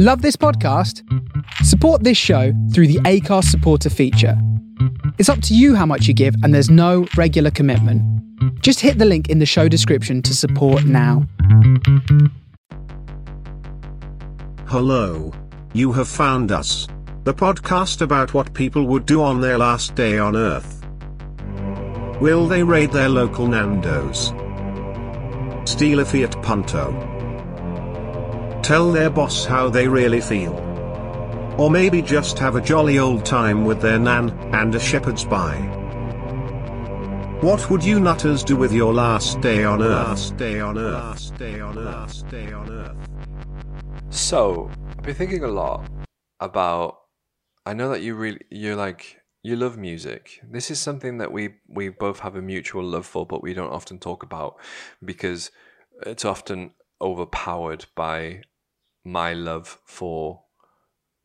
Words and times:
Love 0.00 0.22
this 0.22 0.36
podcast? 0.36 1.02
Support 1.64 2.04
this 2.04 2.16
show 2.16 2.52
through 2.72 2.86
the 2.86 3.00
Anchor 3.04 3.42
supporter 3.42 3.90
feature. 3.90 4.40
It's 5.18 5.28
up 5.28 5.42
to 5.42 5.56
you 5.56 5.74
how 5.74 5.86
much 5.86 6.06
you 6.06 6.14
give, 6.14 6.36
and 6.44 6.54
there's 6.54 6.70
no 6.70 7.08
regular 7.16 7.50
commitment. 7.50 8.00
Just 8.62 8.78
hit 8.78 8.98
the 8.98 9.04
link 9.04 9.28
in 9.28 9.40
the 9.40 9.44
show 9.44 9.66
description 9.66 10.22
to 10.22 10.36
support 10.36 10.84
now. 10.84 11.26
Hello. 14.66 15.32
You 15.72 15.90
have 15.90 16.06
found 16.06 16.52
us. 16.52 16.86
The 17.24 17.34
podcast 17.34 18.00
about 18.00 18.34
what 18.34 18.54
people 18.54 18.86
would 18.86 19.04
do 19.04 19.20
on 19.20 19.40
their 19.40 19.58
last 19.58 19.96
day 19.96 20.16
on 20.16 20.36
Earth. 20.36 20.86
Will 22.20 22.46
they 22.46 22.62
raid 22.62 22.92
their 22.92 23.08
local 23.08 23.48
Nando's? 23.48 24.28
Steal 25.68 25.98
a 25.98 26.04
Fiat 26.04 26.40
Punto? 26.40 27.17
Tell 28.68 28.92
their 28.92 29.08
boss 29.08 29.46
how 29.46 29.70
they 29.70 29.88
really 29.88 30.20
feel? 30.20 30.52
Or 31.56 31.70
maybe 31.70 32.02
just 32.02 32.38
have 32.38 32.54
a 32.54 32.60
jolly 32.60 32.98
old 32.98 33.24
time 33.24 33.64
with 33.64 33.80
their 33.80 33.98
nan 33.98 34.28
and 34.52 34.74
a 34.74 34.78
shepherd's 34.78 35.24
pie? 35.24 35.56
What 37.40 37.70
would 37.70 37.82
you 37.82 37.98
nutters 37.98 38.44
do 38.44 38.56
with 38.56 38.70
your 38.70 38.92
last 38.92 39.40
day 39.40 39.64
on 39.64 39.80
Earth? 39.80 40.08
Last 40.08 40.36
day 40.36 40.60
on 40.60 40.76
Earth. 40.76 40.92
Last 40.92 41.38
day 41.38 41.60
on 41.60 41.78
Earth. 41.78 41.94
Last 41.94 42.28
day 42.28 42.52
on 42.52 42.70
Earth. 42.70 42.96
So, 44.10 44.70
I've 44.90 45.02
been 45.02 45.14
thinking 45.14 45.44
a 45.44 45.48
lot 45.48 45.88
about. 46.38 46.98
I 47.64 47.72
know 47.72 47.88
that 47.88 48.02
you 48.02 48.16
really, 48.16 48.42
you're 48.50 48.76
like, 48.76 49.16
you 49.42 49.56
love 49.56 49.78
music. 49.78 50.42
This 50.46 50.70
is 50.70 50.78
something 50.78 51.16
that 51.16 51.32
we 51.32 51.54
we 51.68 51.88
both 51.88 52.18
have 52.18 52.36
a 52.36 52.42
mutual 52.42 52.84
love 52.84 53.06
for, 53.06 53.24
but 53.24 53.42
we 53.42 53.54
don't 53.54 53.72
often 53.72 53.98
talk 53.98 54.22
about 54.22 54.56
because 55.02 55.50
it's 56.04 56.26
often 56.26 56.72
overpowered 57.00 57.86
by 57.94 58.42
my 59.12 59.32
love 59.32 59.78
for 59.84 60.42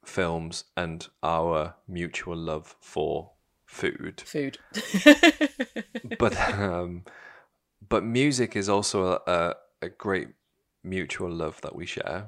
films 0.05 0.65
and 0.75 1.07
our 1.21 1.75
mutual 1.87 2.35
love 2.37 2.75
for 2.79 3.31
food. 3.65 4.21
Food. 4.21 4.57
But 6.19 6.37
um, 6.59 7.03
but 7.87 8.03
music 8.03 8.55
is 8.55 8.69
also 8.69 9.21
a, 9.25 9.55
a 9.81 9.89
great 9.89 10.29
mutual 10.83 11.31
love 11.31 11.61
that 11.61 11.75
we 11.75 11.85
share. 11.85 12.27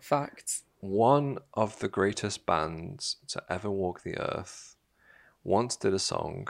Facts. 0.00 0.64
one 0.80 1.38
of 1.54 1.78
the 1.78 1.88
greatest 1.88 2.44
bands 2.44 3.16
to 3.28 3.42
ever 3.48 3.70
walk 3.70 4.02
the 4.02 4.18
earth 4.18 4.76
once 5.44 5.76
did 5.76 5.94
a 5.94 5.98
song 5.98 6.48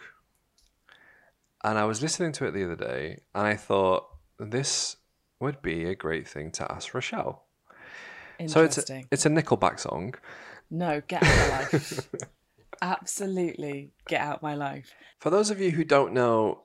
and 1.63 1.79
i 1.79 1.85
was 1.85 2.01
listening 2.01 2.33
to 2.33 2.47
it 2.47 2.53
the 2.53 2.65
other 2.65 2.77
day 2.77 3.21
and 3.35 3.47
i 3.47 3.55
thought 3.55 4.07
this 4.39 4.97
would 5.39 5.61
be 5.61 5.85
a 5.85 5.95
great 5.95 6.27
thing 6.27 6.51
to 6.51 6.71
ask 6.73 6.95
rochelle 6.95 7.45
so 8.49 8.65
it's 8.65 8.79
a, 8.91 9.03
it's 9.11 9.27
a 9.27 9.31
nickelback 9.31 9.79
song 9.81 10.15
No, 10.71 11.03
get 11.07 11.23
out 11.23 11.31
of 11.31 11.39
my 11.51 11.59
life. 11.59 12.09
Absolutely 12.83 13.93
get 14.09 14.21
out 14.21 14.43
my 14.43 14.55
life. 14.55 14.93
for 15.21 15.31
those 15.31 15.51
of 15.51 15.61
you 15.61 15.71
who 15.71 15.85
don't 15.85 16.13
know 16.13 16.63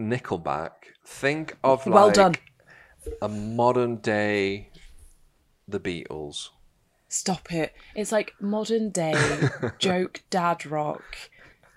nickelback 0.00 0.70
think 1.06 1.56
of 1.62 1.86
Well 1.86 2.06
like 2.06 2.14
done. 2.14 2.34
a 3.22 3.28
modern 3.28 3.96
day 3.96 4.70
the 5.68 5.78
beatles 5.80 6.48
Stop 7.12 7.52
it. 7.52 7.74
It's 7.96 8.12
like 8.12 8.34
modern 8.40 8.90
day 8.90 9.16
joke 9.80 10.22
dad 10.30 10.64
rock. 10.64 11.02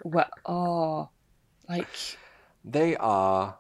Where 0.04 0.30
oh 0.46 1.10
like 1.68 1.88
they 2.64 2.96
are 2.98 3.58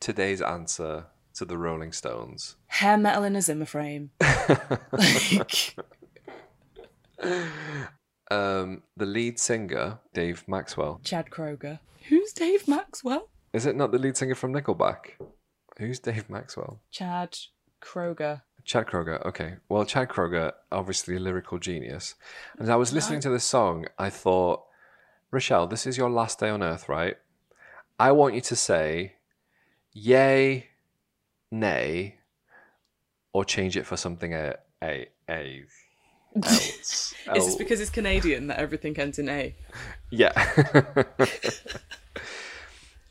today's 0.00 0.42
answer 0.42 1.06
to 1.34 1.44
the 1.44 1.58
rolling 1.58 1.92
stones 1.92 2.56
hair 2.66 2.96
metal 2.96 3.24
in 3.24 3.36
a 3.36 3.42
Zimmer 3.42 3.66
frame. 3.66 4.10
like 4.92 5.76
um, 8.30 8.82
the 8.96 9.06
lead 9.06 9.38
singer, 9.38 9.98
Dave 10.12 10.44
Maxwell. 10.46 11.00
Chad 11.04 11.30
Kroeger. 11.30 11.78
Who's 12.08 12.32
Dave 12.32 12.66
Maxwell? 12.68 13.28
Is 13.52 13.66
it 13.66 13.76
not 13.76 13.92
the 13.92 13.98
lead 13.98 14.16
singer 14.16 14.34
from 14.34 14.52
Nickelback? 14.52 15.12
Who's 15.78 15.98
Dave 15.98 16.28
Maxwell? 16.28 16.80
Chad 16.90 17.36
Kroeger. 17.80 18.42
Chad 18.64 18.86
Kroeger. 18.86 19.24
Okay. 19.26 19.54
Well, 19.68 19.84
Chad 19.84 20.08
Kroeger, 20.08 20.52
obviously 20.72 21.16
a 21.16 21.20
lyrical 21.20 21.58
genius. 21.58 22.14
And 22.54 22.62
as 22.62 22.68
I 22.68 22.76
was 22.76 22.92
listening 22.92 23.20
to 23.20 23.30
this 23.30 23.44
song, 23.44 23.86
I 23.98 24.10
thought, 24.10 24.62
Rochelle, 25.30 25.66
this 25.66 25.86
is 25.86 25.96
your 25.96 26.10
last 26.10 26.40
day 26.40 26.48
on 26.48 26.62
earth, 26.62 26.88
right? 26.88 27.16
I 27.98 28.12
want 28.12 28.34
you 28.34 28.40
to 28.42 28.56
say, 28.56 29.14
yay, 29.92 30.68
nay, 31.54 32.16
or 33.32 33.44
change 33.44 33.76
it 33.76 33.86
for 33.86 33.96
something 33.96 34.34
a 34.34 34.56
a 34.82 35.08
a 35.28 35.64
else. 36.42 37.14
Is 37.34 37.46
this 37.46 37.56
because 37.56 37.80
it's 37.80 37.90
Canadian 37.90 38.48
that 38.48 38.58
everything 38.58 38.98
ends 38.98 39.18
in 39.18 39.28
A? 39.28 39.54
Yeah. 40.10 40.30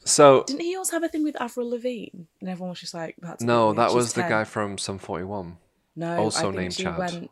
so 0.05 0.43
Didn't 0.43 0.61
he 0.61 0.77
also 0.77 0.95
have 0.95 1.03
a 1.03 1.09
thing 1.09 1.23
with 1.23 1.35
Avril 1.41 1.69
Lavigne? 1.69 2.27
And 2.39 2.49
everyone 2.49 2.69
was 2.69 2.79
just 2.79 2.93
like, 2.93 3.15
"That's 3.21 3.43
no, 3.43 3.73
that 3.73 3.89
She's 3.89 3.95
was 3.95 4.13
the 4.13 4.21
guy 4.21 4.45
from 4.45 4.77
Sum 4.77 4.99
41. 4.99 5.57
No, 5.97 6.17
also 6.17 6.39
I 6.39 6.41
think 6.43 6.55
named 6.55 6.77
Chad. 6.77 6.97
Went... 6.97 7.31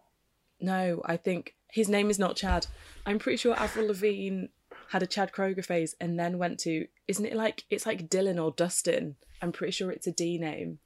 No, 0.60 1.02
I 1.06 1.16
think 1.16 1.56
his 1.70 1.88
name 1.88 2.10
is 2.10 2.20
not 2.20 2.36
Chad. 2.36 2.68
I'm 3.06 3.18
pretty 3.18 3.38
sure 3.38 3.58
Avril 3.58 3.88
Lavigne 3.88 4.48
had 4.90 5.02
a 5.02 5.08
Chad 5.08 5.32
Kroeger 5.32 5.64
phase 5.64 5.96
and 6.02 6.20
then 6.20 6.38
went 6.38 6.60
to. 6.62 6.88
Isn't 7.08 7.26
it 7.26 7.36
like 7.38 7.64
it's 7.70 7.86
like 7.86 8.10
Dylan 8.10 8.44
or 8.44 8.52
Dustin? 8.52 9.16
I'm 9.42 9.54
pretty 9.54 9.72
sure 9.72 9.90
it's 9.90 10.08
a 10.08 10.12
D 10.12 10.38
name. 10.38 10.80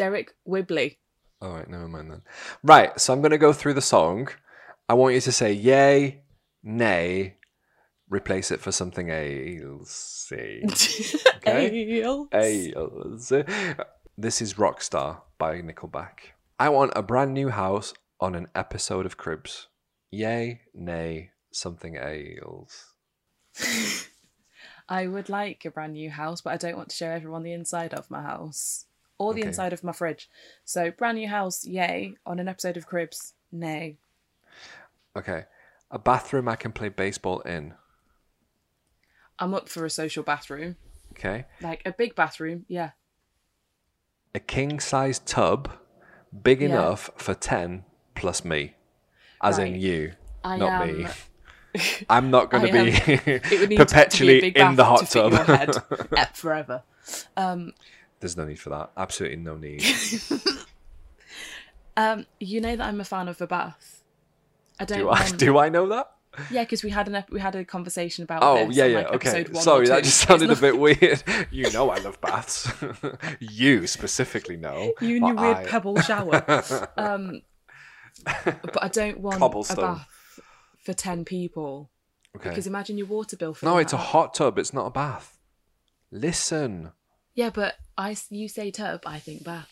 Deryck 0.00 0.28
Whibley. 0.44 0.98
All 1.42 1.52
right, 1.52 1.68
never 1.68 1.86
mind 1.86 2.10
then. 2.10 2.22
Right, 2.62 2.98
so 2.98 3.12
I'm 3.12 3.20
going 3.20 3.32
to 3.32 3.38
go 3.38 3.52
through 3.52 3.74
the 3.74 3.82
song. 3.82 4.28
I 4.88 4.94
want 4.94 5.14
you 5.14 5.20
to 5.20 5.32
say 5.32 5.52
yay, 5.52 6.22
nay, 6.62 7.36
replace 8.08 8.50
it 8.50 8.60
for 8.60 8.72
something 8.72 9.10
else. 9.10 10.32
Okay. 11.42 12.02
Ales. 12.34 13.32
This 14.18 14.42
is 14.42 14.54
Rockstar 14.54 15.22
by 15.38 15.62
Nickelback. 15.62 16.34
I 16.58 16.68
want 16.68 16.92
a 16.94 17.02
brand 17.02 17.32
new 17.32 17.48
house 17.48 17.94
on 18.20 18.34
an 18.34 18.48
episode 18.54 19.06
of 19.06 19.16
Cribs. 19.16 19.68
Yay, 20.10 20.60
nay, 20.74 21.30
something 21.50 21.96
else. 21.96 22.92
I 24.88 25.06
would 25.06 25.30
like 25.30 25.64
a 25.64 25.70
brand 25.70 25.94
new 25.94 26.10
house, 26.10 26.42
but 26.42 26.52
I 26.52 26.56
don't 26.58 26.76
want 26.76 26.90
to 26.90 26.96
show 26.96 27.08
everyone 27.08 27.42
the 27.42 27.54
inside 27.54 27.94
of 27.94 28.10
my 28.10 28.20
house 28.20 28.84
or 29.20 29.34
the 29.34 29.40
Okay. 29.40 29.48
inside 29.48 29.72
of 29.74 29.84
my 29.84 29.92
fridge. 29.92 30.30
So, 30.64 30.90
brand 30.90 31.18
new 31.18 31.28
house, 31.28 31.64
yay. 31.66 32.14
On 32.24 32.38
an 32.38 32.48
episode 32.48 32.76
of 32.78 32.86
Cribs, 32.86 33.34
nay. 33.52 33.98
Okay. 35.14 35.44
A 35.90 35.98
bathroom 35.98 36.48
I 36.48 36.56
can 36.56 36.72
play 36.72 36.88
baseball 36.88 37.40
in. 37.40 37.74
I'm 39.38 39.52
up 39.54 39.68
for 39.68 39.84
a 39.84 39.90
social 39.90 40.22
bathroom. 40.22 40.76
Okay. 41.12 41.44
Like 41.60 41.82
a 41.84 41.92
big 41.92 42.14
bathroom, 42.14 42.64
yeah. 42.68 42.90
A 44.34 44.40
king 44.40 44.80
size 44.80 45.18
tub 45.18 45.70
big 46.42 46.60
Yeah. 46.62 46.68
enough 46.68 47.10
for 47.16 47.34
10 47.34 47.84
plus 48.14 48.44
me. 48.44 48.74
As 49.42 49.58
in 49.58 49.74
you, 49.80 50.12
I 50.44 50.56
not 50.56 50.82
am. 50.82 51.02
me. 51.02 51.06
I'm 52.10 52.30
not 52.30 52.50
going 52.50 52.66
to 52.66 52.72
be 52.72 53.22
It 53.54 53.60
would 53.60 53.68
need 53.70 53.76
perpetually 53.78 54.40
to 54.40 54.52
be 54.52 54.58
in 54.60 54.76
the 54.76 54.84
hot 54.84 55.06
tub. 55.10 55.32
eh, 55.34 56.24
forever. 56.34 56.84
There's 58.20 58.36
no 58.36 58.44
need 58.44 58.58
for 58.60 58.70
that. 58.70 58.90
Absolutely 58.96 59.38
no 59.38 59.56
need. 59.56 59.82
Um, 61.96 62.24
you 62.38 62.60
know 62.60 62.76
that 62.76 62.86
I'm 62.86 63.00
a 63.00 63.04
fan 63.04 63.28
of 63.28 63.36
the 63.38 63.46
bath. 63.46 64.02
I 64.78 64.84
don't. 64.84 64.98
do 65.00 65.08
I 65.08 65.20
want- 65.20 65.38
do 65.38 65.58
I 65.58 65.68
know 65.68 65.88
that? 65.88 66.10
Yeah, 66.50 66.62
because 66.62 66.84
we 66.84 66.90
had 66.90 67.08
an 67.08 67.16
ep- 67.16 67.30
we 67.30 67.40
had 67.40 67.54
a 67.56 67.64
conversation 67.64 68.22
about. 68.22 68.42
Oh 68.42 68.70
yeah, 68.70 68.86
yeah. 68.86 68.98
like, 69.00 69.26
Okay. 69.26 69.44
Sorry, 69.54 69.88
that 69.88 70.04
just 70.04 70.18
sounded 70.20 70.50
a 70.50 70.56
bit 70.56 70.78
weird. 70.78 71.22
You 71.50 71.70
know 71.72 71.90
I 71.90 71.98
love 71.98 72.20
baths. 72.20 72.70
you 73.40 73.86
specifically 73.88 74.56
know. 74.56 74.94
You 75.00 75.16
and 75.16 75.26
your 75.26 75.34
weird 75.34 75.56
I- 75.58 75.66
pebble 75.66 76.00
shower. 76.00 76.44
um, 76.96 77.42
but 78.24 78.82
I 78.82 78.88
don't 78.88 79.18
want 79.20 79.42
a 79.70 79.74
bath 79.76 80.08
for 80.84 80.94
ten 80.94 81.24
people 81.24 81.90
Okay. 82.36 82.48
because 82.50 82.66
imagine 82.68 82.96
your 82.96 83.08
water 83.08 83.36
bill. 83.36 83.52
For 83.52 83.66
No, 83.66 83.76
it's 83.78 83.92
a 83.92 83.96
hot 83.98 84.32
tub. 84.34 84.58
It's 84.58 84.72
not 84.72 84.86
a 84.86 84.90
bath. 84.90 85.36
Listen. 86.12 86.92
Yeah, 87.34 87.50
but 87.50 87.74
I 88.00 88.16
you 88.30 88.48
say 88.48 88.70
tub, 88.70 89.02
I 89.06 89.18
think 89.18 89.44
bath. 89.44 89.70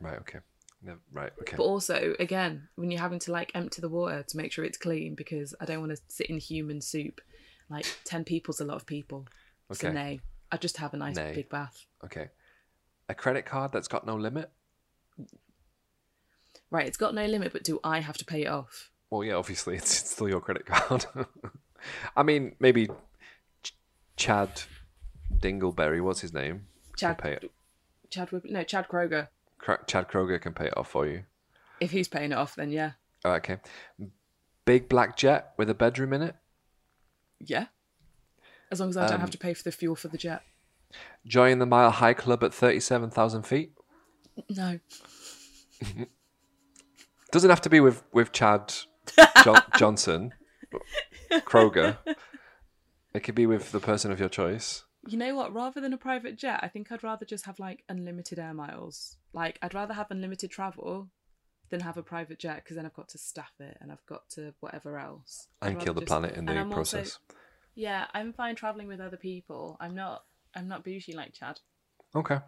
Right. 0.00 0.18
Okay. 0.18 0.38
No, 0.82 0.96
right. 1.12 1.32
Okay. 1.40 1.56
But 1.56 1.62
also, 1.62 2.14
again, 2.18 2.68
when 2.76 2.90
you're 2.90 3.00
having 3.00 3.18
to 3.20 3.32
like 3.32 3.50
empty 3.54 3.80
the 3.80 3.88
water 3.88 4.22
to 4.22 4.36
make 4.36 4.52
sure 4.52 4.64
it's 4.64 4.78
clean, 4.78 5.14
because 5.14 5.54
I 5.60 5.64
don't 5.64 5.80
want 5.80 5.92
to 5.92 6.00
sit 6.08 6.28
in 6.28 6.38
human 6.38 6.80
soup. 6.80 7.20
Like 7.70 7.86
ten 8.04 8.24
people's 8.24 8.60
a 8.60 8.64
lot 8.64 8.76
of 8.76 8.86
people. 8.86 9.26
So 9.72 9.90
nay, 9.90 10.20
I 10.52 10.56
just 10.56 10.76
have 10.76 10.94
a 10.94 10.96
nice 10.98 11.16
Nay. 11.16 11.32
big 11.34 11.48
bath. 11.48 11.86
Okay. 12.04 12.28
A 13.08 13.14
credit 13.14 13.46
card 13.46 13.72
that's 13.72 13.88
got 13.88 14.06
no 14.06 14.14
limit. 14.14 14.50
Right, 16.70 16.86
it's 16.86 16.96
got 16.96 17.14
no 17.14 17.24
limit, 17.24 17.52
but 17.52 17.64
do 17.64 17.80
I 17.82 18.00
have 18.00 18.16
to 18.18 18.24
pay 18.24 18.42
it 18.42 18.48
off? 18.48 18.90
Well, 19.10 19.24
yeah, 19.24 19.34
obviously 19.34 19.76
it's, 19.76 20.00
it's 20.00 20.10
still 20.10 20.28
your 20.28 20.40
credit 20.40 20.66
card. 20.66 21.06
I 22.16 22.22
mean, 22.22 22.56
maybe 22.58 22.88
Ch- 23.62 23.74
Chad 24.16 24.62
Dingleberry, 25.32 26.02
what's 26.02 26.20
his 26.20 26.32
name? 26.32 26.66
Chad, 26.96 27.18
pay 27.18 27.32
it. 27.32 27.50
Chad, 28.14 28.28
no, 28.44 28.62
Chad 28.62 28.86
Kroeger. 28.88 29.28
Chad 29.86 30.08
Kroeger 30.08 30.40
can 30.40 30.52
pay 30.52 30.66
it 30.66 30.76
off 30.76 30.88
for 30.90 31.06
you. 31.06 31.24
If 31.80 31.90
he's 31.90 32.06
paying 32.08 32.30
it 32.32 32.38
off, 32.38 32.54
then 32.54 32.70
yeah. 32.70 32.92
Oh, 33.24 33.32
okay. 33.32 33.58
Big 34.64 34.88
black 34.88 35.16
jet 35.16 35.52
with 35.56 35.68
a 35.68 35.74
bedroom 35.74 36.12
in 36.12 36.22
it. 36.22 36.36
Yeah. 37.40 37.66
As 38.70 38.78
long 38.80 38.90
as 38.90 38.96
I 38.96 39.06
don't 39.06 39.14
Um, 39.14 39.20
have 39.20 39.30
to 39.30 39.38
pay 39.38 39.52
for 39.54 39.62
the 39.64 39.72
fuel 39.72 39.96
for 39.96 40.08
the 40.08 40.18
jet. 40.18 40.42
Join 41.26 41.58
the 41.58 41.66
Mile 41.66 41.90
High 41.90 42.14
Club 42.14 42.44
at 42.44 42.54
37,000 42.54 43.42
feet. 43.42 43.72
No. 44.48 44.78
Doesn't 47.32 47.50
have 47.50 47.60
to 47.62 47.70
be 47.70 47.80
with, 47.80 48.04
with 48.12 48.30
Chad 48.30 48.72
jo- 49.42 49.56
Johnson, 49.76 50.32
Kroeger. 51.32 51.98
It 53.12 53.20
could 53.20 53.34
be 53.34 53.46
with 53.46 53.72
the 53.72 53.80
person 53.80 54.12
of 54.12 54.20
your 54.20 54.28
choice. 54.28 54.83
You 55.06 55.18
know 55.18 55.34
what? 55.34 55.52
Rather 55.52 55.80
than 55.80 55.92
a 55.92 55.98
private 55.98 56.36
jet, 56.38 56.60
I 56.62 56.68
think 56.68 56.90
I'd 56.90 57.02
rather 57.02 57.24
just 57.26 57.44
have 57.46 57.58
like 57.58 57.84
unlimited 57.88 58.38
air 58.38 58.54
miles. 58.54 59.16
Like, 59.32 59.58
I'd 59.62 59.74
rather 59.74 59.94
have 59.94 60.10
unlimited 60.10 60.50
travel 60.50 61.10
than 61.70 61.80
have 61.80 61.96
a 61.96 62.02
private 62.02 62.38
jet 62.38 62.56
because 62.62 62.76
then 62.76 62.86
I've 62.86 62.94
got 62.94 63.08
to 63.10 63.18
staff 63.18 63.52
it 63.60 63.76
and 63.80 63.90
I've 63.92 64.04
got 64.06 64.28
to 64.30 64.54
whatever 64.60 64.98
else. 64.98 65.48
I'd 65.60 65.72
And 65.72 65.80
kill 65.80 65.94
the 65.94 66.00
just- 66.00 66.08
planet 66.08 66.36
in 66.36 66.46
the 66.46 66.52
I'm 66.52 66.72
also- 66.72 66.98
process. 66.98 67.18
yeah, 67.74 68.06
I'm 68.14 68.32
fine 68.32 68.56
traveling 68.56 68.86
with 68.88 69.00
other 69.00 69.16
people. 69.16 69.76
I'm 69.80 69.94
not. 69.94 70.24
I'm 70.54 70.68
not 70.68 70.84
bougie 70.84 71.14
like 71.14 71.32
Chad. 71.32 71.60
Okay. 72.14 72.38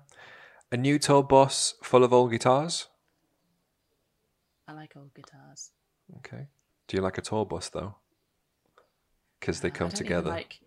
A 0.71 0.77
new 0.77 0.99
tour 0.99 1.23
bus 1.25 1.75
full 1.83 2.05
of 2.05 2.13
old 2.13 2.31
guitars. 2.31 2.89
I 4.69 4.73
like 4.73 4.97
old 4.97 5.13
guitars. 5.15 5.73
Okay. 6.19 6.47
Do 6.87 6.97
you 6.97 7.03
like 7.03 7.19
a 7.19 7.23
tour 7.23 7.45
bus 7.45 7.69
though? 7.69 7.97
Because 9.41 9.61
they 9.61 9.69
uh, 9.71 9.75
I 9.75 9.77
come 9.77 9.91
together. 9.91 10.31
Like, 10.31 10.61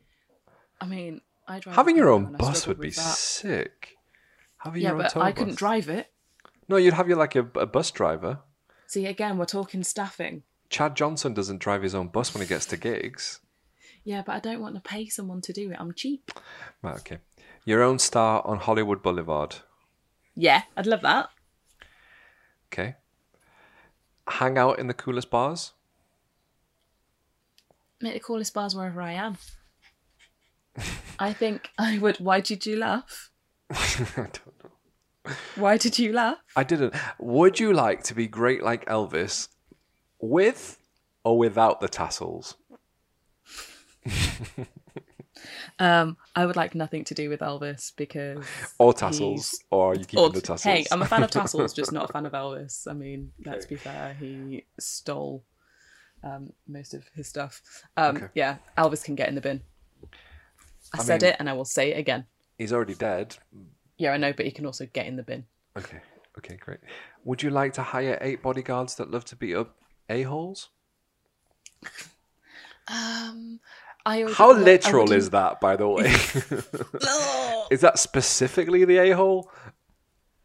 I 0.81 0.85
mean, 0.85 1.21
I 1.49 1.59
drive. 1.59 1.75
Having 1.75 1.97
your 1.97 2.09
own 2.09 2.33
bus 2.37 2.67
would 2.67 2.79
be 2.79 2.91
sick. 2.91 3.97
Having 4.57 4.81
Yeah, 4.81 4.89
your 4.89 4.95
own 4.97 5.01
but 5.03 5.11
tour 5.11 5.23
I 5.23 5.31
bus. 5.31 5.37
couldn't 5.39 5.57
drive 5.57 5.89
it. 5.89 6.11
No, 6.67 6.77
you'd 6.77 6.93
have 6.93 7.07
your 7.07 7.17
like 7.17 7.35
a, 7.35 7.47
a 7.55 7.65
bus 7.65 7.91
driver. 7.91 8.39
See, 8.87 9.05
again, 9.05 9.37
we're 9.37 9.45
talking 9.45 9.83
staffing. 9.83 10.43
Chad 10.69 10.95
Johnson 10.95 11.33
doesn't 11.33 11.59
drive 11.59 11.81
his 11.81 11.95
own 11.95 12.07
bus 12.09 12.33
when 12.33 12.41
he 12.41 12.47
gets 12.47 12.65
to 12.67 12.77
gigs. 12.77 13.39
Yeah, 14.03 14.21
but 14.25 14.33
I 14.33 14.39
don't 14.39 14.61
want 14.61 14.75
to 14.75 14.81
pay 14.81 15.07
someone 15.07 15.41
to 15.41 15.53
do 15.53 15.71
it. 15.71 15.77
I'm 15.79 15.93
cheap. 15.93 16.31
Right, 16.81 16.97
okay. 16.99 17.17
Your 17.65 17.81
own 17.83 17.99
star 17.99 18.45
on 18.45 18.57
Hollywood 18.59 19.01
Boulevard. 19.03 19.57
Yeah, 20.35 20.63
I'd 20.77 20.85
love 20.87 21.01
that. 21.01 21.29
Okay. 22.71 22.95
Hang 24.27 24.57
out 24.57 24.79
in 24.79 24.87
the 24.87 24.93
coolest 24.93 25.29
bars. 25.29 25.73
Make 28.01 28.13
the 28.13 28.19
coolest 28.19 28.53
bars 28.53 28.75
wherever 28.75 29.01
I 29.01 29.13
am. 29.13 29.37
I 31.19 31.33
think 31.33 31.69
I 31.77 31.97
would. 31.97 32.17
Why 32.19 32.39
did 32.41 32.65
you 32.65 32.77
laugh? 32.77 33.29
I 33.71 34.05
don't 34.15 34.37
know. 34.63 35.33
Why 35.55 35.77
did 35.77 35.99
you 35.99 36.13
laugh? 36.13 36.37
I 36.55 36.63
didn't. 36.63 36.95
Would 37.19 37.59
you 37.59 37.73
like 37.73 38.03
to 38.03 38.13
be 38.15 38.27
great 38.27 38.63
like 38.63 38.85
Elvis 38.85 39.49
with 40.19 40.77
or 41.23 41.37
without 41.37 41.81
the 41.81 41.87
tassels? 41.89 42.55
Um, 45.81 46.17
I 46.35 46.45
would 46.45 46.57
like 46.57 46.75
nothing 46.75 47.05
to 47.05 47.13
do 47.13 47.29
with 47.29 47.39
Elvis 47.39 47.93
because 47.95 48.45
Or 48.77 48.91
tassels? 48.93 49.51
he's- 49.51 49.63
Or 49.71 49.91
are 49.91 49.95
you 49.95 50.03
keeping 50.03 50.19
Or- 50.25 50.29
the 50.29 50.41
tassels? 50.41 50.63
Hey, 50.63 50.85
I'm 50.91 51.01
a 51.01 51.05
fan 51.05 51.23
of 51.23 51.31
tassels, 51.31 51.73
just 51.73 51.93
not 51.93 52.09
a 52.09 52.13
fan 52.13 52.25
of 52.25 52.33
Elvis. 52.33 52.85
I 52.89 52.93
mean, 52.93 53.31
let's 53.45 53.65
be 53.65 53.77
fair, 53.77 54.13
he 54.19 54.65
stole 54.79 55.45
um, 56.23 56.51
most 56.67 56.93
of 56.93 57.05
his 57.15 57.27
stuff. 57.29 57.61
Um, 57.95 58.17
Okay. 58.17 58.27
Yeah, 58.35 58.57
Elvis 58.77 59.03
can 59.05 59.15
get 59.15 59.29
in 59.29 59.35
the 59.35 59.41
bin. 59.41 59.61
I, 60.93 60.99
I 60.99 61.03
said 61.03 61.21
mean- 61.21 61.31
it, 61.31 61.35
and 61.39 61.49
I 61.49 61.53
will 61.53 61.65
say 61.65 61.93
it 61.93 61.97
again. 61.99 62.25
He's 62.57 62.73
already 62.73 62.95
dead. 62.95 63.37
Yeah, 63.97 64.11
I 64.11 64.17
know, 64.17 64.33
but 64.33 64.45
he 64.45 64.51
can 64.51 64.65
also 64.65 64.85
get 64.91 65.05
in 65.07 65.15
the 65.15 65.23
bin. 65.23 65.45
Okay. 65.77 65.99
Okay, 66.37 66.55
great. 66.57 66.79
Would 67.25 67.43
you 67.43 67.49
like 67.49 67.73
to 67.73 67.81
hire 67.83 68.17
eight 68.21 68.41
bodyguards 68.41 68.95
that 68.95 69.11
love 69.11 69.25
to 69.25 69.35
beat 69.35 69.55
up 69.55 69.75
a-holes? 70.09 70.69
Um, 72.87 73.59
I 74.05 74.19
already- 74.21 74.33
How 74.33 74.51
I 74.51 74.57
literal 74.57 75.03
wouldn't- 75.03 75.17
is 75.17 75.29
that, 75.31 75.59
by 75.61 75.75
the 75.75 75.87
way? 75.87 76.05
Is 77.71 77.81
that 77.81 77.99
specifically 77.99 78.83
the 78.85 78.97
a-hole? 78.97 79.51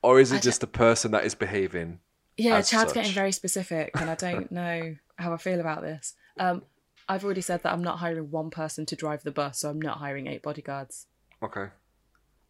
Or 0.02 0.20
is 0.20 0.30
I 0.32 0.36
it 0.36 0.42
just 0.42 0.62
a 0.62 0.66
person 0.66 1.12
that 1.12 1.24
is 1.24 1.34
behaving? 1.34 2.00
Yeah, 2.36 2.56
as 2.56 2.68
Chad's 2.68 2.90
such. 2.90 2.94
getting 2.94 3.12
very 3.12 3.32
specific, 3.32 3.92
and 3.98 4.10
I 4.10 4.14
don't 4.14 4.52
know 4.52 4.96
how 5.16 5.32
I 5.32 5.38
feel 5.38 5.60
about 5.60 5.80
this. 5.80 6.12
Um, 6.38 6.62
I've 7.08 7.24
already 7.24 7.40
said 7.42 7.62
that 7.62 7.72
I'm 7.72 7.82
not 7.82 7.98
hiring 7.98 8.30
one 8.30 8.50
person 8.50 8.86
to 8.86 8.96
drive 8.96 9.22
the 9.24 9.30
bus, 9.30 9.60
so 9.60 9.70
I'm 9.70 9.80
not 9.80 9.98
hiring 9.98 10.26
eight 10.26 10.42
bodyguards. 10.42 11.06
Okay. 11.42 11.68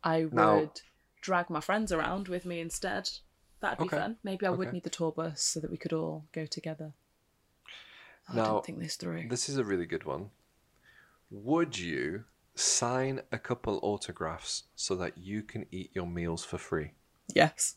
I 0.03 0.25
would 0.25 0.33
Now- 0.35 0.71
drag 1.21 1.51
my 1.51 1.61
friends 1.61 1.91
around 1.93 2.29
with 2.29 2.45
me 2.45 2.61
instead. 2.61 3.11
That'd 3.61 3.79
be 3.79 3.85
Okay. 3.87 3.97
fun. 3.99 4.19
Maybe 4.23 4.47
I 4.47 4.51
would 4.51 4.73
need 4.73 4.85
the 4.85 4.91
tour 4.91 5.11
bus 5.11 5.43
so 5.43 5.59
that 5.61 5.71
we 5.71 5.79
could 5.79 5.93
all 5.93 6.27
go 6.33 6.45
together. 6.47 6.93
Oh, 7.67 8.33
I 8.33 8.37
Now, 8.37 8.45
don't 8.45 8.65
think 8.67 8.79
this 8.79 8.97
through. 8.97 9.29
This 9.29 9.49
is 9.49 9.57
a 9.57 9.65
really 9.65 9.87
good 9.87 10.05
one. 10.05 10.31
Would 11.31 11.79
you 11.79 12.25
sign 12.55 13.23
a 13.33 13.39
couple 13.39 13.81
autographs 13.83 14.65
so 14.77 14.95
that 14.97 15.19
you 15.19 15.43
can 15.43 15.67
eat 15.73 15.91
your 15.95 16.07
meals 16.07 16.45
for 16.45 16.59
free? 16.59 16.93
Yes. 17.35 17.77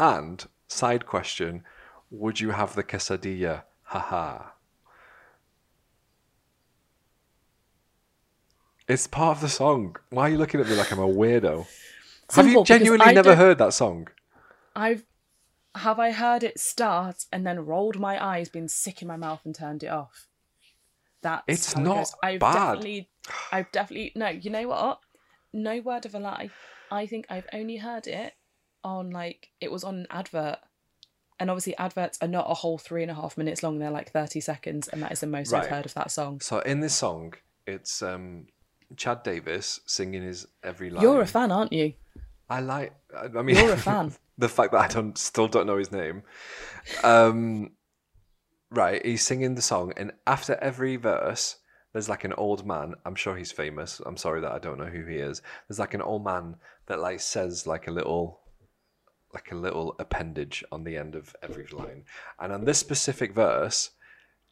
And 0.00 0.44
side 0.66 1.06
question, 1.06 1.64
would 2.10 2.40
you 2.40 2.50
have 2.50 2.74
the 2.74 2.82
quesadilla? 2.82 3.64
Haha. 3.84 4.50
It's 8.88 9.06
part 9.06 9.36
of 9.36 9.40
the 9.40 9.48
song. 9.48 9.96
Why 10.10 10.24
are 10.28 10.30
you 10.32 10.38
looking 10.38 10.60
at 10.60 10.66
me 10.68 10.74
like 10.76 10.92
I'm 10.92 10.98
a 10.98 11.06
weirdo? 11.08 11.66
have 12.34 12.46
you 12.48 12.64
genuinely 12.64 13.06
never 13.14 13.30
don't- 13.30 13.38
heard 13.38 13.58
that 13.58 13.72
song? 13.74 14.08
I've 14.76 15.04
have 15.76 15.98
I 15.98 16.12
heard 16.12 16.44
it 16.44 16.60
start 16.60 17.24
and 17.32 17.44
then 17.46 17.64
rolled 17.66 17.98
my 17.98 18.22
eyes, 18.24 18.48
been 18.48 18.68
sick 18.68 19.02
in 19.02 19.08
my 19.08 19.16
mouth, 19.16 19.40
and 19.44 19.54
turned 19.54 19.82
it 19.82 19.88
off. 19.88 20.26
That's 21.22 21.42
It's 21.48 21.72
how 21.72 21.80
it 21.80 21.84
not. 21.84 22.10
I've 22.22 22.40
bad. 22.40 22.52
definitely, 22.54 23.08
I've 23.50 23.72
definitely 23.72 24.12
no. 24.14 24.28
You 24.28 24.50
know 24.50 24.68
what? 24.68 25.00
No 25.52 25.80
word 25.80 26.06
of 26.06 26.14
a 26.14 26.18
lie. 26.20 26.50
I 26.92 27.06
think 27.06 27.26
I've 27.30 27.46
only 27.52 27.76
heard 27.78 28.06
it 28.06 28.34
on 28.84 29.10
like 29.10 29.48
it 29.60 29.72
was 29.72 29.82
on 29.84 29.94
an 30.00 30.06
advert, 30.10 30.58
and 31.40 31.50
obviously 31.50 31.76
adverts 31.78 32.18
are 32.20 32.28
not 32.28 32.46
a 32.50 32.54
whole 32.54 32.78
three 32.78 33.02
and 33.02 33.10
a 33.10 33.14
half 33.14 33.36
minutes 33.38 33.62
long. 33.62 33.78
They're 33.78 33.90
like 33.90 34.10
thirty 34.12 34.40
seconds, 34.40 34.86
and 34.88 35.02
that 35.02 35.12
is 35.12 35.20
the 35.20 35.26
most 35.26 35.50
Right. 35.50 35.64
I've 35.64 35.70
heard 35.70 35.86
of 35.86 35.94
that 35.94 36.10
song. 36.10 36.40
So 36.40 36.58
in 36.60 36.80
this 36.80 36.94
song, 36.94 37.34
it's 37.66 38.02
um, 38.02 38.46
Chad 38.96 39.22
Davis 39.22 39.80
singing 39.86 40.22
his 40.22 40.46
every 40.62 40.90
line. 40.90 41.02
You're 41.02 41.20
a 41.20 41.26
fan, 41.26 41.50
aren't 41.52 41.72
you? 41.72 41.94
I 42.48 42.60
like. 42.60 42.92
I 43.16 43.42
mean, 43.42 43.56
You're 43.56 43.72
a 43.72 43.76
fan. 43.90 44.12
the 44.38 44.48
fact 44.48 44.72
that 44.72 44.80
I 44.80 44.88
don't 44.88 45.16
still 45.16 45.48
don't 45.48 45.66
know 45.66 45.78
his 45.78 45.90
name. 45.92 46.22
Um, 47.02 47.72
right, 48.70 49.04
he's 49.04 49.22
singing 49.24 49.54
the 49.54 49.62
song, 49.62 49.92
and 49.96 50.12
after 50.26 50.54
every 50.56 50.96
verse, 50.96 51.56
there's 51.92 52.08
like 52.08 52.24
an 52.24 52.32
old 52.34 52.66
man. 52.66 52.94
I'm 53.06 53.14
sure 53.14 53.36
he's 53.36 53.52
famous. 53.52 54.00
I'm 54.04 54.16
sorry 54.16 54.40
that 54.40 54.52
I 54.52 54.58
don't 54.58 54.78
know 54.78 54.86
who 54.86 55.04
he 55.06 55.16
is. 55.16 55.42
There's 55.68 55.78
like 55.78 55.94
an 55.94 56.02
old 56.02 56.24
man 56.24 56.56
that 56.86 57.00
like 57.00 57.20
says 57.20 57.66
like 57.66 57.86
a 57.88 57.92
little, 57.92 58.40
like 59.32 59.50
a 59.52 59.56
little 59.56 59.94
appendage 59.98 60.62
on 60.72 60.84
the 60.84 60.96
end 60.96 61.14
of 61.14 61.34
every 61.42 61.66
line. 61.72 62.04
And 62.38 62.52
on 62.52 62.64
this 62.64 62.78
specific 62.78 63.32
verse, 63.34 63.90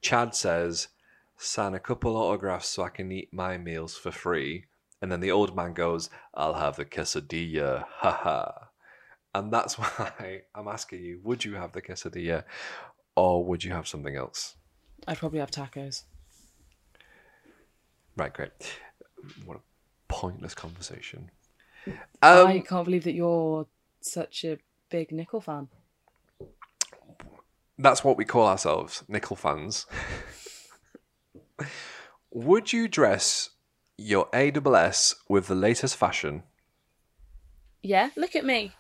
Chad 0.01 0.35
says, 0.35 0.89
"Sign 1.37 1.75
a 1.75 1.81
couple 1.81 2.17
autographs 2.17 2.69
so 2.69 2.83
I 2.85 2.89
can 2.91 3.11
eat 3.13 3.33
my 3.33 3.59
meals 3.59 3.97
for 3.97 4.11
free." 4.11 4.65
And 5.01 5.11
then 5.11 5.21
the 5.21 5.33
old 5.33 5.57
man 5.57 5.73
goes, 5.75 6.11
"I'll 6.35 6.55
have 6.55 6.77
the 6.77 6.85
quesadilla." 6.85 7.85
Ha 8.01 8.11
ha. 8.11 8.69
And 9.35 9.53
that's 9.53 9.79
why 9.79 10.43
I'm 10.55 10.69
asking 10.69 11.03
you, 11.03 11.21
would 11.25 11.45
you 11.45 11.55
have 11.55 11.73
the 11.73 11.81
quesadilla 11.83 12.45
or 13.17 13.45
would 13.45 13.65
you 13.65 13.73
have 13.73 13.89
something 13.89 14.15
else? 14.17 14.57
I'd 15.09 15.19
probably 15.19 15.41
have 15.41 15.51
tacos. 15.51 16.03
Right, 18.17 18.33
great. 18.33 18.53
What 19.47 19.57
a 19.57 19.61
pointless 20.09 20.55
conversation. 20.55 21.31
I 22.23 22.59
Um, 22.59 22.63
can't 22.63 22.85
believe 22.85 23.05
that 23.05 23.15
you're 23.15 23.67
such 24.01 24.45
a 24.45 24.59
big 24.91 25.13
Nickel 25.13 25.41
fan. 25.41 25.69
that's 27.79 28.05
what 28.05 28.17
we 28.17 28.25
call 28.25 28.47
ourselves, 28.47 29.03
nickel 29.09 29.37
fans. 29.37 29.87
would 32.31 32.73
you 32.73 32.89
dress 32.89 33.51
your 33.99 34.27
AWS 34.33 35.15
with 35.29 35.47
the 35.49 35.55
latest 35.55 35.97
fashion? 35.97 36.43
Yeah, 37.83 38.11
look 38.17 38.35
at 38.37 38.45
me. 38.45 38.73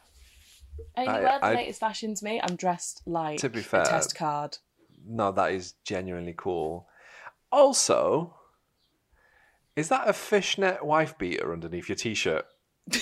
Only 0.96 1.10
I- 1.10 1.20
wear 1.20 1.38
the 1.40 1.44
I- 1.46 1.54
latest 1.54 1.80
fashions 1.80 2.22
me. 2.22 2.40
I'm 2.42 2.56
dressed 2.56 3.02
like 3.06 3.38
To 3.40 3.48
be 3.48 3.60
fair- 3.60 3.82
a 3.82 3.86
test 3.86 4.14
card. 4.16 4.58
No, 5.04 5.32
that 5.32 5.52
is 5.52 5.74
genuinely 5.84 6.34
cool. 6.36 6.88
Also, 7.50 8.36
is 9.76 9.88
that 9.88 10.08
a 10.08 10.12
fishnet 10.12 10.84
wife 10.84 11.18
beater 11.18 11.52
underneath 11.52 11.88
your 11.88 11.96
t-shirt? 11.96 12.46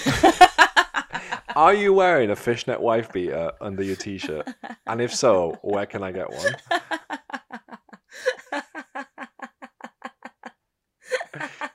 Are 1.57 1.75
you 1.75 1.93
wearing 1.93 2.31
a 2.31 2.37
fishnet 2.37 2.81
wife 2.81 3.13
beater 3.13 3.53
under 3.61 3.83
your 3.83 3.97
t-shirt? 3.97 4.49
And 4.87 5.01
if 5.01 5.15
so, 5.15 5.59
where 5.63 5.85
can 5.87 6.03
I 6.03 6.13
get 6.13 6.31
one? 6.31 6.57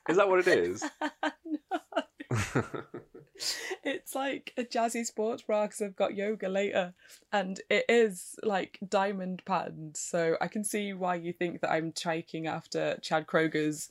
Is 0.08 0.18
that 0.18 0.30
what 0.30 0.40
it 0.40 0.48
is? 0.48 0.84
it's 2.32 3.58
it's 3.84 4.16
like 4.16 4.54
a 4.58 4.64
jazzy 4.64 5.06
sports 5.06 5.42
bra 5.44 5.66
because 5.66 5.82
I've 5.82 5.96
got 5.96 6.16
yoga 6.16 6.48
later, 6.48 6.94
and 7.32 7.60
it 7.70 7.86
is 7.90 8.36
like 8.44 8.80
diamond 8.88 9.44
patterned. 9.46 9.98
So 9.98 10.38
I 10.40 10.48
can 10.48 10.64
see 10.64 10.94
why 10.94 11.16
you 11.16 11.34
think 11.34 11.62
that 11.62 11.72
I'm 11.72 11.92
taking 11.92 12.48
after 12.48 12.98
Chad 13.02 13.28
Kroeger's 13.28 13.90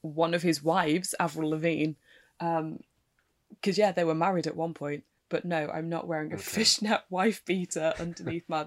one 0.00 0.34
of 0.34 0.42
his 0.42 0.62
wives, 0.62 1.14
Avril 1.20 1.50
Lavigne. 1.50 1.92
Um, 2.40 2.80
because 3.50 3.78
yeah, 3.78 3.92
they 3.92 4.04
were 4.04 4.14
married 4.14 4.46
at 4.46 4.56
one 4.56 4.74
point. 4.74 5.04
But 5.28 5.44
no, 5.44 5.70
I'm 5.72 5.88
not 5.88 6.06
wearing 6.06 6.32
a 6.32 6.36
Okay. 6.36 6.42
fishnet 6.42 7.02
wife 7.10 7.44
beater 7.44 7.94
underneath 7.98 8.44
my 8.48 8.66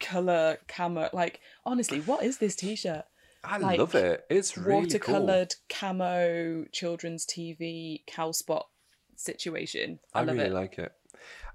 color 0.00 0.58
camo. 0.68 1.08
Like 1.12 1.40
honestly, 1.64 2.00
what 2.00 2.22
is 2.22 2.38
this 2.38 2.54
t-shirt? 2.56 3.04
I 3.44 3.58
like, 3.58 3.78
love 3.78 3.94
it. 3.94 4.24
It's 4.30 4.56
really 4.56 4.86
watercolored 4.86 5.54
camo 5.68 6.64
children's 6.72 7.26
TV 7.26 8.02
cow 8.06 8.32
spot 8.32 8.68
situation. 9.16 10.00
I, 10.12 10.20
I, 10.20 10.24
love 10.24 10.36
really 10.36 10.48
it. 10.48 10.52
like 10.52 10.78
it. 10.78 10.92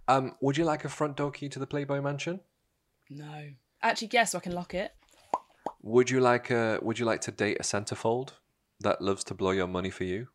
Um, 0.08 0.36
would 0.42 0.58
you 0.58 0.66
like 0.66 0.86
a 0.86 0.90
front 0.90 1.18
door 1.18 1.32
key 1.32 1.50
to 1.50 1.60
the 1.60 1.68
Playboy 1.68 2.02
Mansion? 2.02 2.40
No, 3.10 3.50
actually, 3.82 4.10
yes, 4.12 4.32
so 4.32 4.38
I 4.38 4.42
can 4.42 4.54
lock 4.54 4.74
it. 4.74 4.94
Would 5.82 6.10
you 6.10 6.20
like 6.20 6.50
a 6.50 6.80
Would 6.82 7.00
you 7.00 7.06
like 7.06 7.22
to 7.22 7.32
date 7.32 7.58
a 7.60 7.64
centerfold 7.64 8.30
that 8.80 9.02
loves 9.02 9.24
to 9.26 9.34
blow 9.34 9.52
your 9.52 9.68
money 9.68 9.90
for 9.90 10.04
you? 10.04 10.28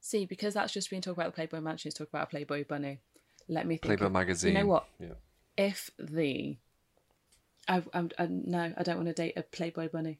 See, 0.00 0.26
because 0.26 0.52
that's 0.54 0.72
just 0.72 0.90
been 0.90 1.00
talking 1.00 1.22
about 1.22 1.32
the 1.32 1.36
Playboy 1.36 1.60
Mansion, 1.60 1.88
it's 1.88 1.96
talking 1.96 2.10
about 2.12 2.24
a 2.24 2.30
Playboy 2.30 2.64
bunny. 2.68 2.98
Let 3.48 3.66
me 3.66 3.76
think. 3.76 3.84
Playboy 3.84 4.06
of- 4.06 4.12
magazine. 4.12 4.52
You 4.52 4.60
know 4.60 4.66
what? 4.66 4.86
Yeah. 5.00 5.14
If 5.56 5.90
the, 5.98 6.58
I, 7.68 7.82
I'm, 7.92 8.10
I, 8.18 8.26
no, 8.26 8.74
I 8.76 8.82
don't 8.82 8.96
want 8.96 9.08
to 9.08 9.14
date 9.14 9.34
a 9.36 9.42
Playboy 9.42 9.88
bunny, 9.88 10.18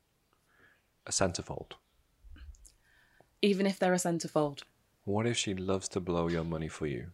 A 1.07 1.11
centerfold. 1.13 1.77
even 3.43 3.67
if 3.67 3.79
they're 3.79 3.93
a 3.93 3.97
centerfold. 3.97 4.63
What 5.05 5.27
if 5.27 5.37
she 5.37 5.55
loves 5.55 5.89
to 5.91 6.01
blow 6.01 6.29
your 6.29 6.45
money 6.45 6.69
for 6.69 6.87
you? 6.87 7.13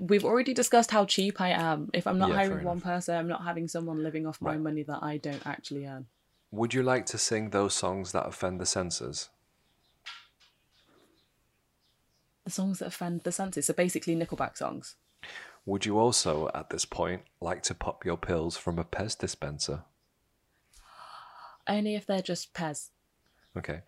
We've 0.00 0.24
already 0.24 0.54
discussed 0.54 0.90
how 0.90 1.04
cheap 1.04 1.40
I 1.40 1.48
am. 1.50 1.90
If 1.92 2.06
I'm 2.06 2.18
not 2.18 2.30
Yeah, 2.30 2.36
hiring 2.36 2.64
one 2.64 2.80
person, 2.80 3.14
I'm 3.16 3.28
not 3.28 3.44
having 3.44 3.68
someone 3.68 4.02
living 4.02 4.26
off 4.26 4.40
my 4.40 4.56
Right. 4.56 4.62
money 4.62 4.82
that 4.84 5.02
I 5.02 5.18
don't 5.18 5.46
actually 5.46 5.86
earn. 5.86 6.06
Would 6.52 6.72
you 6.72 6.84
like 6.84 7.04
to 7.06 7.18
sing 7.18 7.50
those 7.50 7.74
songs 7.74 8.12
that 8.12 8.26
offend 8.26 8.60
the 8.60 8.66
senses? 8.66 9.30
The 12.44 12.50
songs 12.50 12.78
that 12.78 12.86
offend 12.86 13.22
the 13.22 13.32
senses, 13.32 13.66
so 13.66 13.74
basically 13.74 14.14
Nickelback 14.14 14.56
songs. 14.56 14.94
Would 15.64 15.86
you 15.86 15.98
also, 15.98 16.50
at 16.54 16.70
this 16.70 16.84
point, 16.84 17.22
like 17.40 17.62
to 17.64 17.74
pop 17.74 18.04
your 18.04 18.16
pills 18.16 18.56
from 18.56 18.78
a 18.78 18.84
Pez 18.84 19.16
dispenser? 19.16 19.84
Only 21.68 21.94
if 21.94 22.04
they're 22.06 22.22
just 22.22 22.52
Pez. 22.52 22.90
Okay, 23.56 23.82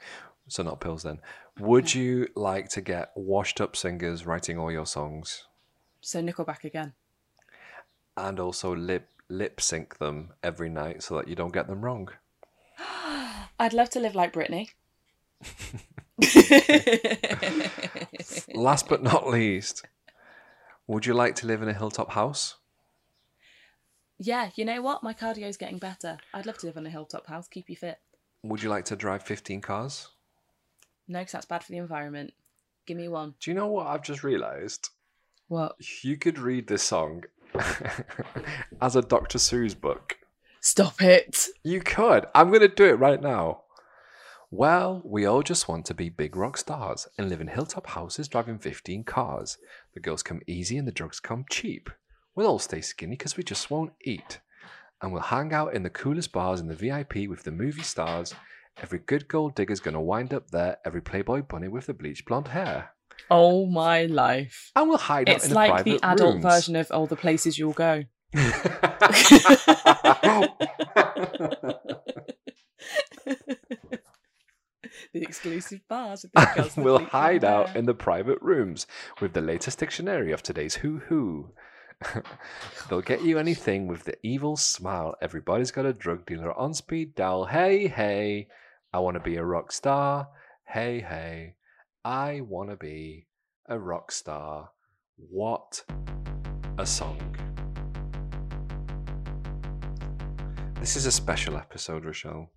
so 0.46 0.62
not 0.62 0.80
pills 0.80 1.02
then. 1.02 1.20
Would 1.58 1.94
you 1.94 2.28
like 2.36 2.68
to 2.70 2.80
get 2.80 3.10
washed 3.16 3.60
up 3.60 3.74
singers 3.74 4.26
writing 4.26 4.58
all 4.58 4.70
your 4.70 4.86
songs 4.86 5.46
So 6.00 6.20
Nickelback 6.22 6.64
again. 6.64 6.92
and 8.16 8.38
also 8.38 8.74
lip 8.76 9.08
lip 9.28 9.60
sync 9.60 9.98
them 9.98 10.32
every 10.42 10.68
night 10.68 11.02
so 11.02 11.16
that 11.16 11.28
you 11.28 11.34
don't 11.34 11.52
get 11.52 11.66
them 11.66 11.84
wrong? 11.84 12.08
I'd 13.58 13.72
love 13.72 13.90
to 13.90 14.00
live 14.00 14.14
like 14.14 14.32
Britney. 14.32 14.70
Last 18.54 18.88
but 18.88 19.02
not 19.02 19.28
least, 19.28 19.84
would 20.86 21.06
you 21.06 21.14
like 21.14 21.34
to 21.36 21.46
live 21.46 21.62
in 21.62 21.68
a 21.68 21.74
hilltop 21.74 22.12
house? 22.12 22.56
yeah, 24.18 24.50
you 24.54 24.64
know 24.64 24.80
what? 24.80 25.02
My 25.02 25.12
cardio's 25.12 25.56
getting 25.56 25.78
better. 25.78 26.18
I'd 26.32 26.46
love 26.46 26.58
to 26.58 26.66
live 26.66 26.76
in 26.76 26.86
a 26.86 26.90
hilltop 26.90 27.26
house, 27.26 27.48
keep 27.48 27.68
you 27.68 27.76
fit. 27.76 27.98
Would 28.42 28.62
you 28.62 28.68
like 28.68 28.84
to 28.86 28.96
drive 28.96 29.22
15 29.22 29.60
cars? 29.60 30.08
No, 31.08 31.18
because 31.18 31.32
that's 31.32 31.46
bad 31.46 31.64
for 31.64 31.72
the 31.72 31.78
environment. 31.78 32.32
Give 32.86 32.96
me 32.96 33.08
one. 33.08 33.34
Do 33.40 33.50
you 33.50 33.54
know 33.54 33.66
what 33.66 33.86
I've 33.86 34.02
just 34.02 34.22
realised? 34.22 34.90
What? 35.48 35.76
You 36.02 36.16
could 36.16 36.38
read 36.38 36.66
this 36.66 36.82
song 36.82 37.24
as 38.80 38.96
a 38.96 39.02
Dr. 39.02 39.38
Seuss 39.38 39.78
book. 39.78 40.16
Stop 40.60 41.02
it. 41.02 41.48
You 41.62 41.80
could. 41.80 42.26
I'm 42.34 42.48
going 42.48 42.60
to 42.60 42.68
do 42.68 42.86
it 42.86 42.98
right 42.98 43.20
now. 43.20 43.63
Well, 44.56 45.02
we 45.04 45.26
all 45.26 45.42
just 45.42 45.66
want 45.66 45.84
to 45.86 45.94
be 45.94 46.10
big 46.10 46.36
rock 46.36 46.56
stars 46.56 47.08
and 47.18 47.28
live 47.28 47.40
in 47.40 47.48
hilltop 47.48 47.88
houses 47.88 48.28
driving 48.28 48.60
15 48.60 49.02
cars. 49.02 49.58
The 49.94 50.00
girls 50.00 50.22
come 50.22 50.42
easy 50.46 50.78
and 50.78 50.86
the 50.86 50.92
drugs 50.92 51.18
come 51.18 51.44
cheap. 51.50 51.90
We'll 52.36 52.46
all 52.46 52.60
stay 52.60 52.80
skinny 52.80 53.16
because 53.16 53.36
we 53.36 53.42
just 53.42 53.68
won't 53.68 53.94
eat. 54.04 54.38
And 55.02 55.12
we'll 55.12 55.22
hang 55.22 55.52
out 55.52 55.74
in 55.74 55.82
the 55.82 55.90
coolest 55.90 56.30
bars 56.30 56.60
in 56.60 56.68
the 56.68 56.76
VIP 56.76 57.28
with 57.28 57.42
the 57.42 57.50
movie 57.50 57.82
stars. 57.82 58.32
Every 58.80 59.00
good 59.00 59.26
gold 59.26 59.56
digger's 59.56 59.80
going 59.80 59.94
to 59.94 60.00
wind 60.00 60.32
up 60.32 60.52
there, 60.52 60.76
every 60.84 61.02
Playboy 61.02 61.42
bunny 61.42 61.66
with 61.66 61.86
the 61.86 61.92
bleached 61.92 62.24
blonde 62.24 62.46
hair. 62.46 62.90
Oh 63.32 63.66
my 63.66 64.04
life. 64.04 64.70
And 64.76 64.88
we'll 64.88 64.98
hide 64.98 65.28
out 65.28 65.34
It's 65.34 65.46
in 65.46 65.50
the 65.50 65.56
like 65.56 65.82
the 65.82 65.98
private 65.98 66.22
adult 66.22 66.34
rooms. 66.34 66.44
version 66.44 66.76
of 66.76 66.92
all 66.92 67.08
the 67.08 67.16
places 67.16 67.58
you'll 67.58 67.72
go. 67.72 68.04
the 75.14 75.22
exclusive 75.22 75.80
bars. 75.88 76.22
With 76.24 76.32
the 76.34 76.52
girls 76.54 76.76
we'll 76.76 77.04
hide 77.06 77.44
out 77.44 77.70
hair. 77.70 77.78
in 77.78 77.86
the 77.86 77.94
private 77.94 78.42
rooms 78.42 78.86
with 79.20 79.32
the 79.32 79.40
latest 79.40 79.78
dictionary 79.78 80.32
of 80.32 80.42
today's 80.42 80.74
who 80.74 80.98
who. 80.98 81.52
They'll 82.90 83.00
get 83.00 83.22
you 83.22 83.38
anything 83.38 83.86
with 83.86 84.04
the 84.04 84.16
evil 84.22 84.56
smile. 84.56 85.14
Everybody's 85.22 85.70
got 85.70 85.86
a 85.86 85.92
drug 85.94 86.26
dealer 86.26 86.52
on 86.52 86.74
speed 86.74 87.14
dial. 87.14 87.46
Hey, 87.46 87.86
hey, 87.88 88.48
I 88.92 88.98
want 88.98 89.14
to 89.14 89.20
be 89.20 89.36
a 89.36 89.44
rock 89.44 89.72
star. 89.72 90.28
Hey, 90.66 91.00
hey, 91.00 91.54
I 92.04 92.42
want 92.42 92.70
to 92.70 92.76
be 92.76 93.28
a 93.66 93.78
rock 93.78 94.12
star. 94.12 94.70
What 95.16 95.84
a 96.76 96.84
song. 96.84 97.36
This 100.80 100.96
is 100.96 101.06
a 101.06 101.12
special 101.12 101.56
episode, 101.56 102.04
Rochelle. 102.04 102.50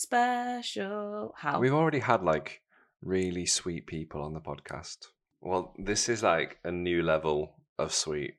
Special. 0.00 1.34
How? 1.36 1.60
We've 1.60 1.74
already 1.74 1.98
had 1.98 2.22
like 2.22 2.62
really 3.02 3.44
sweet 3.44 3.86
people 3.86 4.22
on 4.22 4.32
the 4.32 4.40
podcast. 4.40 4.96
Well, 5.42 5.74
this 5.76 6.08
is 6.08 6.22
like 6.22 6.56
a 6.64 6.72
new 6.72 7.02
level 7.02 7.56
of 7.78 7.92
sweet 7.92 8.36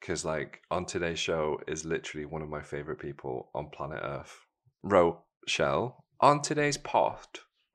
because, 0.00 0.24
like, 0.24 0.62
on 0.68 0.84
today's 0.84 1.20
show 1.20 1.60
is 1.68 1.84
literally 1.84 2.26
one 2.26 2.42
of 2.42 2.48
my 2.48 2.60
favorite 2.60 2.98
people 2.98 3.50
on 3.54 3.70
planet 3.70 4.00
Earth. 4.02 4.36
Rochelle, 4.82 6.04
on 6.20 6.42
today's 6.42 6.76
pod, 6.76 7.20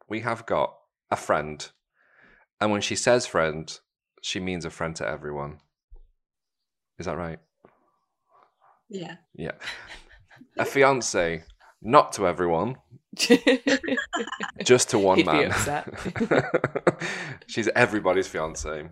we 0.10 0.20
have 0.20 0.46
got 0.46 0.76
a 1.10 1.16
friend. 1.16 1.70
And 2.60 2.70
when 2.70 2.82
she 2.82 2.98
says 2.98 3.26
friend, 3.26 3.80
she 4.22 4.42
means 4.42 4.66
a 4.66 4.70
friend 4.70 4.94
to 4.98 5.08
everyone. 5.08 5.60
Is 7.00 7.06
that 7.06 7.16
right? 7.16 7.40
Yeah. 8.90 9.16
Yeah. 9.34 9.54
a 10.58 10.66
fiance, 10.66 11.46
not 11.82 12.12
to 12.14 12.28
everyone, 12.28 12.76
just 14.63 14.89
to 14.89 15.00
one 15.00 15.18
He'd 15.18 15.25
be 15.25 15.32
man. 15.32 15.51
upset. 15.51 17.03
She's 17.48 17.68
everybody's 17.75 18.27
fiance. 18.27 18.89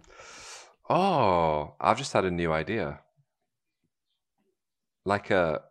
Oh, 0.89 1.75
I've 1.79 1.97
just 1.97 2.13
had 2.13 2.25
a 2.25 2.31
new 2.31 2.51
idea. 2.51 2.99
Like 5.05 5.31
a, 5.31 5.61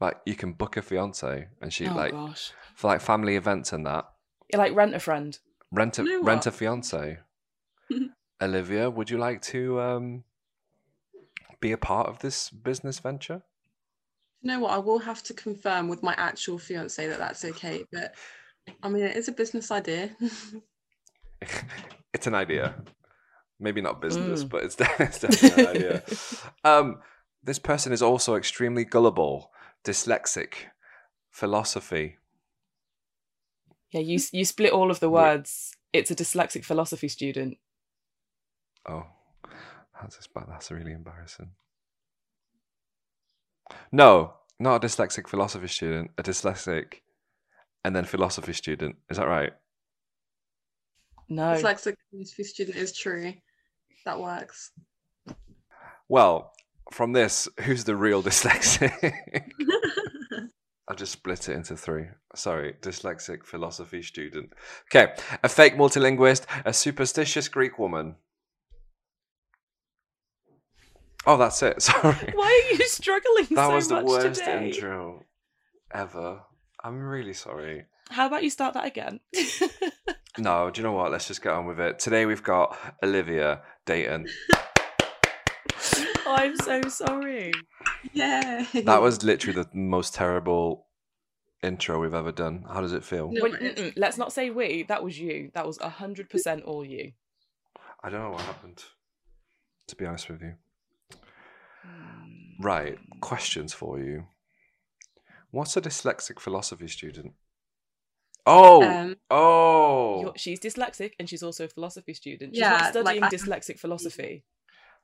like 0.00 0.16
you 0.24 0.34
can 0.34 0.52
book 0.52 0.76
a 0.76 0.82
fiance, 0.82 1.48
and 1.60 1.72
she 1.72 1.86
oh 1.86 1.94
like 1.94 2.12
gosh. 2.12 2.52
for 2.74 2.88
like 2.88 3.00
family 3.00 3.36
events 3.36 3.72
and 3.72 3.86
that. 3.86 4.06
You 4.52 4.58
like 4.58 4.74
rent 4.74 4.94
a 4.94 5.00
friend. 5.00 5.38
Rent 5.70 5.98
a 5.98 6.02
You 6.02 6.20
know 6.20 6.26
rent 6.26 6.46
a 6.46 6.50
fiance. 6.52 7.18
Olivia, 8.42 8.90
would 8.90 9.10
you 9.10 9.18
like 9.18 9.42
to 9.42 9.80
um 9.80 10.24
be 11.60 11.72
a 11.72 11.78
part 11.78 12.08
of 12.08 12.20
this 12.20 12.48
business 12.50 12.98
venture? 12.98 13.42
You 14.42 14.48
know 14.48 14.60
what? 14.60 14.72
I 14.72 14.78
will 14.78 14.98
have 14.98 15.22
to 15.24 15.34
confirm 15.34 15.88
with 15.88 16.02
my 16.02 16.14
actual 16.18 16.58
fiance 16.58 17.06
that 17.06 17.18
that's 17.18 17.44
okay. 17.44 17.84
But 17.92 18.14
I 18.82 18.88
mean, 18.88 19.04
it 19.04 19.16
is 19.16 19.28
a 19.28 19.32
business 19.32 19.70
idea. 19.70 20.10
it's 22.12 22.26
an 22.26 22.34
idea. 22.34 22.74
Maybe 23.60 23.80
not 23.80 24.00
business, 24.00 24.42
Mm. 24.42 24.48
but 24.50 24.64
it's, 24.64 24.76
it's 24.98 25.20
definitely 25.20 25.62
an 25.62 25.68
idea. 25.76 26.02
Um, 26.64 27.00
this 27.44 27.58
person 27.58 27.92
is 27.92 28.02
also 28.02 28.34
extremely 28.34 28.84
gullible, 28.84 29.50
dyslexic, 29.84 30.54
philosophy. 31.30 32.18
Yeah, 33.92 34.00
you 34.00 34.18
you 34.32 34.44
split 34.44 34.72
all 34.72 34.90
of 34.90 35.00
the 35.00 35.10
Wait. 35.10 35.22
words. 35.22 35.76
It's 35.92 36.10
a 36.10 36.14
dyslexic 36.16 36.64
philosophy 36.64 37.08
student. 37.08 37.58
Oh, 38.88 39.04
that's 40.00 40.16
just 40.16 40.32
bad. 40.34 40.46
That's 40.48 40.70
really 40.70 40.92
embarrassing. 40.92 41.50
No, 43.90 44.34
not 44.58 44.82
a 44.82 44.86
dyslexic 44.86 45.28
philosophy 45.28 45.68
student. 45.68 46.10
A 46.18 46.22
dyslexic, 46.22 47.00
and 47.84 47.94
then 47.94 48.04
philosophy 48.04 48.52
student. 48.52 48.96
Is 49.10 49.16
that 49.16 49.28
right? 49.28 49.52
No. 51.28 51.54
Dyslexic 51.54 51.94
philosophy 52.10 52.44
student 52.44 52.76
is 52.76 52.96
true. 52.96 53.34
That 54.04 54.20
works. 54.20 54.72
Well, 56.08 56.52
from 56.92 57.12
this, 57.12 57.48
who's 57.60 57.84
the 57.84 57.96
real 57.96 58.22
dyslexic? 58.22 58.92
I'll 60.88 60.96
just 60.96 61.12
split 61.12 61.48
it 61.48 61.54
into 61.54 61.76
three. 61.76 62.06
Sorry, 62.34 62.74
dyslexic 62.82 63.46
philosophy 63.46 64.02
student. 64.02 64.52
Okay, 64.92 65.14
a 65.42 65.48
fake 65.48 65.76
multilinguist, 65.76 66.44
a 66.64 66.72
superstitious 66.72 67.48
Greek 67.48 67.78
woman. 67.78 68.16
Oh, 71.26 71.36
that's 71.36 71.62
it. 71.62 71.80
Sorry. 71.82 72.32
Why 72.34 72.68
are 72.72 72.74
you 72.76 72.86
struggling 72.88 73.46
that 73.50 73.68
so 73.68 73.74
was 73.74 73.88
the 73.88 73.94
much 73.94 74.04
worst 74.04 74.40
today? 74.40 74.66
intro 74.66 75.24
ever. 75.92 76.40
I'm 76.82 77.00
really 77.00 77.32
sorry. 77.32 77.84
How 78.10 78.26
about 78.26 78.42
you 78.42 78.50
start 78.50 78.74
that 78.74 78.86
again? 78.86 79.20
No, 80.38 80.70
do 80.70 80.80
you 80.80 80.82
know 80.82 80.92
what? 80.92 81.10
Let's 81.12 81.28
just 81.28 81.42
get 81.42 81.52
on 81.52 81.66
with 81.66 81.78
it. 81.78 81.98
Today 81.98 82.24
we've 82.24 82.42
got 82.42 82.74
Olivia 83.02 83.60
Dayton. 83.84 84.26
oh, 84.54 86.24
I'm 86.26 86.56
so 86.56 86.80
sorry. 86.88 87.52
Yeah. 88.14 88.64
That 88.84 89.02
was 89.02 89.22
literally 89.22 89.62
the 89.62 89.68
most 89.76 90.14
terrible 90.14 90.86
intro 91.62 92.00
we've 92.00 92.14
ever 92.14 92.32
done. 92.32 92.64
How 92.66 92.80
does 92.80 92.94
it 92.94 93.04
feel? 93.04 93.30
No, 93.30 93.42
Wait, 93.42 93.92
let's 93.98 94.16
not 94.16 94.32
say 94.32 94.48
we. 94.48 94.84
That 94.84 95.04
was 95.04 95.18
you. 95.20 95.50
That 95.52 95.66
was 95.66 95.76
hundred 95.76 96.30
percent 96.30 96.62
all 96.64 96.82
you. 96.82 97.12
I 98.02 98.08
don't 98.08 98.22
know 98.22 98.30
what 98.30 98.40
happened, 98.40 98.82
to 99.88 99.96
be 99.96 100.06
honest 100.06 100.30
with 100.30 100.40
you. 100.40 100.54
Right, 102.60 102.98
questions 103.20 103.72
for 103.72 103.98
you. 103.98 104.26
What's 105.50 105.76
a 105.76 105.80
dyslexic 105.80 106.40
philosophy 106.40 106.88
student? 106.88 107.32
Oh, 108.46 108.82
Um, 108.82 109.16
oh, 109.30 110.32
she's 110.36 110.58
dyslexic 110.60 111.12
and 111.18 111.28
she's 111.28 111.42
also 111.42 111.64
a 111.64 111.68
philosophy 111.68 112.14
student. 112.14 112.54
She's 112.54 112.60
Yeah, 112.62 112.70
not 112.70 112.80
like, 112.80 112.90
studying 112.90 113.22
I- 113.24 113.28
dyslexic 113.28 113.78
philosophy. 113.78 114.44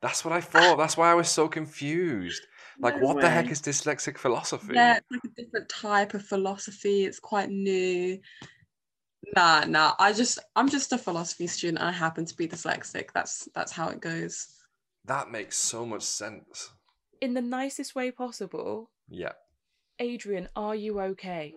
that's 0.00 0.24
what 0.24 0.32
I 0.32 0.40
thought. 0.40 0.76
That's 0.76 0.96
why 0.96 1.10
I 1.10 1.14
was 1.14 1.28
so 1.28 1.48
confused. 1.48 2.42
Like, 2.80 2.94
No 3.00 3.06
what 3.08 3.20
the 3.20 3.28
heck 3.28 3.50
is 3.50 3.60
dyslexic 3.60 4.18
philosophy? 4.18 4.74
Yeah, 4.74 4.98
it's 4.98 5.06
like 5.10 5.24
a 5.24 5.42
different 5.42 5.68
type 5.68 6.14
of 6.14 6.24
philosophy. 6.24 7.04
It's 7.04 7.18
quite 7.18 7.48
new. 7.50 8.20
Nah, 9.34 9.64
nah. 9.64 9.94
I 9.98 10.12
just 10.12 10.38
I'm 10.54 10.68
just 10.68 10.92
a 10.92 10.98
philosophy 10.98 11.48
student 11.48 11.78
and 11.80 11.88
I 11.88 11.92
happen 11.92 12.24
to 12.24 12.36
be 12.36 12.46
dyslexic. 12.46 13.08
That's 13.12 13.48
that's 13.54 13.72
how 13.72 13.88
it 13.88 14.00
goes. 14.00 14.46
That 15.04 15.30
makes 15.30 15.56
so 15.56 15.86
much 15.86 16.02
sense. 16.02 16.70
In 17.20 17.34
the 17.34 17.40
nicest 17.42 17.94
way 17.94 18.10
possible, 18.10 18.90
Yeah. 19.08 19.32
Adrian, 19.98 20.48
are 20.54 20.74
you 20.76 21.00
okay? 21.00 21.54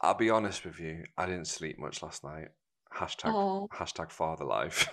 I'll 0.00 0.14
be 0.14 0.30
honest 0.30 0.64
with 0.64 0.78
you. 0.80 1.04
I 1.18 1.26
didn't 1.26 1.46
sleep 1.48 1.78
much 1.78 2.02
last 2.02 2.24
night. 2.24 2.48
Hashtag 2.94 3.34
Aw. 3.34 3.66
hashtag 3.68 4.10
father 4.10 4.44
life. 4.44 4.88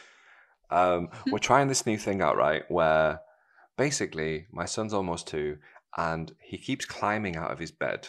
um, 0.70 1.08
we're 1.26 1.38
trying 1.50 1.66
this 1.68 1.86
new 1.86 1.98
thing 1.98 2.20
out, 2.22 2.36
right? 2.36 2.62
Where 2.70 3.20
basically 3.76 4.46
my 4.52 4.66
son's 4.66 4.92
almost 4.94 5.26
two, 5.26 5.58
and 5.96 6.30
he 6.40 6.58
keeps 6.58 6.84
climbing 6.84 7.36
out 7.36 7.50
of 7.50 7.58
his 7.58 7.72
bed, 7.72 8.06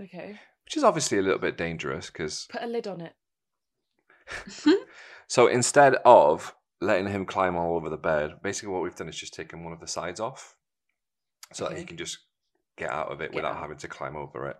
Okay. 0.00 0.40
which 0.64 0.76
is 0.76 0.82
obviously 0.82 1.18
a 1.18 1.22
little 1.22 1.38
bit 1.38 1.56
dangerous 1.58 2.06
because. 2.06 2.46
Put 2.50 2.62
a 2.62 2.66
lid 2.66 2.86
on 2.88 3.00
it. 3.02 3.14
So 5.28 5.46
instead 5.46 5.94
of 6.04 6.54
letting 6.82 7.06
him 7.06 7.24
climb 7.24 7.56
all 7.56 7.76
over 7.76 7.88
the 7.88 7.96
bed, 7.96 8.42
basically 8.42 8.70
what 8.70 8.82
we've 8.82 8.94
done 8.96 9.08
is 9.08 9.16
just 9.16 9.34
taken 9.34 9.64
one 9.64 9.72
of 9.72 9.80
the 9.80 9.86
sides 9.86 10.20
off, 10.20 10.56
so 11.52 11.68
that 11.68 11.78
he 11.78 11.84
can 11.84 11.96
just 11.96 12.18
get 12.76 12.90
out 12.90 13.10
of 13.12 13.20
it 13.20 13.30
Get 13.30 13.36
without 13.36 13.54
out. 13.54 13.60
having 13.60 13.78
to 13.78 13.88
climb 13.88 14.16
over 14.16 14.48
it. 14.48 14.56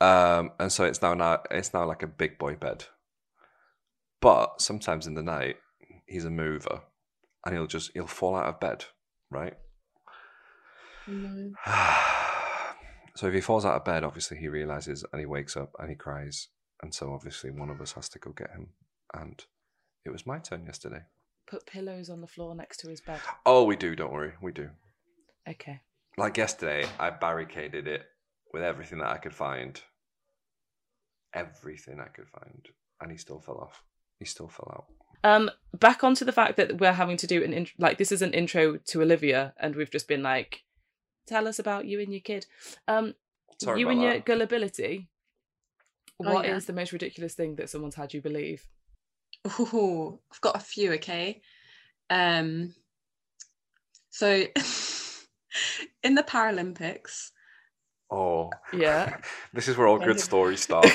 Um, 0.00 0.52
and 0.58 0.70
so 0.72 0.84
it's 0.84 1.02
now 1.02 1.14
now 1.14 1.42
it's 1.50 1.74
now 1.74 1.86
like 1.86 2.02
a 2.02 2.06
big 2.06 2.38
boy 2.38 2.54
bed. 2.54 2.84
But 4.20 4.60
sometimes 4.60 5.06
in 5.06 5.14
the 5.14 5.22
night, 5.22 5.56
he's 6.06 6.24
a 6.24 6.30
mover, 6.30 6.82
and 7.44 7.54
he'll 7.54 7.66
just 7.66 7.90
he'll 7.94 8.06
fall 8.06 8.36
out 8.36 8.46
of 8.46 8.60
bed, 8.60 8.84
right? 9.30 9.54
No. 11.06 11.52
so 13.16 13.26
if 13.26 13.34
he 13.34 13.40
falls 13.40 13.64
out 13.64 13.76
of 13.76 13.84
bed, 13.84 14.04
obviously 14.04 14.38
he 14.38 14.48
realizes 14.48 15.04
and 15.12 15.20
he 15.20 15.26
wakes 15.26 15.56
up 15.56 15.72
and 15.78 15.90
he 15.90 15.96
cries, 15.96 16.48
and 16.82 16.94
so 16.94 17.12
obviously 17.12 17.50
one 17.50 17.70
of 17.70 17.80
us 17.80 17.92
has 17.92 18.08
to 18.10 18.18
go 18.18 18.32
get 18.32 18.50
him. 18.50 18.68
And 19.12 19.44
it 20.04 20.10
was 20.10 20.26
my 20.26 20.38
turn 20.38 20.64
yesterday. 20.64 21.02
Put 21.46 21.66
pillows 21.66 22.08
on 22.10 22.20
the 22.20 22.26
floor 22.26 22.54
next 22.54 22.78
to 22.78 22.88
his 22.88 23.00
bed. 23.00 23.20
Oh, 23.44 23.64
we 23.64 23.76
do. 23.76 23.94
Don't 23.94 24.12
worry, 24.12 24.32
we 24.40 24.52
do. 24.52 24.70
Okay. 25.48 25.80
Like 26.16 26.36
yesterday, 26.36 26.86
I 26.98 27.10
barricaded 27.10 27.86
it 27.86 28.02
with 28.52 28.62
everything 28.62 28.98
that 29.00 29.08
I 29.10 29.18
could 29.18 29.34
find. 29.34 29.80
Everything 31.34 31.98
I 32.00 32.06
could 32.08 32.28
find, 32.28 32.68
and 33.00 33.10
he 33.10 33.18
still 33.18 33.40
fell 33.40 33.58
off. 33.58 33.82
He 34.20 34.24
still 34.24 34.46
fell 34.48 34.70
out. 34.72 35.28
Um, 35.28 35.50
back 35.72 36.04
onto 36.04 36.24
the 36.24 36.30
fact 36.32 36.56
that 36.58 36.78
we're 36.80 36.92
having 36.92 37.16
to 37.16 37.26
do 37.26 37.42
an 37.42 37.52
int- 37.52 37.72
like 37.78 37.98
this 37.98 38.12
is 38.12 38.22
an 38.22 38.32
intro 38.32 38.76
to 38.76 39.02
Olivia, 39.02 39.52
and 39.58 39.74
we've 39.74 39.90
just 39.90 40.06
been 40.06 40.22
like, 40.22 40.62
tell 41.26 41.48
us 41.48 41.58
about 41.58 41.86
you 41.86 41.98
and 42.00 42.12
your 42.12 42.20
kid. 42.20 42.46
Um, 42.86 43.14
Sorry 43.60 43.80
you 43.80 43.86
about 43.86 43.92
and 43.94 44.02
your 44.02 44.12
that. 44.14 44.24
gullibility. 44.24 45.08
Oh, 46.24 46.32
What 46.34 46.46
is 46.46 46.62
yeah. 46.64 46.66
the 46.68 46.72
most 46.74 46.92
ridiculous 46.92 47.34
thing 47.34 47.56
that 47.56 47.68
someone's 47.68 47.96
had 47.96 48.14
you 48.14 48.22
believe? 48.22 48.64
Oh, 49.44 50.20
I've 50.32 50.40
got 50.40 50.56
a 50.56 50.60
few, 50.60 50.92
okay. 50.94 51.42
Um 52.10 52.74
so 54.10 54.26
in 56.02 56.14
the 56.14 56.22
Paralympics, 56.22 57.30
Oh, 58.10 58.50
Yeah. 58.72 59.16
this 59.52 59.68
is 59.68 59.76
where 59.76 59.86
all 59.86 59.98
good 59.98 60.20
stories 60.20 60.62
start. 60.68 60.86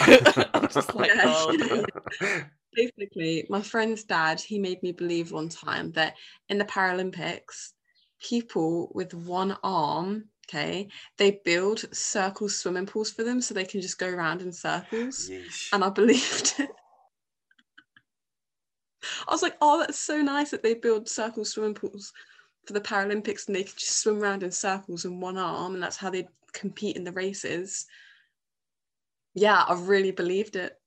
I'm 0.54 0.70
just 0.70 0.96
like, 0.96 1.12
oh. 1.16 2.44
basically 2.74 3.46
my 3.50 3.62
friend's 3.62 4.04
dad, 4.04 4.40
he 4.40 4.60
made 4.60 4.82
me 4.84 4.92
believe 4.92 5.32
one 5.32 5.50
time 5.50 5.92
that 5.94 6.16
in 6.48 6.58
the 6.58 6.66
Paralympics, 6.66 7.74
people 8.22 8.92
with 8.94 9.14
one 9.14 9.58
arm, 9.64 10.26
okay, 10.48 10.88
they 11.18 11.42
build 11.44 11.94
circle 11.94 12.48
swimming 12.48 12.86
pools 12.86 13.12
for 13.12 13.24
them 13.24 13.42
so 13.42 13.54
they 13.54 13.66
can 13.66 13.82
just 13.82 14.00
go 14.00 14.08
around 14.08 14.42
in 14.42 14.52
circles. 14.54 15.30
Yeesh. 15.30 15.70
and 15.74 15.84
I 15.84 15.90
believed 15.90 16.56
it. 16.60 16.70
I 19.28 19.32
was 19.32 19.42
like, 19.42 19.58
oh, 19.62 19.80
that's 19.80 20.00
so 20.00 20.22
nice 20.22 20.52
that 20.52 20.64
they 20.64 20.74
build 20.74 21.08
circle 21.08 21.46
swimming 21.46 21.74
pools 21.74 22.14
for 22.66 22.74
the 22.74 22.82
Paralympics 22.82 23.48
and 23.48 23.56
they 23.56 23.64
can 23.64 23.74
just 23.78 24.02
swim 24.02 24.22
around 24.22 24.44
in 24.44 24.52
circles 24.52 25.06
in 25.06 25.20
one 25.20 25.38
arm 25.38 25.74
and 25.74 25.84
that's 25.84 25.98
how 25.98 26.10
they 26.10 26.28
compete 26.54 26.98
in 26.98 27.04
the 27.04 27.12
races. 27.12 27.86
Yeah, 29.34 29.64
I 29.68 29.74
really 29.74 30.12
believed 30.12 30.56
it. 30.56 30.80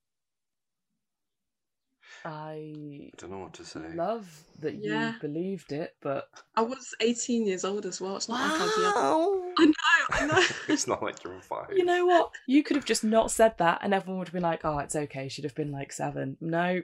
I 2.25 2.31
I 2.31 3.11
don't 3.16 3.31
know 3.31 3.38
what 3.38 3.55
to 3.55 3.64
say. 3.64 3.81
love 3.94 4.44
that 4.61 4.75
you 4.75 5.14
believed 5.20 5.72
it, 5.72 5.96
but 6.01 6.29
I 6.55 6.62
was 6.62 6.94
18 7.01 7.46
years 7.46 7.64
old 7.64 7.85
as 7.85 8.01
well. 8.01 8.16
It's 8.16 8.29
not 8.29 8.40
like 8.48 8.61
I 8.61 8.64
was 8.64 8.77
young. 8.77 9.53
I 9.59 9.64
know, 9.64 9.72
I 10.11 10.27
know. 10.27 10.46
it's 10.68 10.87
not 10.87 11.03
like 11.03 11.25
you're 11.25 11.40
five. 11.40 11.72
You 11.75 11.85
know 11.85 12.07
what? 12.07 12.31
You 12.46 12.62
could 12.62 12.77
have 12.77 12.85
just 12.85 13.03
not 13.03 13.31
said 13.31 13.59
that, 13.59 13.81
and 13.83 13.92
everyone 13.92 14.18
would 14.20 14.29
have 14.29 14.35
been 14.35 14.42
like, 14.42 14.64
"Oh, 14.64 14.79
it's 14.79 14.94
okay." 14.94 15.29
She'd 15.29 15.44
have 15.44 15.55
been 15.55 15.72
like 15.72 15.92
seven. 15.92 16.37
No, 16.40 16.83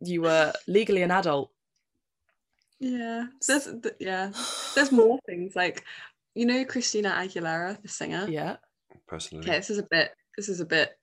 you 0.00 0.22
were 0.22 0.52
legally 0.66 1.02
an 1.02 1.10
adult. 1.10 1.50
yeah, 2.78 3.26
there's 3.46 3.64
th- 3.64 3.94
yeah, 4.00 4.32
there's 4.74 4.92
more 4.92 5.18
things 5.26 5.54
like, 5.54 5.84
you 6.34 6.46
know, 6.46 6.64
Christina 6.64 7.10
Aguilera, 7.10 7.80
the 7.82 7.88
singer. 7.88 8.26
Yeah. 8.28 8.56
personally. 9.06 9.44
Okay, 9.46 9.58
this 9.58 9.70
is 9.70 9.78
a 9.78 9.86
bit. 9.90 10.12
This 10.36 10.48
is 10.48 10.60
a 10.60 10.66
bit. 10.66 10.96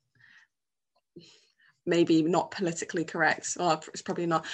Maybe 1.85 2.21
not 2.21 2.51
politically 2.51 3.05
correct. 3.05 3.55
Well, 3.57 3.81
it's 3.93 4.01
probably 4.01 4.25
not. 4.25 4.45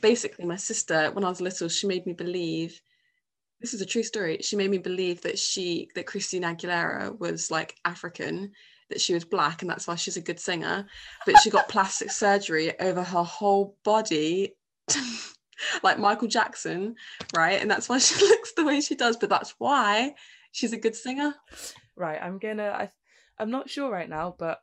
Basically, 0.00 0.46
my 0.46 0.56
sister, 0.56 1.10
when 1.12 1.24
I 1.24 1.28
was 1.28 1.40
little, 1.40 1.68
she 1.68 1.86
made 1.86 2.06
me 2.06 2.12
believe. 2.12 2.80
This 3.60 3.74
is 3.74 3.80
a 3.80 3.86
true 3.86 4.04
story. 4.04 4.38
She 4.40 4.54
made 4.54 4.70
me 4.70 4.78
believe 4.78 5.20
that 5.22 5.36
she, 5.36 5.88
that 5.96 6.06
Christina 6.06 6.54
Aguilera 6.54 7.18
was 7.18 7.50
like 7.50 7.74
African, 7.84 8.52
that 8.90 9.00
she 9.00 9.14
was 9.14 9.24
black, 9.24 9.62
and 9.62 9.70
that's 9.70 9.86
why 9.86 9.94
she's 9.94 10.16
a 10.16 10.22
good 10.22 10.40
singer. 10.40 10.86
But 11.26 11.38
she 11.40 11.50
got 11.50 11.68
plastic 11.68 12.10
surgery 12.10 12.78
over 12.80 13.02
her 13.02 13.22
whole 13.22 13.76
body, 13.84 14.54
like 15.82 15.98
Michael 15.98 16.28
Jackson, 16.28 16.94
right? 17.36 17.60
And 17.60 17.70
that's 17.70 17.88
why 17.88 17.98
she 17.98 18.14
looks 18.24 18.52
the 18.54 18.64
way 18.64 18.80
she 18.80 18.94
does. 18.94 19.16
But 19.16 19.30
that's 19.30 19.54
why 19.58 20.14
she's 20.52 20.72
a 20.72 20.78
good 20.78 20.96
singer. 20.96 21.34
Right. 21.96 22.20
I'm 22.20 22.38
gonna. 22.38 22.68
I. 22.68 22.90
I'm 23.40 23.50
not 23.50 23.70
sure 23.70 23.90
right 23.90 24.08
now, 24.08 24.34
but 24.36 24.58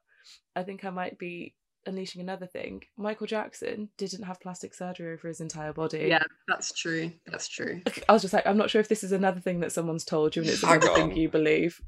I 0.56 0.64
think 0.64 0.84
I 0.84 0.90
might 0.90 1.18
be 1.18 1.56
unleashing 1.86 2.22
another 2.22 2.48
thing. 2.48 2.84
Michael 2.98 3.28
Jackson 3.28 3.90
didn't 3.98 4.24
have 4.24 4.40
plastic 4.40 4.74
surgery 4.74 5.14
over 5.14 5.28
his 5.28 5.42
entire 5.42 5.74
body. 5.74 6.08
Yeah, 6.10 6.24
that's 6.48 6.74
true. 6.74 7.12
That's 7.28 7.48
true. 7.48 7.82
I 8.10 8.14
was 8.14 8.22
just 8.22 8.34
like, 8.34 8.46
I'm 8.46 8.58
not 8.58 8.70
sure 8.70 8.82
if 8.82 8.88
this 8.88 9.04
is 9.04 9.12
another 9.12 9.40
thing 9.40 9.60
that 9.62 9.72
someone's 9.72 10.06
told 10.06 10.36
you 10.36 10.42
and 10.42 10.52
it's 10.52 10.64
another 10.64 10.94
thing 10.94 11.16
you 11.16 11.30
believe. 11.30 11.82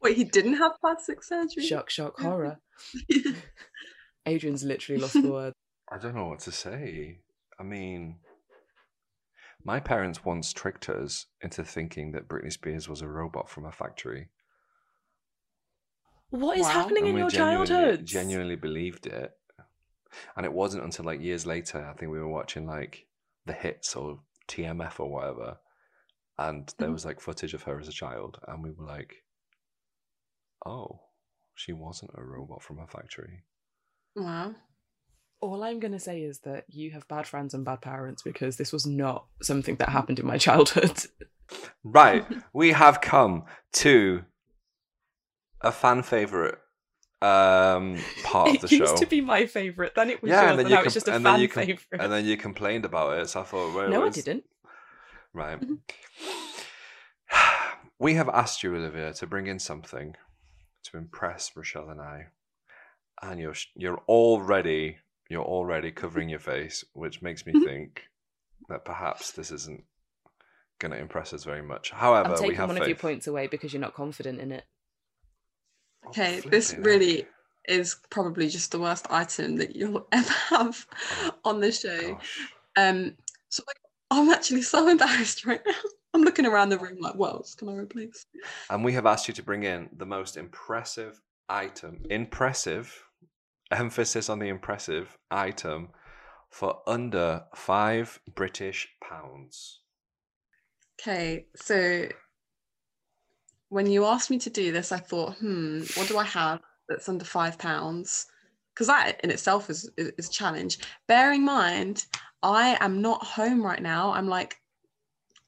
Wait, 0.00 0.16
he 0.16 0.24
didn't 0.24 0.54
have 0.54 0.72
plastic 0.80 1.22
surgery? 1.22 1.64
shock, 1.64 1.90
shock, 1.90 2.18
horror. 2.20 2.58
Adrian's 4.26 4.64
literally 4.64 5.00
lost 5.00 5.14
the 5.14 5.28
word. 5.32 5.52
I 5.90 5.98
don't 5.98 6.14
know 6.14 6.26
what 6.26 6.40
to 6.40 6.52
say. 6.52 7.20
I 7.58 7.62
mean, 7.62 8.16
my 9.64 9.80
parents 9.80 10.24
once 10.24 10.52
tricked 10.52 10.88
us 10.88 11.26
into 11.40 11.64
thinking 11.64 12.12
that 12.12 12.28
Britney 12.28 12.52
Spears 12.52 12.88
was 12.88 13.00
a 13.00 13.08
robot 13.08 13.48
from 13.48 13.64
a 13.64 13.72
factory. 13.72 14.28
What 16.30 16.58
is 16.58 16.66
Wow. 16.66 16.72
happening 16.72 17.04
in 17.04 17.06
and 17.06 17.14
we 17.14 17.20
your 17.22 17.30
childhood? 17.30 18.04
genuinely 18.06 18.56
believed 18.56 19.06
it. 19.06 19.32
And 20.36 20.44
it 20.46 20.52
wasn't 20.52 20.84
until 20.84 21.04
like 21.06 21.20
years 21.20 21.46
later, 21.46 21.84
I 21.84 21.94
think 21.94 22.12
we 22.12 22.18
were 22.18 22.28
watching 22.28 22.66
like 22.66 23.06
the 23.46 23.52
hits 23.52 23.96
or 23.96 24.20
TMF 24.46 25.00
or 25.00 25.10
whatever. 25.10 25.58
And 26.38 26.72
there 26.78 26.88
Mhm. 26.88 26.92
was 26.92 27.04
like 27.04 27.20
footage 27.20 27.54
of 27.54 27.64
her 27.64 27.78
as 27.80 27.88
a 27.88 27.92
child. 27.92 28.38
And 28.46 28.62
we 28.62 28.70
were 28.70 28.86
like, 28.86 29.24
Oh, 30.68 31.00
she 31.54 31.72
wasn't 31.72 32.10
a 32.14 32.22
robot 32.22 32.62
from 32.62 32.78
a 32.78 32.86
factory. 32.86 33.44
Wow. 34.14 34.54
All 35.40 35.62
I'm 35.64 35.80
going 35.80 35.92
to 35.92 35.98
say 35.98 36.20
is 36.22 36.40
that 36.40 36.64
you 36.68 36.90
have 36.90 37.08
bad 37.08 37.26
friends 37.26 37.54
and 37.54 37.64
bad 37.64 37.80
parents 37.80 38.22
because 38.22 38.56
this 38.56 38.72
was 38.72 38.84
not 38.86 39.26
something 39.40 39.76
that 39.76 39.88
happened 39.88 40.18
in 40.18 40.26
my 40.26 40.36
childhood. 40.46 40.98
Right, 41.82 42.26
we 42.52 42.72
have 42.72 43.00
come 43.00 43.44
to 43.74 44.24
a 45.62 45.72
fan 45.72 46.02
favorite 46.02 46.58
um 47.20 47.98
part 48.22 48.50
of 48.54 48.60
the 48.60 48.68
show. 48.68 48.76
it 48.76 48.80
used 48.80 48.96
to 48.98 49.06
be 49.06 49.20
my 49.20 49.46
favourite, 49.46 49.94
then 49.94 50.10
it 50.10 50.22
was 50.22 50.28
yeah, 50.28 50.42
yours, 50.42 50.50
and 50.50 50.58
then 50.58 50.66
and 50.66 50.70
you 50.70 50.74
now 50.74 50.80
com- 50.80 50.86
it's 50.86 50.94
just 50.94 51.08
a 51.08 51.14
and 51.14 51.24
then 51.26 51.32
fan 51.34 51.40
you 51.40 51.48
com- 51.48 51.64
favourite. 51.64 52.04
and 52.04 52.12
then 52.12 52.24
you 52.26 52.36
complained 52.36 52.84
about 52.84 53.18
it. 53.18 53.28
So 53.28 53.40
I 53.40 53.44
thought, 53.44 53.74
well, 53.74 53.88
no, 53.88 54.04
I 54.04 54.10
didn't. 54.10 54.44
Right. 55.32 55.58
Mm-hmm. 55.60 55.74
we 57.98 58.14
have 58.14 58.28
asked 58.28 58.62
you, 58.62 58.74
Olivia, 58.76 59.12
to 59.14 59.26
bring 59.26 59.46
in 59.46 59.58
something 59.58 60.14
to 60.90 60.98
impress 60.98 61.50
Rochelle 61.54 61.90
and 61.90 62.00
I, 62.00 62.26
and 63.22 63.40
you're 63.40 63.54
you're 63.74 64.02
already 64.08 64.98
you're 65.28 65.44
already 65.44 65.90
covering 65.90 66.28
your 66.28 66.38
face, 66.38 66.84
which 66.94 67.20
makes 67.22 67.44
me 67.46 67.52
think 67.64 68.02
that 68.68 68.84
perhaps 68.84 69.32
this 69.32 69.50
isn't 69.50 69.84
going 70.78 70.92
to 70.92 70.98
impress 70.98 71.32
us 71.32 71.44
very 71.44 71.62
much. 71.62 71.90
However, 71.90 72.34
I'm 72.34 72.46
we 72.46 72.54
have 72.54 72.68
one 72.68 72.76
faith. 72.76 72.82
of 72.82 72.88
your 72.88 72.96
points 72.96 73.26
away 73.26 73.46
because 73.46 73.72
you're 73.72 73.80
not 73.80 73.94
confident 73.94 74.40
in 74.40 74.52
it. 74.52 74.64
Oh, 76.04 76.08
Okay, 76.10 76.40
this 76.40 76.68
flipping 76.68 76.84
really 76.84 77.26
is 77.66 77.96
probably 78.10 78.48
just 78.48 78.72
the 78.72 78.78
worst 78.78 79.06
item 79.10 79.56
that 79.56 79.76
you'll 79.76 80.06
ever 80.12 80.32
have 80.48 80.86
on 81.44 81.60
the 81.60 81.72
show. 81.72 81.98
Oh, 82.02 82.12
Gosh. 82.14 82.38
Um, 82.76 83.16
so 83.48 83.62
like, 83.66 83.76
I'm 84.10 84.30
actually 84.30 84.62
so 84.62 84.88
embarrassed 84.88 85.44
right 85.44 85.60
now. 85.66 85.72
I'm 86.14 86.22
looking 86.22 86.46
around 86.46 86.70
the 86.70 86.78
room 86.78 86.98
like, 87.00 87.14
what 87.14 87.34
else 87.34 87.54
can 87.54 87.68
I 87.68 87.74
replace? 87.74 88.24
And 88.70 88.84
we 88.84 88.92
have 88.94 89.06
asked 89.06 89.28
you 89.28 89.34
to 89.34 89.42
bring 89.42 89.64
in 89.64 89.88
the 89.96 90.06
most 90.06 90.36
impressive 90.36 91.20
item, 91.48 92.02
impressive, 92.10 93.04
emphasis 93.70 94.28
on 94.28 94.38
the 94.38 94.48
impressive 94.48 95.16
item 95.30 95.88
for 96.50 96.80
under 96.86 97.44
five 97.54 98.20
British 98.34 98.88
pounds. 99.06 99.80
Okay, 101.00 101.46
so 101.54 102.08
when 103.68 103.86
you 103.86 104.04
asked 104.04 104.30
me 104.30 104.38
to 104.38 104.50
do 104.50 104.72
this, 104.72 104.92
I 104.92 104.98
thought, 104.98 105.34
hmm, 105.36 105.80
what 105.94 106.08
do 106.08 106.18
I 106.18 106.24
have 106.24 106.60
that's 106.88 107.08
under 107.08 107.24
five 107.24 107.58
pounds? 107.58 108.26
Because 108.74 108.86
that 108.86 109.20
in 109.22 109.30
itself 109.30 109.68
is, 109.70 109.90
is 109.96 110.12
is 110.18 110.28
a 110.28 110.32
challenge. 110.32 110.78
Bearing 111.06 111.40
in 111.40 111.46
mind, 111.46 112.06
I 112.42 112.78
am 112.80 113.02
not 113.02 113.22
home 113.24 113.64
right 113.64 113.82
now. 113.82 114.12
I'm 114.12 114.28
like 114.28 114.56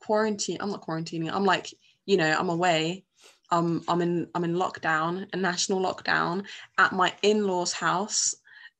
quarantine. 0.00 0.58
I'm 0.60 0.70
not 0.70 0.86
quarantining. 0.86 1.30
I'm 1.32 1.44
like, 1.44 1.72
you 2.06 2.16
know, 2.16 2.34
I'm 2.38 2.48
away. 2.48 3.04
Um, 3.50 3.82
I'm 3.88 4.00
in 4.00 4.28
I'm 4.34 4.44
in 4.44 4.54
lockdown, 4.54 5.26
a 5.32 5.36
national 5.36 5.80
lockdown 5.80 6.44
at 6.78 6.92
my 6.92 7.12
in-laws' 7.22 7.72
house. 7.72 8.34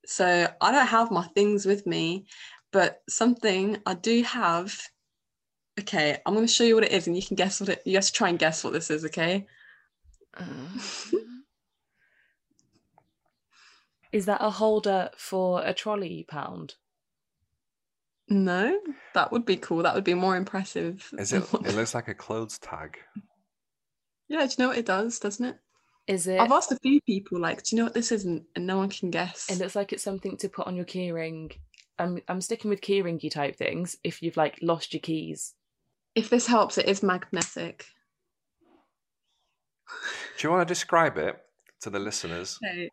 So 0.07 0.49
I 0.61 0.73
don't 0.73 0.87
have 0.87 1.11
my 1.11 1.27
things 1.35 1.67
with 1.67 1.87
me, 1.87 2.27
but 2.73 3.03
something 3.09 3.79
I 3.87 3.95
do 3.95 4.23
have 4.23 4.81
Okay, 5.79 6.19
I'm 6.27 6.35
going 6.35 6.47
to 6.47 6.53
show 6.53 6.65
you 6.65 6.75
what 6.75 6.85
it 6.85 6.93
is, 6.93 7.07
and 7.07 7.17
you 7.17 7.23
can 7.23 7.37
guess 7.37 7.61
what 7.61 7.71
it. 7.71 7.83
You 7.87 7.95
have 7.95 8.05
to 8.05 8.13
try 8.13 8.29
and 8.29 8.39
guess 8.39 8.63
what 8.63 8.73
this 8.73 8.91
is. 8.91 9.05
Okay. 9.07 9.47
Is 14.13 14.27
that 14.27 14.43
a 14.43 14.51
holder 14.51 15.11
for 15.17 15.65
a 15.65 15.73
trolley 15.73 16.27
pound? 16.29 16.75
No, 18.31 18.79
that 19.15 19.33
would 19.33 19.45
be 19.45 19.57
cool. 19.57 19.83
That 19.83 19.95
would 19.95 20.05
be 20.05 20.15
more 20.15 20.37
impressive. 20.37 21.11
Is 21.19 21.33
it? 21.33 21.43
It 21.53 21.75
looks 21.75 21.95
like 21.95 22.07
a 22.07 22.15
clothes 22.15 22.59
tag. 22.59 22.97
yeah, 24.29 24.47
do 24.47 24.53
you 24.53 24.55
know 24.59 24.69
what 24.69 24.79
it 24.79 24.87
does? 24.87 25.19
Doesn't 25.19 25.45
it? 25.45 25.59
Is 26.07 26.29
it? 26.29 26.41
I've 26.41 26.53
asked 26.53 26.71
a 26.71 26.79
few 26.79 27.01
people, 27.01 27.41
like, 27.41 27.63
do 27.65 27.75
you 27.75 27.79
know 27.83 27.87
what 27.87 27.95
this 27.95 28.13
is, 28.13 28.25
and, 28.25 28.45
and 28.55 28.67
no 28.67 28.79
one 28.79 28.89
can 28.89 29.11
guess. 29.11 29.51
It 29.51 29.59
looks 29.59 29.75
like 29.75 29.93
it's 29.93 30.03
something 30.03 30.37
to 30.39 30.49
put 30.49 30.69
on 30.69 30.77
your 30.77 30.85
keyring. 30.85 31.57
I'm 31.99 32.21
I'm 32.29 32.41
sticking 32.41 32.71
with 32.71 32.81
keyringy 32.81 33.31
type 33.31 33.57
things. 33.57 33.97
If 34.05 34.23
you've 34.23 34.37
like 34.37 34.59
lost 34.63 34.95
your 34.95 35.01
keys, 35.01 35.55
if 36.15 36.31
this 36.31 36.47
helps, 36.47 36.79
it 36.79 36.89
is 36.89 37.03
magnetic. 37.03 37.85
Do 40.39 40.47
you 40.47 40.51
want 40.51 40.67
to 40.67 40.73
describe 40.73 41.19
it 41.19 41.37
to 41.83 41.91
the 41.91 41.99
listeners? 41.99 42.59
Okay. 42.65 42.91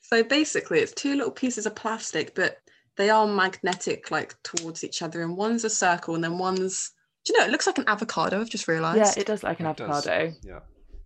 So 0.00 0.22
basically, 0.22 0.80
it's 0.80 0.92
two 0.92 1.14
little 1.14 1.30
pieces 1.30 1.66
of 1.66 1.74
plastic, 1.74 2.34
but 2.34 2.58
they 2.96 3.10
are 3.10 3.26
magnetic, 3.26 4.10
like 4.10 4.34
towards 4.42 4.82
each 4.84 5.02
other, 5.02 5.22
and 5.22 5.36
one's 5.36 5.64
a 5.64 5.70
circle, 5.70 6.14
and 6.14 6.24
then 6.24 6.38
one's. 6.38 6.92
Do 7.24 7.32
you 7.32 7.38
know? 7.40 7.46
It 7.46 7.50
looks 7.50 7.66
like 7.66 7.78
an 7.78 7.84
avocado. 7.88 8.40
I've 8.40 8.50
just 8.50 8.68
realised. 8.68 8.98
yeah, 9.16 9.20
it 9.22 9.26
does 9.26 9.42
like 9.42 9.60
an 9.60 9.66
It 9.66 9.76
does. 9.76 10.06
avocado. 10.06 10.34
Yeah. 10.42 10.60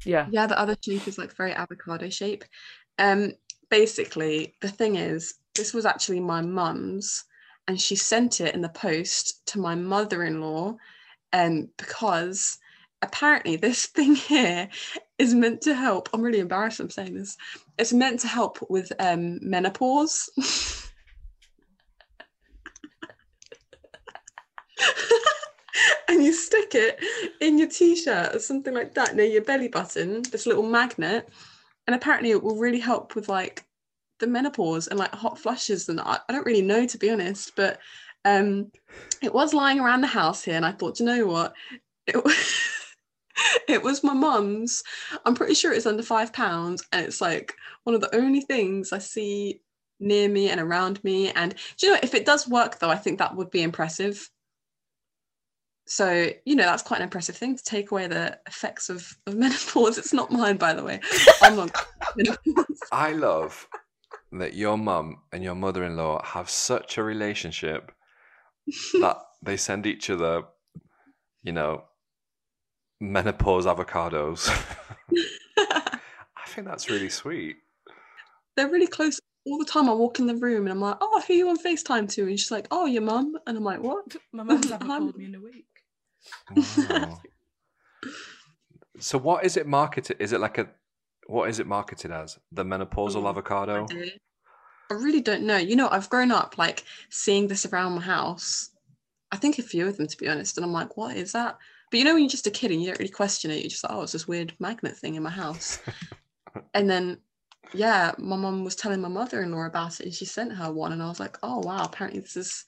Yeah, 0.05 0.27
Yeah, 0.31 0.47
the 0.47 0.59
other 0.59 0.77
shape 0.83 1.07
is 1.07 1.19
like 1.19 1.35
very 1.37 1.53
avocado 1.53 2.09
shape. 2.09 2.45
Um, 2.99 3.33
basically, 3.71 4.55
the 4.63 4.69
thing 4.69 4.97
is, 4.97 5.35
this 5.55 5.75
was 5.75 5.85
actually 5.85 6.21
my 6.21 6.41
mum's, 6.41 7.25
and 7.69 7.79
she 7.79 7.97
sent 7.97 8.41
it 8.41 8.55
in 8.55 8.63
the 8.63 8.71
post 8.71 9.45
to 9.49 9.59
my 9.59 9.75
mother-in-law, 9.75 10.75
um, 11.35 11.69
because 11.77 12.59
apparently 13.03 13.57
this 13.57 13.87
thing 13.97 14.15
here 14.15 14.69
is 15.19 15.35
meant 15.35 15.61
to 15.63 15.75
help. 15.75 16.09
I'm 16.15 16.23
really 16.23 16.41
embarrassed 16.41 16.81
I'm 16.81 16.89
saying 16.91 17.15
this. 17.15 17.37
It's 17.77 17.93
meant 17.93 18.21
to 18.21 18.29
help 18.29 18.59
with 18.71 18.91
um 19.01 19.39
menopause. 19.43 20.31
and 26.09 26.20
you 26.31 26.37
stick 26.37 26.75
it 26.75 27.01
in 27.41 27.59
your 27.59 27.69
t-shirt 27.69 28.35
or 28.35 28.39
something 28.39 28.73
like 28.73 28.95
that 28.95 29.17
near 29.17 29.27
your 29.27 29.43
belly 29.43 29.69
button 29.69 30.23
this 30.31 30.47
little 30.47 30.63
magnet. 30.63 31.29
And 31.87 31.97
apparently 31.97 32.31
it 32.31 32.43
will 32.43 32.57
really 32.57 32.79
help 32.79 33.17
with 33.17 33.29
like 33.29 33.65
the 34.21 34.29
menopause 34.29 34.87
and 34.87 34.99
like 34.99 35.13
hot 35.13 35.39
flushes. 35.39 35.89
And 35.89 36.01
I, 36.01 36.19
I 36.29 36.33
don't 36.33 36.47
really 36.47 36.63
know 36.63 36.87
to 36.87 36.99
be 36.99 37.11
honest 37.11 37.57
but 37.57 37.79
um 38.25 38.71
it 39.23 39.35
was 39.35 39.55
lying 39.55 39.81
around 39.81 40.03
the 40.03 40.07
house 40.07 40.45
here 40.45 40.55
and 40.55 40.65
I 40.65 40.73
thought 40.73 41.01
you 41.01 41.07
know 41.07 41.27
what? 41.27 41.55
It, 42.07 42.17
it 43.69 43.83
was 43.83 44.05
my 44.05 44.13
mum's. 44.13 44.85
I'm 45.25 45.35
pretty 45.35 45.55
sure 45.55 45.73
it's 45.73 45.87
under 45.87 46.03
five 46.03 46.33
pounds 46.33 46.85
and 46.93 47.05
it's 47.05 47.21
like 47.21 47.55
one 47.85 47.95
of 47.95 48.01
the 48.01 48.15
only 48.15 48.43
things 48.43 48.93
I 48.93 48.99
see 48.99 49.63
near 49.99 50.29
me 50.29 50.49
and 50.49 50.61
around 50.61 51.03
me. 51.03 51.31
And 51.33 51.57
do 51.77 51.87
you 51.87 51.93
know 51.93 52.01
if 52.05 52.15
it 52.15 52.25
does 52.25 52.47
work 52.47 52.79
though 52.79 52.91
I 52.91 52.97
think 52.97 53.19
that 53.19 53.35
would 53.35 53.51
be 53.51 53.63
impressive 53.63 54.31
so, 55.91 56.31
you 56.45 56.55
know, 56.55 56.63
that's 56.63 56.85
quite 56.85 56.99
an 56.99 57.03
impressive 57.03 57.37
thing 57.37 57.57
to 57.57 57.65
take 57.65 57.91
away 57.91 58.07
the 58.07 58.39
effects 58.47 58.91
of, 58.91 59.13
of 59.27 59.35
menopause. 59.37 59.99
It's 59.99 60.13
not 60.13 60.31
mine, 60.31 60.57
by 60.57 60.73
the 60.73 60.85
way. 60.85 61.01
I'm 61.43 61.57
not. 61.57 61.85
I 62.93 63.11
love 63.11 63.67
that 64.31 64.55
your 64.55 64.79
mum 64.79 65.17
and 65.33 65.43
your 65.43 65.57
mother-in-law 65.57 66.25
have 66.25 66.49
such 66.49 66.97
a 66.97 67.03
relationship 67.03 67.91
that 69.01 69.17
they 69.43 69.57
send 69.57 69.85
each 69.85 70.09
other, 70.11 70.45
you 71.43 71.51
know, 71.51 71.83
menopause 73.01 73.67
avocados. 73.67 74.49
I 75.59 76.47
think 76.47 76.69
that's 76.69 76.89
really 76.89 77.09
sweet. 77.09 77.57
They're 78.57 78.71
really 78.71 78.87
close. 78.87 79.19
All 79.45 79.59
the 79.59 79.65
time 79.65 79.89
I 79.89 79.95
walk 79.95 80.21
in 80.21 80.27
the 80.27 80.37
room 80.37 80.67
and 80.67 80.71
I'm 80.71 80.81
like, 80.81 80.99
oh, 81.01 81.21
who 81.27 81.33
are 81.33 81.37
you 81.37 81.49
on 81.49 81.59
FaceTime 81.59 82.09
to? 82.13 82.29
And 82.29 82.39
she's 82.39 82.53
like, 82.53 82.69
oh, 82.71 82.87
your 82.87 83.03
mum. 83.03 83.35
And 83.49 83.57
I'm 83.57 83.65
like, 83.65 83.83
what? 83.83 84.05
my 84.33 84.45
mum's 84.45 84.71
haven't 84.71 84.89
I'm- 84.89 85.01
called 85.03 85.17
me 85.17 85.25
in 85.25 85.35
a 85.35 85.41
week. 85.41 85.67
Wow. 86.51 87.21
so 88.99 89.19
what 89.19 89.45
is 89.45 89.57
it 89.57 89.67
marketed? 89.67 90.17
Is 90.21 90.33
it 90.33 90.41
like 90.41 90.59
a 90.59 90.69
what 91.27 91.49
is 91.49 91.61
it 91.61 91.67
marketed 91.67 92.11
as? 92.11 92.39
The 92.53 92.65
menopausal 92.65 93.25
Oh, 93.25 93.29
avocado? 93.29 93.87
I. 93.91 94.13
I 94.91 94.95
really 94.95 95.21
don't 95.21 95.45
know. 95.45 95.57
You 95.57 95.77
know, 95.77 95.89
I've 95.89 96.11
grown 96.11 96.33
up 96.33 96.59
like 96.59 96.85
seeing 97.11 97.47
this 97.47 97.65
around 97.65 97.95
my 97.95 98.01
house. 98.01 98.71
I 99.31 99.37
think 99.37 99.59
a 99.59 99.63
few 99.63 99.87
of 99.87 99.97
them, 99.97 100.09
to 100.09 100.17
be 100.17 100.29
honest. 100.29 100.59
And 100.59 100.65
I'm 100.65 100.73
like, 100.73 100.97
what 100.97 101.17
is 101.17 101.31
that? 101.33 101.59
But 101.91 101.99
you 101.99 102.05
know, 102.05 102.15
when 102.15 102.25
you're 102.25 102.31
just 102.31 102.49
a 102.49 102.51
kid 102.51 102.73
and 102.73 102.81
you 102.81 102.89
don't 102.89 102.99
really 102.99 103.11
question 103.11 103.53
it, 103.53 103.61
you're 103.61 103.71
just 103.71 103.85
like, 103.85 103.93
oh, 103.93 104.03
it's 104.03 104.13
this 104.13 104.27
weird 104.27 104.53
magnet 104.59 104.97
thing 104.97 105.15
in 105.15 105.23
my 105.23 105.31
house. 105.31 105.79
and 106.75 106.91
then, 106.91 107.19
yeah, 107.73 108.13
my 108.19 108.35
mom 108.35 108.65
was 108.65 108.75
telling 108.75 109.01
my 109.01 109.09
mother 109.09 109.43
in 109.43 109.53
law 109.53 109.65
about 109.67 110.01
it 110.01 110.07
and 110.07 110.15
she 110.15 110.25
sent 110.25 110.53
her 110.53 110.73
one. 110.73 110.91
And 110.91 111.03
I 111.03 111.09
was 111.09 111.21
like, 111.21 111.39
oh, 111.45 111.61
wow, 111.61 111.85
apparently 111.85 112.21
this 112.21 112.37
is 112.37 112.65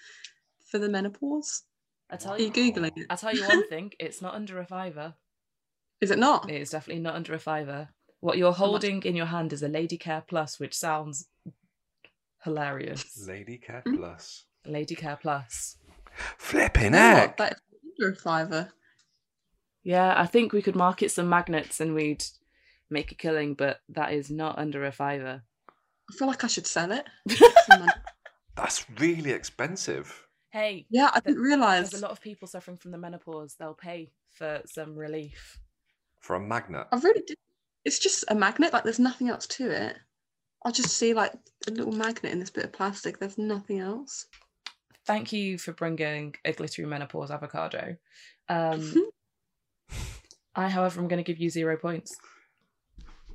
for 0.71 0.79
the 0.79 0.89
menopause. 0.89 1.65
I 2.13 2.17
tell 2.17 2.33
Are 2.35 2.39
you 2.39 2.47
you, 2.47 2.53
Googling 2.53 2.97
it? 2.97 3.07
I 3.11 3.17
tell 3.17 3.35
you 3.35 3.47
one 3.49 3.67
thing. 3.69 3.93
It's 3.99 4.21
not 4.23 4.35
under 4.35 4.59
a 4.61 4.67
fiver. 4.67 5.15
Is 6.01 6.11
it 6.11 6.19
not? 6.19 6.51
It 6.51 6.61
is 6.61 6.71
definitely 6.71 7.03
not 7.03 7.15
under 7.15 7.33
a 7.35 7.39
fiver. 7.39 7.89
What 8.21 8.37
you're 8.39 8.53
holding 8.53 9.03
in 9.03 9.17
your 9.17 9.27
hand 9.27 9.53
is 9.53 9.63
a 9.63 9.69
Lady 9.69 9.97
Care 9.97 10.23
Plus, 10.27 10.61
which 10.61 10.75
sounds 10.77 11.27
hilarious. 12.45 13.27
Lady 13.27 13.59
Care 13.59 13.83
Mm. 13.87 13.97
Plus. 13.97 14.45
Lady 14.67 14.95
Care 14.95 15.17
Plus. 15.21 15.77
Flipping 16.39 16.95
Oh, 16.95 16.99
heck. 16.99 17.37
that 17.39 17.53
is 17.55 17.59
under 18.01 18.13
a 18.13 18.17
fiver. 18.17 18.73
Yeah, 19.83 20.15
I 20.21 20.27
think 20.27 20.53
we 20.53 20.63
could 20.63 20.77
market 20.77 21.11
some 21.11 21.29
magnets 21.29 21.81
and 21.81 21.95
we'd 21.95 22.25
make 22.91 23.11
a 23.11 23.15
killing, 23.17 23.55
but 23.55 23.81
that 23.89 24.13
is 24.13 24.31
not 24.31 24.59
under 24.59 24.85
a 24.85 24.93
fiver. 24.93 25.43
I 26.11 26.17
feel 26.17 26.29
like 26.29 26.45
I 26.45 26.49
should 26.49 26.67
sell 26.67 26.93
it. 26.93 27.07
That's 28.57 28.85
really 29.01 29.31
expensive. 29.31 30.27
Hey, 30.53 30.85
yeah, 30.91 31.11
I 31.15 31.21
didn't 31.21 31.41
realise. 31.41 31.91
there's 31.91 32.03
a 32.03 32.05
lot 32.05 32.13
of 32.13 32.21
people 32.21 32.47
suffering 32.47 32.77
from 32.77 32.91
the 32.91 32.99
menopause. 32.99 33.57
They'll 33.59 33.73
pay 33.73 34.11
for 34.31 34.61
some 34.67 34.95
relief. 34.95 35.59
For 36.21 36.37
a 36.37 36.41
magnet. 36.41 36.87
I 36.93 36.99
really 36.99 37.23
did. 37.27 37.39
It's 37.87 37.99
just 37.99 38.25
a 38.29 38.35
magnet. 38.35 38.73
Like 38.73 38.85
there's 38.85 38.99
nothing 38.99 39.31
else 39.31 39.47
to 39.49 39.71
it. 39.71 39.97
I 40.65 40.71
just 40.71 40.91
see 40.97 41.15
like 41.15 41.33
a 41.67 41.71
little 41.71 41.93
magnet 41.93 42.33
in 42.33 42.39
this 42.39 42.51
bit 42.51 42.65
of 42.65 42.73
plastic. 42.73 43.19
There's 43.19 43.39
nothing 43.39 43.81
else. 43.81 44.27
Thank 45.07 45.33
you 45.33 45.57
for 45.59 45.73
bringing 45.73 46.35
a 46.45 46.53
glittery 46.53 46.87
menopause 46.87 47.31
avocado. 47.31 47.97
Um, 48.49 49.11
I, 50.55 50.69
however, 50.69 51.01
I'm 51.01 51.09
going 51.09 51.23
to 51.23 51.27
give 51.27 51.41
you 51.41 51.49
zero 51.49 51.77
points. 51.79 52.17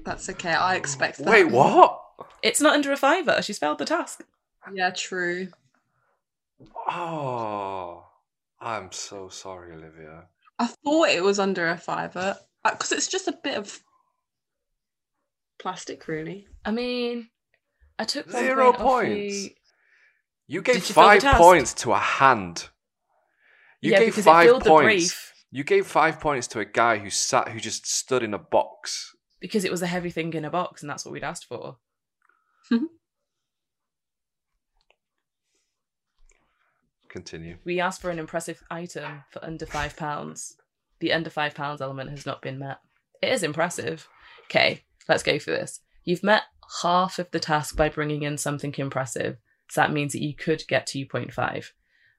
That's 0.06 0.30
okay. 0.30 0.53
I 0.53 0.75
expect 0.75 1.17
that. 1.17 1.27
Wait, 1.27 1.49
what? 1.49 1.99
It's 2.43 2.62
not 2.62 2.75
under 2.75 2.91
a 2.91 2.97
fiver. 2.97 3.41
She's 3.41 3.58
failed 3.58 3.80
the 3.80 3.86
task. 3.86 4.23
Yeah, 4.71 4.91
true. 4.91 5.47
Oh, 6.89 8.06
I'm 8.60 8.91
so 8.91 9.30
sorry, 9.30 9.74
Olivia. 9.74 10.26
I 10.60 10.67
thought 10.67 11.10
it 11.10 11.24
was 11.24 11.39
under 11.39 11.67
a 11.67 11.78
fiver 11.78 12.38
because 12.63 12.91
uh, 12.91 12.96
it's 12.96 13.08
just 13.08 13.28
a 13.28 13.38
bit 13.43 13.58
of 13.58 13.80
plastic, 15.60 16.08
really. 16.08 16.48
I 16.65 16.72
mean, 16.72 17.30
I 18.00 18.06
took 18.06 18.30
zero 18.32 18.74
point 18.74 18.78
points. 18.82 19.43
you. 19.43 19.50
You 20.48 20.62
gave 20.62 20.76
you 20.76 20.82
five 20.82 21.24
points 21.24 21.74
to 21.76 21.91
a 21.91 22.00
hand. 22.00 22.70
You 23.82 23.91
yeah, 23.91 24.00
gave 24.00 24.15
five 24.15 24.46
it 24.46 24.50
filled 24.50 24.63
the 24.63 24.70
points. 24.70 24.86
brief 24.86 25.34
You 25.52 25.63
gave 25.63 25.86
five 25.86 26.20
points 26.20 26.48
to 26.48 26.60
a 26.60 26.65
guy 26.65 26.98
who 26.98 27.10
sat, 27.10 27.50
who 27.50 27.60
just 27.60 27.86
stood 27.86 28.24
in 28.24 28.34
a 28.34 28.39
box. 28.39 29.15
because 29.39 29.65
it 29.65 29.72
was 29.72 29.82
a 29.82 29.88
heavy 29.88 30.10
thing 30.10 30.34
in 30.34 30.46
a 30.46 30.50
box, 30.50 30.82
and 30.82 30.89
that's 30.89 31.06
what 31.06 31.12
we'd 31.12 31.24
asked 31.24 31.46
for. 31.46 31.78
Continue. 37.10 37.58
We 37.63 37.80
asked 37.80 38.02
for 38.02 38.10
an 38.10 38.20
impressive 38.20 38.62
item 38.70 39.24
for 39.30 39.43
under 39.43 39.65
five 39.65 39.96
pounds. 39.96 40.58
The 41.00 41.13
under 41.13 41.30
five 41.30 41.56
pounds 41.56 41.82
element 41.82 42.10
has 42.10 42.26
not 42.26 42.41
been 42.41 42.60
met. 42.60 42.80
It 43.22 43.32
is 43.32 43.43
impressive. 43.43 44.08
Okay, 44.46 44.84
let's 45.08 45.24
go 45.24 45.39
for 45.39 45.52
this. 45.52 45.82
You've 46.04 46.24
met 46.24 46.43
half 46.82 47.20
of 47.20 47.32
the 47.32 47.39
task 47.39 47.76
by 47.76 47.89
bringing 47.89 48.24
in 48.24 48.38
something 48.38 48.74
impressive, 48.78 49.38
so 49.70 49.82
that 49.82 49.91
means 49.91 50.13
that 50.13 50.24
you 50.24 50.36
could 50.36 50.63
get 50.67 50.88
2.5. 50.88 51.72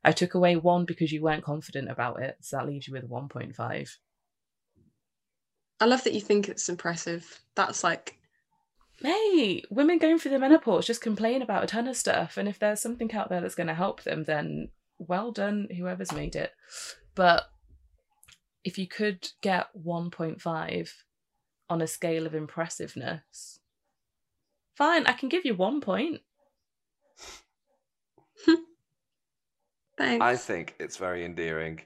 I 0.04 0.12
took 0.12 0.34
away 0.34 0.56
one 0.56 0.84
because 0.84 1.12
you 1.12 1.22
weren't 1.22 1.44
confident 1.44 1.90
about 1.90 2.22
it, 2.22 2.36
so 2.40 2.56
that 2.56 2.66
leaves 2.66 2.86
you 2.86 2.94
with 2.94 3.08
1.5. 3.08 3.96
I 5.80 5.84
love 5.84 6.04
that 6.04 6.14
you 6.14 6.20
think 6.20 6.48
it's 6.48 6.68
impressive. 6.68 7.40
That's 7.54 7.84
like, 7.84 8.18
Hey, 9.00 9.62
women 9.70 9.98
going 9.98 10.18
through 10.18 10.32
the 10.32 10.40
menopause 10.40 10.86
just 10.86 11.00
complain 11.00 11.40
about 11.40 11.62
a 11.62 11.68
ton 11.68 11.86
of 11.86 11.96
stuff, 11.96 12.36
and 12.36 12.48
if 12.48 12.58
there's 12.58 12.80
something 12.80 13.12
out 13.12 13.28
there 13.28 13.40
that's 13.40 13.54
going 13.54 13.68
to 13.68 13.74
help 13.74 14.02
them, 14.02 14.24
then 14.24 14.70
well 14.98 15.32
done, 15.32 15.68
whoever's 15.76 16.12
made 16.12 16.36
it. 16.36 16.52
But 17.14 17.44
if 18.64 18.78
you 18.78 18.86
could 18.86 19.28
get 19.40 19.68
1.5 19.74 20.90
on 21.70 21.82
a 21.82 21.86
scale 21.86 22.26
of 22.26 22.34
impressiveness, 22.34 23.60
fine, 24.74 25.06
I 25.06 25.12
can 25.12 25.28
give 25.28 25.44
you 25.44 25.54
one 25.54 25.80
point. 25.80 26.20
thanks. 29.96 30.22
I 30.24 30.36
think 30.36 30.74
it's 30.78 30.96
very 30.96 31.24
endearing 31.24 31.80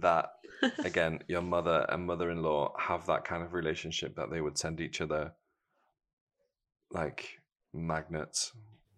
that, 0.00 0.30
again, 0.84 1.20
your 1.28 1.42
mother 1.42 1.86
and 1.88 2.06
mother 2.06 2.30
in 2.30 2.42
law 2.42 2.74
have 2.78 3.06
that 3.06 3.24
kind 3.24 3.42
of 3.42 3.52
relationship 3.54 4.16
that 4.16 4.30
they 4.30 4.40
would 4.40 4.58
send 4.58 4.80
each 4.80 5.00
other 5.00 5.32
like 6.90 7.40
magnets, 7.74 8.52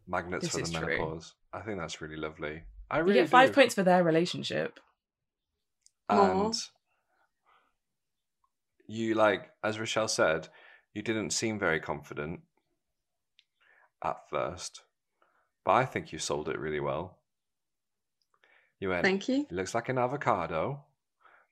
magnets 0.07 0.45
This 0.45 0.53
for 0.53 0.61
is 0.61 0.71
the 0.71 0.79
true. 0.79 0.87
menopause. 0.99 1.35
I 1.53 1.61
think 1.61 1.79
that's 1.79 2.01
really 2.01 2.17
lovely. 2.17 2.63
I 2.91 2.99
You 2.99 3.05
really 3.05 3.21
get 3.21 3.29
five 3.29 3.51
do. 3.51 3.55
points 3.55 3.75
for 3.75 3.83
their 3.83 4.03
relationship. 4.03 4.81
Aw. 6.09 6.43
And 6.43 6.55
you 8.87 9.15
like, 9.15 9.51
as 9.63 9.79
Rochelle 9.79 10.09
said, 10.09 10.49
you 10.93 11.03
didn't 11.03 11.31
seem 11.31 11.59
very 11.59 11.79
confident 11.81 12.41
at 14.03 14.29
first, 14.29 14.83
but 15.65 15.73
I 15.73 15.85
think 15.85 16.13
you 16.13 16.19
sold 16.19 16.49
it 16.49 16.59
really 16.59 16.81
well. 16.81 17.19
You 18.81 18.89
went, 18.89 19.05
Thank 19.05 19.29
you. 19.29 19.47
it 19.49 19.53
looks 19.53 19.75
like 19.75 19.89
an 19.89 19.99
avocado. 19.99 20.85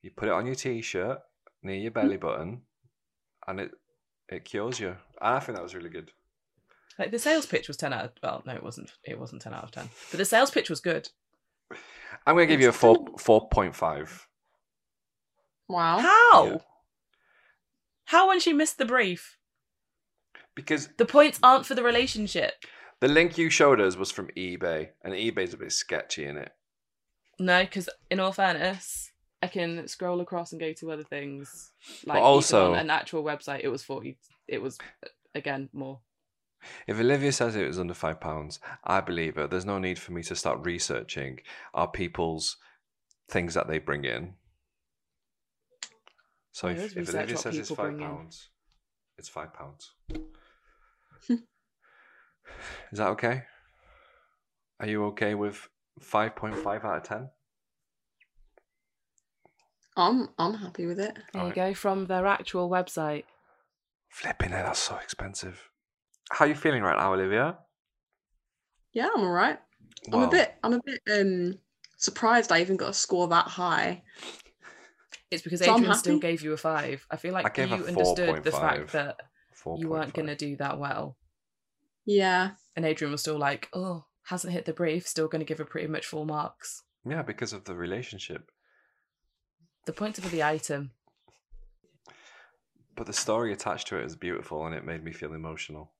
You 0.01 0.11
put 0.11 0.27
it 0.27 0.33
on 0.33 0.45
your 0.45 0.55
t-shirt 0.55 1.19
near 1.61 1.75
your 1.75 1.91
belly 1.91 2.17
mm. 2.17 2.21
button, 2.21 2.61
and 3.47 3.59
it 3.59 3.71
it 4.27 4.45
cures 4.45 4.79
you. 4.79 4.89
And 5.21 5.35
I 5.35 5.39
think 5.39 5.55
that 5.57 5.63
was 5.63 5.75
really 5.75 5.89
good. 5.89 6.11
Like 6.97 7.11
the 7.11 7.19
sales 7.19 7.45
pitch 7.45 7.67
was 7.67 7.77
ten 7.77 7.93
out. 7.93 8.05
Of, 8.05 8.11
well, 8.23 8.43
no, 8.45 8.53
it 8.53 8.63
wasn't. 8.63 8.91
It 9.03 9.19
wasn't 9.19 9.41
ten 9.41 9.53
out 9.53 9.63
of 9.63 9.71
ten. 9.71 9.89
But 10.11 10.17
the 10.17 10.25
sales 10.25 10.51
pitch 10.51 10.69
was 10.69 10.81
good. 10.81 11.09
I'm 12.25 12.35
gonna 12.35 12.45
give 12.45 12.61
you 12.61 12.69
a 12.69 12.73
four 12.73 12.95
still- 12.95 13.17
four 13.17 13.49
point 13.49 13.75
five. 13.75 14.27
Wow. 15.67 15.99
How? 15.99 16.45
Yeah. 16.45 16.57
How 18.05 18.27
when 18.27 18.39
she 18.39 18.53
missed 18.53 18.77
the 18.77 18.85
brief? 18.85 19.37
Because 20.55 20.89
The 20.97 21.05
points 21.05 21.39
aren't 21.43 21.65
for 21.65 21.75
the 21.75 21.83
relationship. 21.83 22.53
the 23.01 23.07
link 23.07 23.37
you 23.37 23.49
showed 23.49 23.79
us 23.79 23.95
was 23.95 24.11
from 24.11 24.27
eBay, 24.35 24.89
and 25.03 25.13
eBay's 25.13 25.53
a 25.53 25.57
bit 25.57 25.71
sketchy 25.71 26.25
in 26.25 26.37
it. 26.37 26.51
No, 27.39 27.63
because 27.63 27.87
in 28.09 28.19
all 28.19 28.33
fairness, 28.33 29.11
I 29.41 29.47
can 29.47 29.87
scroll 29.87 30.19
across 30.19 30.51
and 30.51 30.59
go 30.59 30.73
to 30.73 30.91
other 30.91 31.03
things. 31.03 31.71
Like 32.05 32.15
But 32.17 32.23
also- 32.23 32.73
on 32.73 32.79
an 32.79 32.89
actual 32.89 33.23
website, 33.23 33.61
it 33.63 33.69
was 33.69 33.83
forty. 33.83 34.17
It 34.47 34.61
was 34.61 34.77
again 35.33 35.69
more. 35.71 36.01
If 36.87 36.99
Olivia 36.99 37.31
says 37.31 37.55
it 37.55 37.67
was 37.67 37.79
under 37.79 37.93
five 37.93 38.19
pounds, 38.19 38.59
I 38.83 39.01
believe 39.01 39.35
her. 39.35 39.47
There's 39.47 39.65
no 39.65 39.79
need 39.79 39.99
for 39.99 40.11
me 40.11 40.23
to 40.23 40.35
start 40.35 40.65
researching 40.65 41.39
our 41.73 41.87
people's 41.87 42.57
things 43.29 43.53
that 43.53 43.67
they 43.67 43.79
bring 43.79 44.05
in. 44.05 44.33
So 46.51 46.67
I 46.67 46.71
if, 46.71 46.77
always 46.77 46.91
if 46.91 46.97
research 46.97 47.15
Olivia 47.15 47.35
what 47.35 47.43
says 47.43 47.57
it's 47.57 47.69
people 47.69 47.83
five 47.83 47.91
bring 47.93 48.01
in. 48.01 48.15
pounds, 48.15 48.49
it's 49.17 49.29
five 49.29 49.53
pounds. 49.53 49.91
Is 52.91 52.97
that 52.97 53.07
okay? 53.09 53.43
Are 54.79 54.87
you 54.87 55.05
okay 55.05 55.35
with 55.35 55.67
five 55.99 56.35
point 56.35 56.57
five 56.57 56.83
out 56.83 56.97
of 56.97 57.03
ten? 57.03 57.29
I'm 59.95 60.29
I'm 60.37 60.53
happy 60.55 60.85
with 60.85 60.99
it. 60.99 61.17
There 61.33 61.41
Alright. 61.41 61.55
you 61.55 61.63
go 61.63 61.73
from 61.73 62.05
their 62.07 62.25
actual 62.25 62.69
website. 62.69 63.25
Flipping 64.09 64.49
it, 64.49 64.63
that's 64.63 64.79
so 64.79 64.95
expensive. 64.97 65.69
How 66.31 66.45
are 66.45 66.47
you 66.47 66.55
feeling 66.55 66.83
right 66.83 66.97
now, 66.97 67.13
Olivia? 67.13 67.57
Yeah, 68.93 69.09
I'm 69.15 69.21
alright. 69.23 69.59
I'm 70.11 70.21
a 70.21 70.27
bit 70.29 70.55
I'm 70.63 70.73
a 70.73 70.81
bit 70.83 71.01
um 71.11 71.59
surprised 71.97 72.51
I 72.51 72.61
even 72.61 72.77
got 72.77 72.89
a 72.89 72.93
score 72.93 73.27
that 73.27 73.47
high. 73.47 74.03
It's 75.31 75.43
because 75.43 75.59
So 75.59 75.75
Adrian 75.75 75.93
still 75.95 76.19
gave 76.19 76.41
you 76.41 76.53
a 76.53 76.57
five. 76.57 77.05
I 77.11 77.17
feel 77.17 77.33
like 77.33 77.59
I 77.59 77.63
you 77.63 77.73
a 77.83 77.87
understood 77.87 78.43
the 78.43 78.51
4.5. 78.51 78.59
fact 78.59 78.91
that 78.93 79.19
you 79.77 79.89
weren't 79.89 80.11
4.5. 80.11 80.13
going 80.13 80.27
to 80.27 80.35
do 80.35 80.55
that 80.55 80.79
well. 80.79 81.17
Yeah. 82.05 82.51
And 82.75 82.85
Adrian 82.85 83.11
was 83.11 83.21
still 83.21 83.37
like, 83.37 83.69
oh, 83.73 84.05
hasn't 84.23 84.53
hit 84.53 84.65
the 84.65 84.73
brief, 84.73 85.07
still 85.07 85.27
going 85.27 85.41
to 85.41 85.45
give 85.45 85.59
her 85.59 85.65
pretty 85.65 85.87
much 85.87 86.05
full 86.07 86.25
marks. 86.25 86.83
Yeah, 87.05 87.21
because 87.21 87.53
of 87.53 87.65
the 87.65 87.75
relationship. 87.75 88.49
The 89.85 89.93
points 89.93 90.17
are 90.17 90.23
for 90.23 90.29
the 90.29 90.43
item. 90.43 90.91
But 92.95 93.05
the 93.05 93.13
story 93.13 93.53
attached 93.53 93.87
to 93.89 93.97
it 93.99 94.05
is 94.05 94.15
beautiful 94.15 94.65
and 94.65 94.73
it 94.75 94.83
made 94.85 95.03
me 95.03 95.11
feel 95.11 95.33
emotional. 95.33 95.91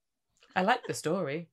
I 0.55 0.61
like 0.63 0.85
the 0.87 0.93
story, 0.93 1.49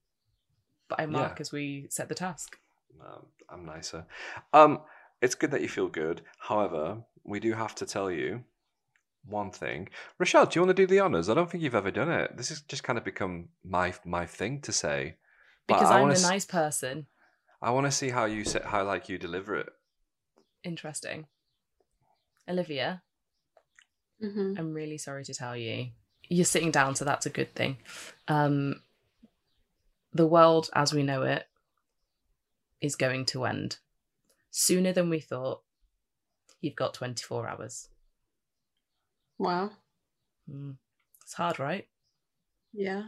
but 0.88 1.00
I 1.00 1.06
mark 1.06 1.32
Yeah. 1.32 1.40
as 1.40 1.52
we 1.52 1.86
set 1.90 2.08
the 2.08 2.14
task. 2.14 2.56
Um, 3.00 3.26
I'm 3.50 3.64
nicer. 3.66 4.06
Um, 4.52 4.80
it's 5.20 5.34
good 5.34 5.50
that 5.50 5.62
you 5.62 5.68
feel 5.68 5.88
good. 5.88 6.22
However, 6.38 6.98
we 7.24 7.40
do 7.40 7.52
have 7.52 7.74
to 7.76 7.86
tell 7.86 8.10
you 8.10 8.44
one 9.24 9.50
thing. 9.50 9.88
Rochelle, 10.18 10.46
do 10.46 10.58
you 10.58 10.64
want 10.66 10.76
to 10.76 10.82
do 10.82 10.86
the 10.86 11.00
honors? 11.00 11.28
I 11.28 11.34
don't 11.34 11.50
think 11.50 11.62
you've 11.62 11.74
ever 11.74 11.90
done 11.90 12.10
it. 12.10 12.36
This 12.36 12.48
has 12.50 12.60
just 12.62 12.84
kind 12.84 12.98
of 12.98 13.04
become 13.04 13.48
my 13.64 13.92
my 14.04 14.26
thing 14.26 14.60
to 14.62 14.72
say. 14.72 15.16
But 15.66 15.74
Because 15.74 15.90
I 15.90 15.96
I'm 15.96 16.02
wanna 16.02 16.14
the 16.14 16.20
s- 16.20 16.22
nice 16.22 16.44
person. 16.44 17.06
I 17.60 17.70
want 17.70 17.86
to 17.86 17.90
see 17.90 18.10
how 18.10 18.26
you 18.26 18.44
say, 18.44 18.60
how 18.64 18.84
like 18.84 19.08
you 19.08 19.18
deliver 19.18 19.56
it. 19.56 19.68
Interesting. 20.62 21.26
Olivia, 22.48 23.02
hmm 24.20 24.54
I'm 24.56 24.72
really 24.72 24.98
sorry 24.98 25.24
to 25.24 25.34
tell 25.34 25.56
you. 25.56 25.88
You're 26.28 26.44
sitting 26.44 26.70
down, 26.70 26.94
so 26.94 27.04
that's 27.04 27.26
a 27.26 27.30
good 27.30 27.54
thing. 27.54 27.78
Um, 28.28 28.82
the 30.16 30.26
world 30.26 30.70
as 30.74 30.92
we 30.92 31.02
know 31.02 31.22
it 31.22 31.46
is 32.80 32.96
going 32.96 33.24
to 33.26 33.44
end 33.44 33.78
sooner 34.50 34.92
than 34.92 35.10
we 35.10 35.20
thought. 35.20 35.62
You've 36.60 36.76
got 36.76 36.94
24 36.94 37.48
hours. 37.48 37.88
Wow. 39.38 39.70
Mm. 40.50 40.76
It's 41.22 41.34
hard, 41.34 41.58
right? 41.58 41.86
Yeah. 42.72 43.04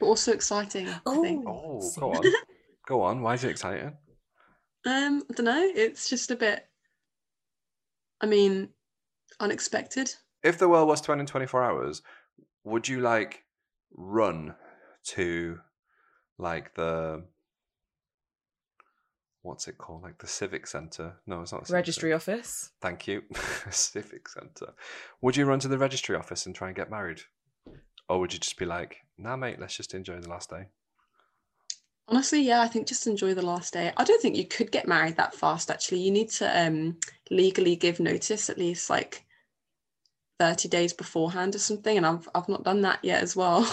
But 0.00 0.06
also 0.06 0.32
exciting, 0.32 0.88
I 0.88 1.16
think. 1.20 1.44
Oh, 1.46 1.90
go 1.98 2.12
on. 2.12 2.24
go 2.86 3.02
on. 3.02 3.22
Why 3.22 3.34
is 3.34 3.44
it 3.44 3.50
exciting? 3.50 3.96
Um, 4.86 5.24
I 5.30 5.34
don't 5.34 5.44
know. 5.44 5.70
It's 5.74 6.08
just 6.08 6.30
a 6.30 6.36
bit 6.36 6.68
I 8.20 8.26
mean, 8.26 8.70
unexpected. 9.40 10.12
If 10.42 10.58
the 10.58 10.68
world 10.68 10.88
was 10.88 11.00
to 11.02 11.12
end 11.12 11.20
in 11.20 11.26
24 11.26 11.62
hours, 11.62 12.02
would 12.64 12.88
you 12.88 13.00
like 13.00 13.44
run 13.94 14.54
to 15.08 15.58
like 16.38 16.74
the 16.74 17.24
what's 19.42 19.68
it 19.68 19.78
called? 19.78 20.02
Like 20.02 20.18
the 20.18 20.26
civic 20.26 20.66
centre? 20.66 21.16
No, 21.26 21.40
it's 21.42 21.52
not. 21.52 21.68
a 21.68 21.72
Registry 21.72 22.10
centre. 22.10 22.16
office. 22.16 22.70
Thank 22.80 23.06
you. 23.06 23.22
civic 23.70 24.28
centre. 24.28 24.74
Would 25.22 25.36
you 25.36 25.46
run 25.46 25.60
to 25.60 25.68
the 25.68 25.78
registry 25.78 26.16
office 26.16 26.46
and 26.46 26.54
try 26.54 26.68
and 26.68 26.76
get 26.76 26.90
married, 26.90 27.20
or 28.08 28.20
would 28.20 28.32
you 28.32 28.38
just 28.38 28.58
be 28.58 28.66
like, 28.66 28.98
"Nah, 29.16 29.36
mate, 29.36 29.58
let's 29.60 29.76
just 29.76 29.94
enjoy 29.94 30.20
the 30.20 30.28
last 30.28 30.50
day"? 30.50 30.66
Honestly, 32.10 32.40
yeah, 32.40 32.62
I 32.62 32.68
think 32.68 32.86
just 32.86 33.06
enjoy 33.06 33.34
the 33.34 33.44
last 33.44 33.74
day. 33.74 33.92
I 33.96 34.04
don't 34.04 34.20
think 34.22 34.34
you 34.36 34.46
could 34.46 34.72
get 34.72 34.88
married 34.88 35.16
that 35.16 35.34
fast, 35.34 35.70
actually. 35.70 36.00
You 36.00 36.10
need 36.10 36.30
to 36.30 36.58
um, 36.66 36.96
legally 37.30 37.76
give 37.76 38.00
notice 38.00 38.48
at 38.48 38.56
least 38.58 38.88
like 38.88 39.26
30 40.38 40.68
days 40.68 40.92
beforehand 40.92 41.54
or 41.54 41.58
something. 41.58 41.96
And 41.96 42.06
I've, 42.06 42.28
I've 42.34 42.48
not 42.48 42.64
done 42.64 42.80
that 42.82 43.00
yet 43.02 43.22
as 43.22 43.34
well. 43.36 43.66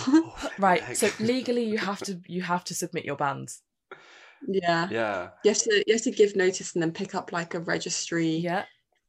Right. 0.59 0.95
So 0.95 1.09
legally, 1.19 1.65
you 1.65 1.77
have 1.77 1.99
to 1.99 2.19
you 2.27 2.41
have 2.41 2.63
to 2.65 2.73
submit 2.75 3.03
your 3.05 3.17
bands. 3.17 3.61
yeah. 4.47 4.87
yeah. 4.89 5.29
You 5.43 5.49
have, 5.51 5.57
to, 5.59 5.83
you 5.87 5.93
have 5.93 6.03
to 6.03 6.11
give 6.11 6.35
notice 6.35 6.73
and 6.73 6.81
then 6.81 6.91
pick 6.91 7.13
up 7.13 7.31
like 7.31 7.53
a 7.55 7.59
registry 7.59 8.29
Yeah. 8.37 8.63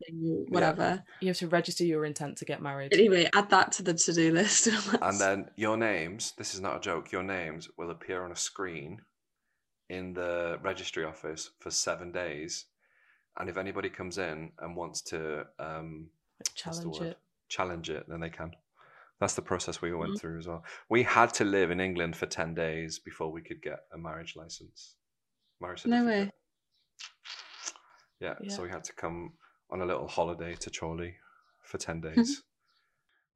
thing 0.04 0.20
or 0.24 0.44
whatever. 0.52 1.02
You 1.20 1.28
have 1.28 1.36
to 1.38 1.48
register 1.48 1.84
your 1.84 2.04
intent 2.04 2.38
to 2.38 2.44
get 2.44 2.60
married. 2.60 2.92
Anyway, 2.92 3.28
add 3.34 3.50
that 3.50 3.72
to 3.72 3.82
the 3.82 3.94
to 3.94 4.12
do 4.12 4.32
list. 4.32 4.68
And 5.02 5.18
then 5.20 5.50
your 5.56 5.76
names, 5.76 6.32
this 6.36 6.54
is 6.54 6.60
not 6.60 6.76
a 6.76 6.80
joke, 6.80 7.12
your 7.12 7.22
names 7.22 7.68
will 7.78 7.90
appear 7.90 8.24
on 8.24 8.32
a 8.32 8.36
screen 8.36 9.00
in 9.88 10.14
the 10.14 10.58
registry 10.62 11.04
office 11.04 11.50
for 11.60 11.70
seven 11.70 12.10
days. 12.12 12.66
And 13.38 13.48
if 13.48 13.56
anybody 13.56 13.88
comes 13.88 14.18
in 14.18 14.50
and 14.58 14.74
wants 14.74 15.00
to 15.02 15.46
um, 15.58 16.08
Challenge 16.54 17.00
it. 17.02 17.18
Challenge 17.48 17.90
it, 17.90 18.04
then 18.08 18.20
they 18.20 18.30
can. 18.30 18.52
That's 19.20 19.34
the 19.34 19.42
process 19.42 19.80
we 19.80 19.92
went 19.94 20.12
Mhm. 20.12 20.20
through 20.20 20.38
as 20.38 20.46
well. 20.48 20.64
We 20.90 21.02
had 21.04 21.32
to 21.34 21.44
live 21.44 21.70
in 21.70 21.80
England 21.80 22.16
for 22.16 22.26
10 22.26 22.54
days 22.54 22.98
before 22.98 23.32
we 23.32 23.40
could 23.42 23.62
get 23.62 23.80
a 23.92 23.98
marriage 23.98 24.36
license. 24.36 24.96
Marriage 25.60 25.86
No 25.86 26.04
way. 26.04 26.30
Yeah, 28.20 28.34
so 28.48 28.62
we 28.62 28.70
had 28.70 28.84
to 28.84 28.92
come 28.94 29.34
on 29.70 29.82
a 29.82 29.86
little 29.86 30.08
holiday 30.08 30.54
to 30.56 30.70
Chorley 30.70 31.16
for 31.62 31.78
10 31.78 32.00
Mm-hmm. 32.00 32.14
days. 32.22 32.42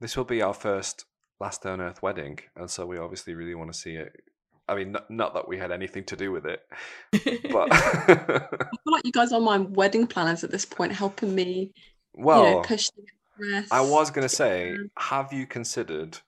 this 0.01 0.17
will 0.17 0.25
be 0.25 0.43
our 0.43 0.55
first 0.55 1.05
Last 1.41 1.63
Day 1.63 1.71
on 1.71 1.81
Earth 1.81 2.03
wedding, 2.03 2.39
and 2.57 2.71
so 2.71 2.85
we 2.87 2.99
obviously 2.99 3.35
really 3.35 3.55
want 3.55 3.73
to 3.73 3.79
see 3.79 3.95
it. 3.95 4.13
I 4.69 4.75
mean, 4.75 4.93
not, 4.93 5.11
not 5.11 5.35
that 5.35 5.49
we 5.49 5.57
had 5.59 5.73
anything 5.73 6.05
to 6.05 6.17
do 6.17 6.31
with 6.31 6.45
it, 6.47 6.61
but 7.51 7.69
I 7.73 8.17
feel 8.57 8.93
like 8.93 9.05
you 9.05 9.13
guys 9.13 9.33
are 9.33 9.41
my 9.41 9.59
wedding 9.59 10.07
planners 10.07 10.45
at 10.45 10.51
this 10.51 10.65
point, 10.67 10.93
helping 10.93 11.35
me, 11.35 11.73
well, 12.15 12.45
you 12.45 12.51
know, 12.57 12.61
push 12.63 12.89
the. 13.41 13.67
I 13.71 13.81
was 13.81 14.11
going 14.11 14.29
to 14.29 14.35
say, 14.35 14.77
have 14.99 15.33
you 15.33 15.47
considered 15.47 16.19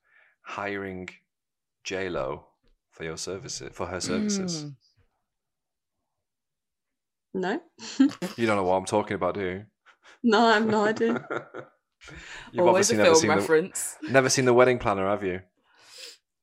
hiring 0.43 1.09
J 1.85 2.09
Lo 2.09 2.47
for 2.91 3.05
your 3.05 3.17
services 3.17 3.71
for 3.73 3.87
her 3.87 4.01
services? 4.01 4.67
Mm. 4.67 4.77
No, 7.35 7.61
You 8.37 8.47
don't 8.47 8.57
know 8.57 8.65
what 8.65 8.77
I'm 8.77 8.85
talking 8.85 9.15
about, 9.15 9.35
do 9.35 9.41
you? 9.43 9.67
no, 10.23 10.47
I 10.47 10.55
have 10.55 10.67
no 10.67 10.85
idea. 10.85 11.27
You've 12.53 12.67
Always 12.67 12.91
a 12.91 12.97
never 12.97 13.11
film 13.11 13.21
seen 13.21 13.31
reference. 13.31 13.97
the 14.03 14.13
never 14.13 14.29
seen 14.29 14.45
the 14.45 14.53
wedding 14.55 14.79
planner, 14.79 15.07
have 15.09 15.23
you? 15.23 15.41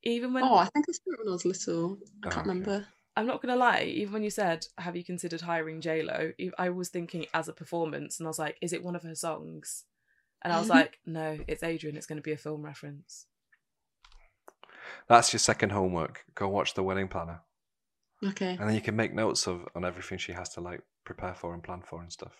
Even 0.02 0.32
when 0.32 0.44
Oh, 0.44 0.56
I 0.56 0.64
think 0.66 0.86
I 0.88 0.92
saw 0.92 1.12
it 1.12 1.18
when 1.18 1.28
I 1.28 1.32
was 1.32 1.44
little. 1.44 1.98
I 2.22 2.26
Oh, 2.26 2.30
can't 2.30 2.46
okay. 2.46 2.48
remember. 2.48 2.86
I'm 3.16 3.26
not 3.26 3.42
gonna 3.42 3.56
lie, 3.56 3.82
even 3.82 4.14
when 4.14 4.22
you 4.22 4.30
said, 4.30 4.66
"Have 4.78 4.96
you 4.96 5.04
considered 5.04 5.42
hiring 5.42 5.80
J 5.80 6.02
Lo?" 6.02 6.32
I 6.58 6.70
was 6.70 6.88
thinking 6.88 7.26
as 7.34 7.48
a 7.48 7.52
performance, 7.52 8.18
and 8.18 8.26
I 8.26 8.30
was 8.30 8.38
like, 8.38 8.56
"Is 8.62 8.72
it 8.72 8.82
one 8.82 8.96
of 8.96 9.02
her 9.02 9.14
songs?" 9.14 9.84
And 10.42 10.52
I 10.52 10.58
was 10.58 10.68
like, 10.68 10.98
"No, 11.06 11.38
it's 11.46 11.62
Adrian. 11.62 11.96
It's 11.96 12.06
going 12.06 12.16
to 12.18 12.22
be 12.22 12.32
a 12.32 12.36
film 12.38 12.62
reference." 12.64 13.26
That's 15.08 15.32
your 15.32 15.40
second 15.40 15.70
homework. 15.70 16.24
Go 16.34 16.48
watch 16.48 16.74
the 16.74 16.82
wedding 16.82 17.08
planner, 17.08 17.40
Okay, 18.24 18.50
and 18.58 18.68
then 18.68 18.74
you 18.74 18.80
can 18.80 18.96
make 18.96 19.14
notes 19.14 19.46
of 19.46 19.66
on 19.74 19.84
everything 19.84 20.18
she 20.18 20.32
has 20.32 20.48
to 20.50 20.60
like 20.60 20.82
prepare 21.04 21.34
for 21.34 21.54
and 21.54 21.62
plan 21.62 21.82
for 21.82 22.00
and 22.00 22.12
stuff. 22.12 22.36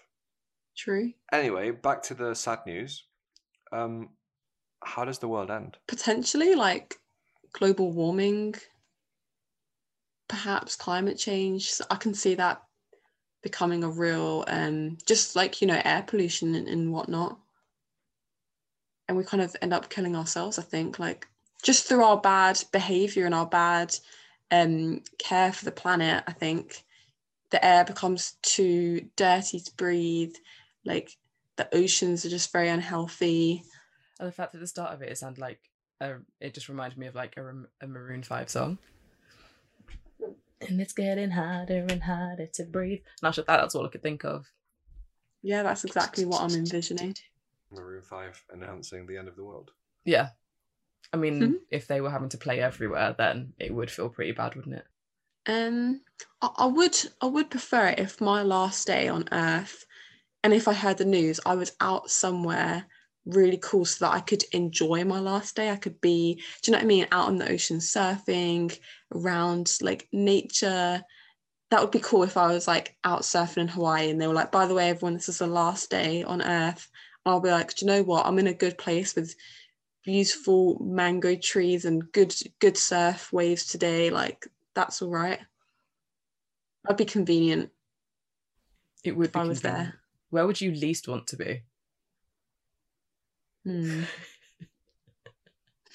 true. 0.77 1.13
Anyway, 1.33 1.71
back 1.73 2.03
to 2.05 2.15
the 2.15 2.35
sad 2.35 2.61
news. 2.67 3.05
Um, 3.73 4.11
how 4.85 5.05
does 5.05 5.19
the 5.19 5.29
world 5.29 5.51
end? 5.51 5.79
Potentially 5.89 6.55
like 6.55 6.99
global 7.53 7.93
warming, 7.93 8.55
perhaps 10.29 10.77
climate 10.77 11.19
change. 11.19 11.71
So 11.73 11.85
I 11.91 11.97
can 11.97 12.15
see 12.15 12.35
that 12.37 12.63
becoming 13.43 13.85
a 13.85 13.91
real, 13.91 14.45
um, 14.49 14.99
just 15.07 15.37
like 15.37 15.61
you 15.61 15.67
know, 15.67 15.81
air 15.85 16.03
pollution 16.07 16.55
and, 16.55 16.69
and 16.69 16.93
whatnot. 16.93 17.40
And 19.11 19.17
we 19.17 19.25
kind 19.25 19.43
of 19.43 19.57
end 19.61 19.73
up 19.73 19.91
killing 19.91 20.15
ourselves. 20.15 20.57
I 20.57 20.63
think, 20.63 21.01
like 21.01 21.27
just 21.65 21.89
through 21.89 22.05
our 22.05 22.21
bad 22.21 22.63
behavior 22.71 23.27
and 23.27 23.35
our 23.35 23.45
bad 23.45 23.93
um, 24.53 25.03
care 25.19 25.53
for 25.53 25.65
the 25.65 25.73
planet. 25.73 26.23
I 26.29 26.33
think 26.33 26.85
the 27.51 27.65
air 27.65 27.85
becomes 27.85 28.35
too 28.43 29.09
dirty 29.17 29.59
to 29.59 29.73
breathe. 29.77 30.37
Like 30.85 31.17
the 31.57 31.69
oceans 31.75 32.25
are 32.25 32.31
just 32.31 32.53
very 32.53 32.69
unhealthy. 32.69 33.65
And 34.21 34.29
the 34.29 34.33
fact 34.33 34.55
at 34.55 34.61
the 34.61 34.67
start 34.69 34.95
of 34.95 35.03
it, 35.03 35.11
it 35.11 35.19
sounded 35.19 35.41
like 35.41 35.59
a, 36.01 36.19
it 36.41 36.55
just 36.55 36.69
reminded 36.69 36.97
me 36.97 37.09
of 37.09 37.17
like 37.17 37.37
a, 37.37 37.53
a 37.83 37.89
Maroon 37.89 38.23
Five 38.23 38.49
song. 38.49 38.79
And 40.69 40.81
it's 40.81 40.93
getting 40.93 41.33
harder 41.33 41.85
and 41.91 42.05
harder 42.05 42.47
to 42.47 42.63
breathe. 42.63 43.01
And 43.21 43.29
after 43.29 43.43
that, 43.43 43.57
that's 43.61 43.75
all 43.75 43.87
I 43.87 43.89
could 43.89 44.05
think 44.05 44.25
of. 44.25 44.47
Yeah, 45.43 45.65
that's 45.65 45.85
exactly 45.85 46.27
what 46.27 46.43
I'm 46.43 46.55
envisioning. 46.55 47.17
Maroon 47.71 48.03
Five 48.03 48.45
announcing 48.51 49.07
the 49.07 49.17
end 49.17 49.29
of 49.29 49.37
the 49.37 49.45
world. 49.45 49.71
Yeah. 50.05 50.31
I 51.13 51.17
mean, 51.17 51.41
Mhm. 51.41 51.61
if 51.71 51.87
they 51.87 52.01
were 52.01 52.11
having 52.11 52.29
to 52.31 52.39
play 52.39 52.61
everywhere, 52.61 53.15
then 53.17 53.55
it 53.59 53.73
would 53.75 53.91
feel 53.91 54.09
pretty 54.09 54.33
bad, 54.33 54.55
wouldn't 54.55 54.77
it? 54.77 54.87
Um, 55.47 56.03
I, 56.41 56.51
I 56.59 56.67
would 56.67 56.97
I 57.21 57.27
would 57.27 57.51
prefer 57.51 57.89
it 57.89 57.99
if 57.99 58.21
my 58.21 58.43
last 58.43 58.87
day 58.87 59.09
on 59.09 59.29
Earth, 59.33 59.85
and 60.45 60.53
if 60.53 60.69
I 60.69 60.73
heard 60.75 60.99
the 60.99 61.05
news, 61.05 61.41
I 61.45 61.55
was 61.55 61.73
out 61.81 62.11
somewhere 62.11 62.87
really 63.27 63.59
cool 63.59 63.85
so 63.85 64.05
that 64.07 64.15
I 64.15 64.21
could 64.21 64.45
enjoy 64.53 65.05
my 65.05 65.21
last 65.21 65.57
day. 65.57 65.71
I 65.71 65.77
could 65.77 66.01
be, 66.01 66.37
do 66.63 66.71
you 66.71 66.73
know 66.73 66.79
what 66.79 66.85
I 66.85 66.87
mean, 66.87 67.07
out 67.13 67.29
on 67.29 67.39
the 67.39 67.51
ocean 67.51 67.79
surfing, 67.79 68.79
around 69.15 69.77
like 69.81 70.09
nature. 70.13 71.03
That 71.71 71.81
would 71.81 71.91
be 71.93 72.01
cool 72.01 72.25
if 72.25 72.37
I 72.37 72.49
was 72.49 72.67
like 72.67 72.97
out 73.05 73.23
surfing 73.23 73.59
in 73.59 73.69
Hawaii 73.69 74.11
and 74.11 74.21
they 74.21 74.27
were 74.27 74.35
like, 74.35 74.51
by 74.51 74.67
the 74.67 74.75
way, 74.75 74.91
everyone, 74.91 75.15
this 75.15 75.29
is 75.29 75.39
the 75.39 75.47
last 75.47 75.91
day 75.91 76.23
on 76.25 76.43
Earth. 76.43 76.89
I'll 77.31 77.41
be 77.41 77.51
like, 77.51 77.75
do 77.75 77.85
you 77.85 77.91
know 77.93 78.03
what? 78.03 78.27
I'm 78.27 78.39
in 78.39 78.47
a 78.47 78.55
good 78.55 78.77
place 78.79 79.15
with 79.15 79.35
beautiful 80.05 80.79
mango 80.83 81.37
trees 81.37 81.85
and 81.85 82.11
good 82.13 82.35
good 82.59 82.77
surf 82.77 83.33
waves 83.33 83.67
today. 83.67 84.11
Like 84.11 84.47
that's 84.75 85.03
all 85.03 85.11
right. 85.11 85.41
That'd 86.85 86.97
be 86.99 87.05
convenient 87.05 87.71
It 89.05 89.17
would 89.17 89.29
if 89.29 89.33
be 89.33 89.41
I 89.41 89.45
was 89.45 89.61
convenient. 89.61 89.95
there. 89.95 90.01
Where 90.31 90.47
would 90.47 90.61
you 90.61 90.73
least 90.73 91.09
want 91.09 91.27
to 91.29 91.37
be? 91.37 91.63
Hmm. 93.65 94.05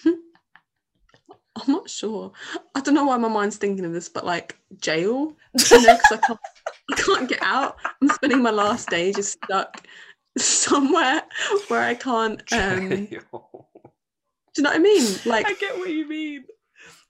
I'm 1.56 1.72
not 1.72 1.90
sure. 1.90 2.32
I 2.76 2.82
don't 2.82 2.94
know 2.96 3.06
why 3.06 3.18
my 3.18 3.30
mind's 3.30 3.58
thinking 3.58 3.86
of 3.86 3.94
this, 3.94 4.10
but 4.10 4.26
like 4.26 4.60
jail, 4.78 5.36
you 5.72 5.82
know, 5.82 5.96
because 5.96 6.12
I 6.12 6.18
can't, 6.18 6.40
I 6.92 6.96
can't 6.96 7.30
get 7.30 7.42
out. 7.42 7.78
I'm 8.02 8.10
spending 8.10 8.42
my 8.42 8.52
last 8.52 8.90
day 8.90 9.14
just 9.14 9.38
stuck 9.44 9.88
somewhere 10.66 11.24
where 11.68 11.82
I 11.82 11.96
can't. 11.96 12.42
Um, 12.52 12.90
do 14.56 14.62
you 14.62 14.64
know 14.64 14.70
what 14.70 14.76
I 14.76 14.80
mean? 14.80 15.20
Like, 15.26 15.48
I 15.48 15.54
get 15.54 15.78
what 15.78 15.90
you 15.90 16.08
mean. 16.08 16.46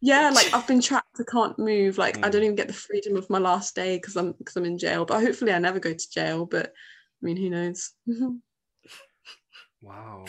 yeah, 0.01 0.31
like 0.31 0.53
I've 0.53 0.67
been 0.67 0.81
trapped. 0.81 1.19
I 1.19 1.23
can't 1.31 1.57
move. 1.59 1.97
Like 1.97 2.17
I 2.23 2.29
Mm. 2.29 2.31
don't 2.31 2.43
even 2.43 2.55
get 2.55 2.67
the 2.67 2.73
freedom 2.73 3.15
of 3.17 3.29
my 3.29 3.37
last 3.37 3.75
day 3.75 3.97
because 3.97 4.15
I'm 4.15 4.31
because 4.33 4.55
I'm 4.55 4.65
in 4.65 4.77
jail. 4.77 5.05
But 5.05 5.21
hopefully, 5.21 5.53
I 5.53 5.59
never 5.59 5.79
go 5.79 5.93
to 5.93 6.09
jail. 6.11 6.45
But 6.45 6.67
I 6.67 7.25
mean, 7.25 7.37
who 7.37 7.49
knows? 7.49 7.91
wow. 9.81 10.25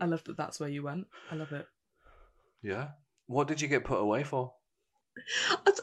I 0.00 0.06
love 0.06 0.24
that 0.24 0.36
that's 0.36 0.60
where 0.60 0.68
you 0.68 0.82
went. 0.82 1.06
I 1.30 1.36
love 1.36 1.52
it. 1.52 1.66
Yeah. 2.62 2.88
What 3.26 3.48
did 3.48 3.60
you 3.60 3.68
get 3.68 3.84
put 3.84 4.00
away 4.00 4.24
for? 4.24 4.52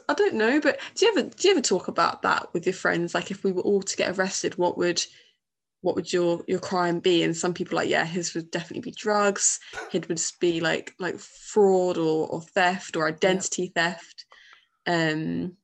I 0.08 0.14
don't 0.14 0.34
know, 0.34 0.60
but 0.60 0.78
do 0.94 1.06
you 1.06 1.12
ever 1.12 1.22
do 1.28 1.48
you 1.48 1.52
ever 1.52 1.62
talk 1.62 1.88
about 1.88 2.22
that 2.22 2.52
with 2.52 2.66
your 2.66 2.74
friends? 2.74 3.14
Like, 3.14 3.30
if 3.30 3.42
we 3.44 3.52
were 3.52 3.62
all 3.62 3.82
to 3.82 3.96
get 3.96 4.16
arrested, 4.18 4.58
what 4.58 4.76
would 4.78 5.02
what 5.82 5.96
would 5.96 6.12
your 6.12 6.42
your 6.48 6.60
crime 6.60 7.00
be? 7.00 7.22
And 7.22 7.36
some 7.36 7.52
people 7.52 7.76
are 7.76 7.82
like, 7.82 7.90
yeah, 7.90 8.04
his 8.04 8.34
would 8.34 8.50
definitely 8.50 8.90
be 8.90 8.96
drugs. 8.96 9.60
His 9.90 10.08
would 10.08 10.20
be 10.40 10.60
like 10.60 10.94
like 10.98 11.18
fraud 11.18 11.98
or 11.98 12.28
or 12.28 12.40
theft 12.40 12.96
or 12.96 13.06
identity 13.06 13.72
theft. 13.74 14.24
Um, 14.86 15.56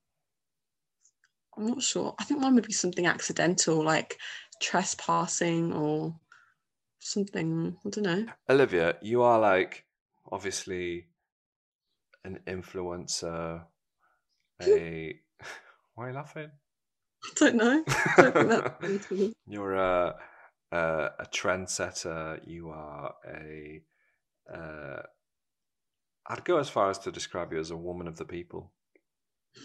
I'm 1.57 1.67
not 1.67 1.83
sure. 1.83 2.15
I 2.19 2.25
think 2.25 2.41
mine 2.41 2.55
would 2.55 2.67
be 2.67 2.73
something 2.73 3.07
accidental, 3.07 3.83
like 3.83 4.19
trespassing 4.61 5.73
or 5.73 6.15
something. 6.99 7.77
I 7.85 7.89
don't 7.89 8.05
know. 8.05 8.27
Olivia, 8.49 8.97
you 9.01 9.23
are 9.23 9.39
like 9.39 9.85
obviously 10.31 11.07
an 12.25 12.41
influencer, 12.47 13.65
a 14.61 15.21
why 15.95 16.07
are 16.07 16.09
you 16.11 16.15
laughing? 16.15 16.51
I 17.25 17.31
don't 17.37 17.57
know. 17.57 17.85
I 17.87 18.31
don't 18.31 18.49
that's. 18.81 19.33
You're 19.49 19.75
a, 19.75 20.15
a 20.73 20.79
a 21.19 21.27
trendsetter. 21.33 22.41
You 22.47 22.71
are 22.71 23.15
a. 23.27 23.83
Uh, 24.53 25.03
I'd 26.27 26.45
go 26.45 26.59
as 26.59 26.69
far 26.69 26.91
as 26.91 26.99
to 27.01 27.13
describe 27.13 27.53
you 27.53 27.59
as 27.59 27.71
a 27.71 27.77
woman 27.77 28.07
of 28.09 28.17
the 28.17 28.25
people. 28.25 28.73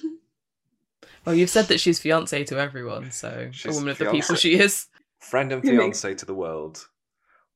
Well, 1.26 1.36
you've 1.36 1.50
said 1.50 1.66
that 1.66 1.80
she's 1.80 2.00
fiance 2.00 2.44
to 2.46 2.60
everyone, 2.60 3.12
so 3.12 3.50
She's 3.52 3.74
a 3.74 3.76
woman 3.76 3.92
of 3.92 3.98
the 3.98 4.12
people 4.12 4.36
she 4.36 4.60
is. 4.60 4.88
Friend 5.20 5.52
and 5.52 5.64
It 5.64 5.70
fiance 5.70 6.16
to 6.16 6.26
the 6.26 6.34
world, 6.34 6.88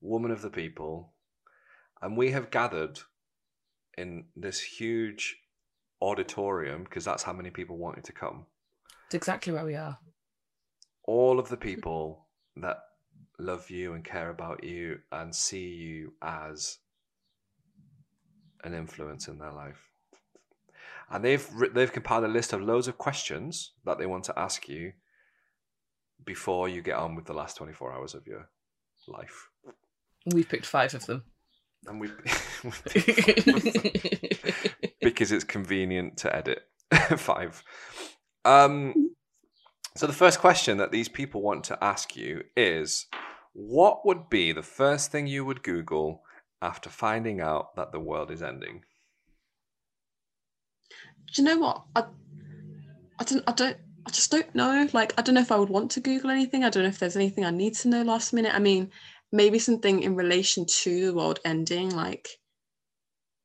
woman 0.01 0.31
of 0.31 0.41
the 0.41 0.49
people. 0.49 1.13
And 2.01 2.15
we 2.17 2.31
have 2.31 2.51
gathered 2.51 2.99
in 3.97 4.25
this 4.35 4.59
huge 4.61 5.37
auditorium 6.01 6.83
because 6.83 7.03
that's 7.03 7.23
how 7.23 7.33
many 7.33 7.49
people 7.49 7.77
wanted 7.77 8.05
to 8.05 8.13
come. 8.13 8.45
It's 9.07 9.15
exactly 9.15 9.53
where 9.53 9.65
we 9.65 9.75
are. 9.75 9.97
all 11.03 11.39
of 11.39 11.47
the 11.49 11.57
people 11.57 12.27
that 12.57 12.77
love 13.39 13.69
you 13.69 13.93
and 13.93 14.03
care 14.03 14.29
about 14.29 14.63
you 14.63 14.99
and 15.11 15.33
see 15.33 15.67
you 15.67 16.13
as 16.21 16.79
an 18.63 18.73
influence 18.73 19.27
in 19.29 19.37
their 19.37 19.53
life. 19.53 19.89
And 21.09 21.23
they've 21.23 21.47
they've 21.73 21.93
compiled 21.93 22.25
a 22.25 22.27
list 22.27 22.51
of 22.51 22.61
loads 22.61 22.89
of 22.89 22.97
questions 22.97 23.71
that 23.85 23.97
they 23.97 24.05
want 24.05 24.25
to 24.25 24.37
ask 24.37 24.67
you 24.67 24.91
before 26.25 26.67
you 26.67 26.81
get 26.81 26.97
on 26.97 27.15
with 27.15 27.25
the 27.25 27.33
last 27.33 27.55
24 27.55 27.93
hours 27.93 28.13
of 28.13 28.27
your 28.27 28.49
life. 29.07 29.47
We've 30.25 30.49
picked 30.49 30.65
five 30.65 30.93
of 30.93 31.05
them. 31.05 31.23
And 31.85 32.01
we 32.01 32.07
because 35.01 35.31
it's 35.31 35.45
convenient 35.45 36.17
to 36.17 36.35
edit. 36.35 36.63
Five. 37.17 37.63
Um, 38.47 39.11
so 39.97 40.07
the 40.07 40.13
first 40.13 40.39
question 40.39 40.77
that 40.77 40.91
these 40.91 41.09
people 41.09 41.41
want 41.41 41.65
to 41.65 41.83
ask 41.83 42.15
you 42.15 42.43
is, 42.55 43.07
what 43.51 44.05
would 44.05 44.29
be 44.29 44.53
the 44.53 44.63
first 44.63 45.11
thing 45.11 45.27
you 45.27 45.43
would 45.43 45.63
Google 45.63 46.21
after 46.61 46.89
finding 46.89 47.41
out 47.41 47.75
that 47.75 47.91
the 47.91 47.99
world 47.99 48.31
is 48.31 48.41
ending? 48.41 48.83
Do 51.33 51.41
you 51.41 51.43
know 51.43 51.57
what? 51.57 51.83
I, 51.93 52.05
I 53.19 53.23
don't, 53.25 53.43
I 53.47 53.51
don't, 53.51 53.77
I 54.05 54.11
just 54.11 54.31
don't 54.31 54.55
know. 54.55 54.87
Like, 54.93 55.13
I 55.17 55.21
don't 55.21 55.35
know 55.35 55.41
if 55.41 55.51
I 55.51 55.57
would 55.57 55.69
want 55.69 55.91
to 55.91 55.99
Google 55.99 56.29
anything. 56.29 56.63
I 56.63 56.69
don't 56.69 56.83
know 56.83 56.89
if 56.89 56.99
there's 56.99 57.17
anything 57.17 57.43
I 57.43 57.51
need 57.51 57.73
to 57.75 57.89
know 57.89 58.03
last 58.03 58.31
minute. 58.31 58.55
I 58.55 58.59
mean, 58.59 58.91
maybe 59.33 59.59
something 59.59 60.03
in 60.03 60.15
relation 60.15 60.65
to 60.65 61.07
the 61.07 61.13
world 61.13 61.39
ending. 61.43 61.89
Like, 61.89 62.29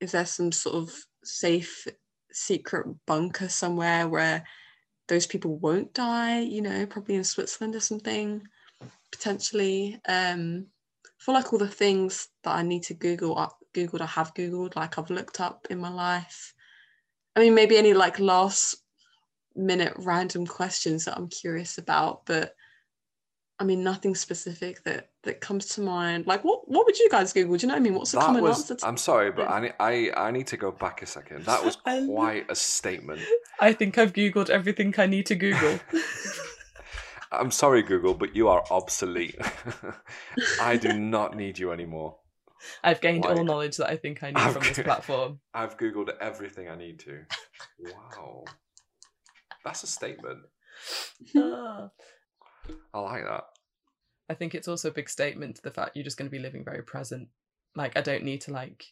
is 0.00 0.12
there 0.12 0.26
some 0.26 0.52
sort 0.52 0.76
of 0.76 0.92
safe, 1.24 1.88
secret 2.30 2.86
bunker 3.04 3.48
somewhere 3.48 4.06
where 4.06 4.44
those 5.12 5.26
people 5.26 5.58
won't 5.58 5.92
die? 5.92 6.40
You 6.40 6.62
know, 6.62 6.86
probably 6.86 7.16
in 7.16 7.24
Switzerland 7.24 7.74
or 7.74 7.80
something, 7.80 8.40
potentially. 9.10 10.00
Um, 10.08 10.68
feel 11.18 11.34
like 11.34 11.52
all 11.52 11.58
the 11.58 11.68
things 11.68 12.28
that 12.44 12.54
I 12.54 12.62
need 12.62 12.84
to 12.84 12.94
Google, 12.94 13.36
I 13.36 13.48
Googled, 13.74 14.00
I 14.00 14.06
have 14.06 14.32
Googled, 14.32 14.74
like 14.74 14.98
I've 14.98 15.10
looked 15.10 15.38
up 15.38 15.66
in 15.68 15.78
my 15.78 15.90
life. 15.90 16.54
I 17.36 17.40
mean, 17.40 17.54
maybe 17.54 17.76
any 17.76 17.92
like 17.92 18.18
last 18.20 18.76
minute 19.54 19.92
random 19.98 20.46
questions 20.46 21.04
that 21.04 21.18
I'm 21.18 21.28
curious 21.28 21.76
about, 21.76 22.24
but 22.24 22.54
I 23.58 23.64
mean, 23.64 23.84
nothing 23.84 24.14
specific 24.14 24.82
that 24.84 25.10
that 25.24 25.40
comes 25.40 25.66
to 25.66 25.80
mind. 25.80 26.26
Like, 26.26 26.42
what 26.44 26.68
what 26.68 26.84
would 26.86 26.98
you 26.98 27.08
guys 27.10 27.32
Google? 27.32 27.56
Do 27.56 27.62
you 27.62 27.68
know 27.68 27.74
what 27.74 27.80
I 27.80 27.82
mean? 27.82 27.94
What's 27.94 28.12
the 28.12 28.18
That 28.18 28.26
common 28.26 28.42
was. 28.42 28.60
answer? 28.60 28.74
To- 28.76 28.86
I'm 28.86 28.96
sorry, 28.96 29.30
but 29.32 29.48
I, 29.48 29.60
ne- 29.60 29.72
I 29.78 30.10
I 30.16 30.30
need 30.30 30.46
to 30.48 30.56
go 30.56 30.70
back 30.72 31.02
a 31.02 31.06
second. 31.06 31.44
That 31.46 31.64
was 31.64 31.76
quite 32.06 32.50
a 32.50 32.54
statement. 32.54 33.20
I 33.60 33.72
think 33.72 33.98
I've 33.98 34.12
googled 34.12 34.50
everything 34.50 34.94
I 34.98 35.06
need 35.06 35.26
to 35.26 35.34
Google. 35.34 35.78
I'm 37.32 37.50
sorry, 37.50 37.82
Google, 37.82 38.12
but 38.14 38.36
you 38.36 38.48
are 38.48 38.62
obsolete. 38.70 39.36
I 40.60 40.76
do 40.76 40.92
not 40.92 41.34
need 41.36 41.58
you 41.58 41.72
anymore. 41.72 42.16
I've 42.84 43.00
gained 43.00 43.24
all 43.24 43.42
knowledge 43.42 43.78
that 43.78 43.88
I 43.88 43.96
think 43.96 44.22
I 44.22 44.28
need 44.28 44.36
I've 44.36 44.52
from 44.52 44.62
this 44.62 44.76
g- 44.76 44.82
platform. 44.82 45.40
I've 45.54 45.76
Googled 45.78 46.10
everything 46.20 46.68
I 46.68 46.76
need 46.76 46.98
to. 47.00 47.20
Wow. 47.80 48.44
That's 49.64 49.82
a 49.82 49.86
statement. 49.86 50.40
I 51.34 51.88
like 53.00 53.24
that. 53.24 53.44
I 54.32 54.34
think 54.34 54.54
it's 54.54 54.66
also 54.66 54.88
a 54.88 54.92
big 54.92 55.10
statement 55.10 55.56
to 55.56 55.62
the 55.62 55.70
fact 55.70 55.94
you're 55.94 56.04
just 56.04 56.16
going 56.16 56.26
to 56.28 56.34
be 56.34 56.42
living 56.42 56.64
very 56.64 56.82
present. 56.82 57.28
Like, 57.76 57.98
I 57.98 58.00
don't 58.00 58.24
need 58.24 58.40
to 58.42 58.50
like 58.50 58.86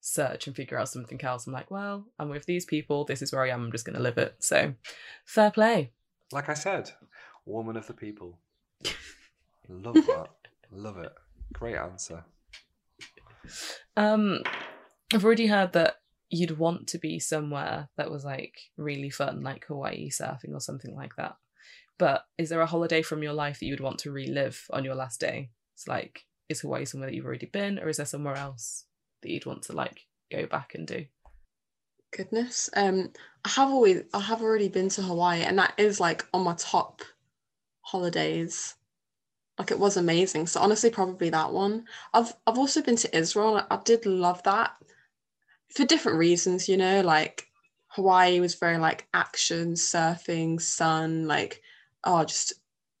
search 0.00 0.46
and 0.46 0.56
figure 0.56 0.78
out 0.78 0.88
something 0.88 1.22
else. 1.22 1.46
I'm 1.46 1.52
like, 1.52 1.70
well, 1.70 2.06
I'm 2.18 2.30
with 2.30 2.46
these 2.46 2.64
people. 2.64 3.04
This 3.04 3.20
is 3.20 3.30
where 3.30 3.42
I 3.42 3.50
am. 3.50 3.64
I'm 3.64 3.72
just 3.72 3.84
going 3.84 3.96
to 3.96 4.02
live 4.02 4.16
it. 4.16 4.36
So, 4.38 4.72
fair 5.26 5.50
play. 5.50 5.92
Like 6.32 6.48
I 6.48 6.54
said, 6.54 6.90
woman 7.44 7.76
of 7.76 7.86
the 7.86 7.92
people. 7.92 8.38
Love 9.68 9.94
that. 9.94 10.28
Love 10.72 10.96
it. 10.96 11.12
Great 11.52 11.76
answer. 11.76 12.24
Um, 13.98 14.44
I've 15.12 15.26
already 15.26 15.46
heard 15.46 15.74
that 15.74 15.96
you'd 16.30 16.58
want 16.58 16.86
to 16.88 16.98
be 16.98 17.18
somewhere 17.18 17.90
that 17.98 18.10
was 18.10 18.24
like 18.24 18.56
really 18.78 19.10
fun, 19.10 19.42
like 19.42 19.66
Hawaii 19.66 20.08
surfing 20.08 20.54
or 20.54 20.60
something 20.60 20.94
like 20.96 21.16
that. 21.16 21.36
But 21.98 22.24
is 22.36 22.50
there 22.50 22.60
a 22.60 22.66
holiday 22.66 23.02
from 23.02 23.22
your 23.22 23.32
life 23.32 23.58
that 23.58 23.66
you 23.66 23.72
would 23.72 23.80
want 23.80 23.98
to 24.00 24.12
relive 24.12 24.66
on 24.70 24.84
your 24.84 24.94
last 24.94 25.20
day? 25.20 25.50
It's 25.74 25.88
like, 25.88 26.26
is 26.48 26.60
Hawaii 26.60 26.84
somewhere 26.84 27.08
that 27.08 27.16
you've 27.16 27.26
already 27.26 27.46
been, 27.46 27.78
or 27.78 27.88
is 27.88 27.96
there 27.96 28.06
somewhere 28.06 28.36
else 28.36 28.84
that 29.22 29.30
you'd 29.30 29.46
want 29.46 29.62
to 29.64 29.72
like 29.72 30.06
go 30.30 30.46
back 30.46 30.74
and 30.74 30.86
do? 30.86 31.06
Goodness. 32.16 32.70
Um, 32.74 33.12
I 33.44 33.48
have 33.50 33.68
always, 33.68 34.02
I 34.14 34.20
have 34.20 34.42
already 34.42 34.68
been 34.68 34.88
to 34.90 35.02
Hawaii, 35.02 35.42
and 35.42 35.58
that 35.58 35.74
is 35.76 36.00
like 36.00 36.24
on 36.32 36.44
my 36.44 36.54
top 36.54 37.02
holidays. 37.82 38.74
Like 39.58 39.70
it 39.70 39.78
was 39.78 39.96
amazing. 39.96 40.46
So 40.46 40.60
honestly, 40.60 40.90
probably 40.90 41.30
that 41.30 41.52
one. 41.52 41.86
I've 42.12 42.34
I've 42.46 42.58
also 42.58 42.82
been 42.82 42.96
to 42.96 43.16
Israel. 43.16 43.62
I 43.70 43.80
did 43.84 44.04
love 44.04 44.42
that 44.42 44.72
for 45.74 45.84
different 45.84 46.18
reasons. 46.18 46.68
You 46.68 46.76
know, 46.76 47.00
like 47.00 47.46
Hawaii 47.88 48.40
was 48.40 48.54
very 48.54 48.76
like 48.76 49.08
action, 49.14 49.72
surfing, 49.72 50.60
sun. 50.60 51.26
Like 51.26 51.62
oh, 52.06 52.24
just 52.24 52.54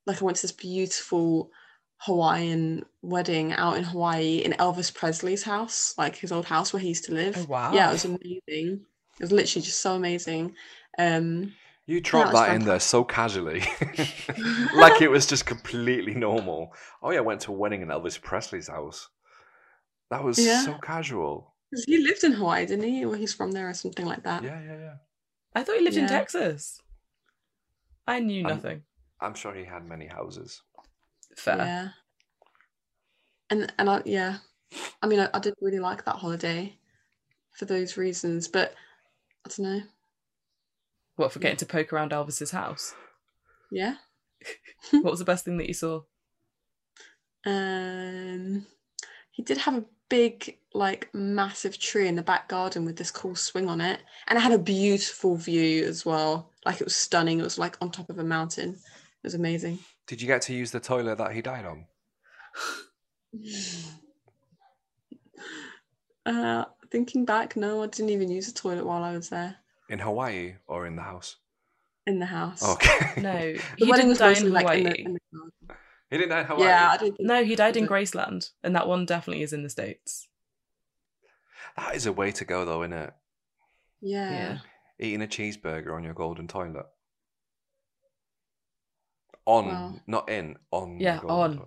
like 0.06 0.20
I 0.20 0.24
went 0.24 0.36
to 0.38 0.42
this 0.42 0.52
beautiful 0.52 1.50
Hawaiian 1.98 2.84
wedding 3.02 3.52
out 3.54 3.76
in 3.78 3.84
Hawaii 3.84 4.38
in 4.38 4.52
Elvis 4.52 4.92
Presley's 4.94 5.42
house, 5.42 5.94
like 5.96 6.16
his 6.16 6.30
old 6.32 6.44
house 6.44 6.72
where 6.72 6.80
he 6.80 6.88
used 6.88 7.04
to 7.06 7.14
live. 7.14 7.36
Oh 7.38 7.46
wow! 7.48 7.72
Yeah, 7.72 7.88
it 7.88 7.92
was 7.92 8.04
amazing. 8.04 8.80
It 9.18 9.22
was 9.22 9.32
literally 9.32 9.62
just 9.64 9.80
so 9.80 9.94
amazing. 9.94 10.54
Um, 10.98 11.54
You 11.86 12.00
dropped 12.00 12.32
was 12.34 12.40
that 12.46 12.54
in 12.54 12.64
there 12.64 12.80
so 12.80 13.02
casually. 13.04 13.60
like 14.74 15.00
it 15.00 15.08
was 15.10 15.26
just 15.26 15.46
completely 15.46 16.14
normal. 16.14 16.74
Oh 17.02 17.10
yeah, 17.10 17.18
I 17.18 17.22
went 17.22 17.40
to 17.42 17.52
a 17.52 17.54
wedding 17.56 17.80
in 17.82 17.88
Elvis 17.88 18.20
Presley's 18.20 18.68
house. 18.68 19.08
That 20.10 20.22
was 20.22 20.38
Yeah. 20.38 20.60
so 20.64 20.74
casual. 20.82 21.54
'cause 21.72 21.84
he 21.84 21.98
lived 21.98 22.22
in 22.24 22.32
Hawaii, 22.32 22.64
didn't 22.66 22.84
he? 22.84 23.04
Or 23.04 23.16
he's 23.16 23.34
from 23.34 23.52
there 23.52 23.68
or 23.68 23.74
something 23.74 24.06
like 24.06 24.22
that. 24.22 24.44
Yeah, 24.44 24.60
yeah, 24.62 24.78
yeah. 24.78 24.94
I 25.54 25.62
thought 25.64 25.76
he 25.76 25.82
lived 25.82 25.96
in 25.96 26.06
Texas. 26.06 26.80
I 28.06 28.20
knew 28.20 28.44
nothing. 28.44 28.82
I'm 29.20 29.34
sure 29.34 29.54
he 29.54 29.64
had 29.64 29.88
many 29.88 30.06
houses. 30.06 30.62
Fair. 31.36 31.56
Yeah. 31.56 31.88
And 33.50 33.72
and 33.78 33.88
I 33.88 34.02
yeah, 34.04 34.38
I 35.02 35.06
mean 35.06 35.20
I, 35.20 35.28
I 35.32 35.38
did 35.38 35.54
really 35.60 35.78
like 35.78 36.04
that 36.04 36.16
holiday 36.16 36.76
for 37.52 37.64
those 37.64 37.96
reasons, 37.96 38.48
but 38.48 38.74
I 39.44 39.48
don't 39.48 39.60
know. 39.60 39.82
What 41.16 41.32
for 41.32 41.38
getting 41.38 41.56
to 41.58 41.66
poke 41.66 41.92
around 41.92 42.12
Elvis's 42.12 42.50
house? 42.50 42.94
Yeah. 43.70 43.96
What 44.90 45.10
was 45.10 45.18
the 45.18 45.24
best 45.24 45.44
thing 45.44 45.56
that 45.58 45.66
you 45.66 45.74
saw? 45.74 46.02
Um, 47.44 48.66
he 49.32 49.42
did 49.42 49.58
have 49.58 49.74
a 49.74 49.84
big, 50.08 50.58
like, 50.74 51.12
massive 51.14 51.78
tree 51.78 52.06
in 52.06 52.14
the 52.14 52.22
back 52.22 52.48
garden 52.48 52.84
with 52.84 52.96
this 52.96 53.10
cool 53.10 53.34
swing 53.34 53.68
on 53.68 53.80
it, 53.80 54.00
and 54.28 54.38
it 54.38 54.42
had 54.42 54.52
a 54.52 54.58
beautiful 54.58 55.36
view 55.36 55.84
as 55.84 56.04
well. 56.06 56.52
Like 56.64 56.80
it 56.80 56.84
was 56.84 56.94
stunning. 56.94 57.40
It 57.40 57.44
was 57.44 57.58
like 57.58 57.76
on 57.80 57.90
top 57.90 58.10
of 58.10 58.18
a 58.18 58.24
mountain. 58.24 58.78
It 59.26 59.34
was 59.34 59.34
amazing. 59.34 59.80
Did 60.06 60.22
you 60.22 60.28
get 60.28 60.42
to 60.42 60.54
use 60.54 60.70
the 60.70 60.78
toilet 60.78 61.18
that 61.18 61.32
he 61.32 61.42
died 61.42 61.66
on? 61.66 61.86
Uh, 66.24 66.64
thinking 66.90 67.24
back, 67.24 67.56
no, 67.56 67.82
I 67.84 67.86
didn't 67.86 68.10
even 68.10 68.28
use 68.28 68.52
the 68.52 68.58
toilet 68.58 68.84
while 68.84 69.04
I 69.04 69.12
was 69.12 69.28
there 69.28 69.54
In 69.88 70.00
Hawaii 70.00 70.54
or 70.66 70.84
in 70.86 70.96
the 70.96 71.02
house? 71.02 71.36
in 72.04 72.18
the 72.18 72.26
house. 72.26 72.64
Okay. 72.64 73.12
No, 73.22 73.32
the 73.32 73.60
he 73.76 73.84
wedding 73.90 73.94
didn't 73.94 74.08
was 74.08 74.18
die 74.18 74.28
mostly 74.30 74.46
in 74.48 74.52
like 74.52 74.62
Hawaii. 74.66 74.78
in 74.80 74.84
the, 74.84 74.98
in 75.04 75.12
the 75.12 75.74
he 76.10 76.16
didn't 76.18 76.30
die 76.30 76.40
in 76.40 76.46
Hawaii. 76.46 76.64
Yeah, 76.64 76.90
I 76.90 76.96
don't. 76.96 77.16
No, 77.20 77.44
he 77.44 77.54
died 77.54 77.76
in 77.76 77.86
Graceland, 77.86 78.50
and 78.64 78.74
that 78.74 78.88
one 78.88 79.06
definitely 79.06 79.42
is 79.44 79.52
in 79.52 79.62
the 79.62 79.70
states. 79.70 80.26
That 81.76 81.94
is 81.94 82.06
a 82.06 82.12
way 82.12 82.32
to 82.32 82.44
go 82.44 82.64
though, 82.64 82.82
isn't 82.82 82.92
it? 82.92 83.12
Yeah. 84.00 84.30
Yeah. 84.30 84.58
Eating 84.98 85.22
a 85.22 85.26
cheeseburger 85.28 85.94
on 85.94 86.02
your 86.02 86.14
golden 86.14 86.48
toilet. 86.48 86.86
On, 89.46 89.66
Wow. 89.66 89.94
not 90.06 90.28
in, 90.28 90.56
on. 90.72 90.98
Yeah, 91.00 91.20
on. 91.20 91.66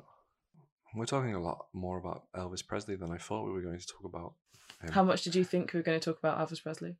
We're 0.93 1.05
talking 1.05 1.33
a 1.35 1.41
lot 1.41 1.67
more 1.73 1.97
about 1.97 2.23
Elvis 2.35 2.65
Presley 2.65 2.95
than 2.95 3.11
I 3.11 3.17
thought 3.17 3.45
we 3.45 3.51
were 3.51 3.61
going 3.61 3.79
to 3.79 3.85
talk 3.87 4.03
about. 4.05 4.33
him. 4.81 4.91
How 4.91 5.03
much 5.03 5.23
did 5.23 5.35
you 5.35 5.43
think 5.43 5.73
we 5.73 5.79
were 5.79 5.83
going 5.83 5.99
to 5.99 6.03
talk 6.03 6.19
about 6.19 6.37
Elvis 6.39 6.61
Presley? 6.61 6.95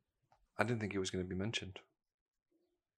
I 0.58 0.64
didn't 0.64 0.80
think 0.80 0.92
he 0.92 0.98
was 0.98 1.10
going 1.10 1.24
to 1.24 1.28
be 1.28 1.34
mentioned. 1.34 1.80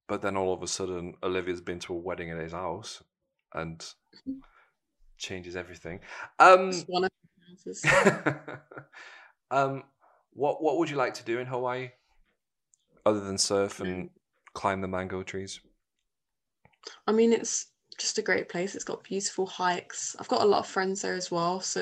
But 0.08 0.22
then 0.22 0.36
all 0.36 0.52
of 0.52 0.62
a 0.62 0.66
sudden, 0.68 1.14
Olivia's 1.22 1.60
been 1.60 1.78
to 1.80 1.94
a 1.94 1.96
wedding 1.96 2.30
at 2.30 2.38
his 2.38 2.52
house 2.52 3.02
and 3.54 3.84
changes 5.16 5.56
everything. 5.56 6.00
Um, 6.38 6.72
one 6.86 7.04
of 7.04 7.10
the 7.10 7.48
houses. 7.48 7.84
um, 9.50 9.84
what 10.32 10.62
what 10.62 10.78
would 10.78 10.90
you 10.90 10.96
like 10.96 11.14
to 11.14 11.24
do 11.24 11.38
in 11.38 11.46
Hawaii, 11.46 11.90
other 13.06 13.20
than 13.20 13.38
surf 13.38 13.80
and 13.80 14.10
climb 14.54 14.80
the 14.80 14.88
mango 14.88 15.22
trees? 15.22 15.60
I 17.06 17.12
mean, 17.12 17.32
it's 17.32 17.71
just 18.02 18.18
a 18.18 18.22
great 18.22 18.48
place. 18.48 18.74
It's 18.74 18.84
got 18.84 19.04
beautiful 19.04 19.46
hikes. 19.46 20.14
I've 20.18 20.28
got 20.28 20.42
a 20.42 20.46
lot 20.46 20.58
of 20.58 20.66
friends 20.66 21.02
there 21.02 21.14
as 21.14 21.30
well, 21.30 21.60
so 21.60 21.80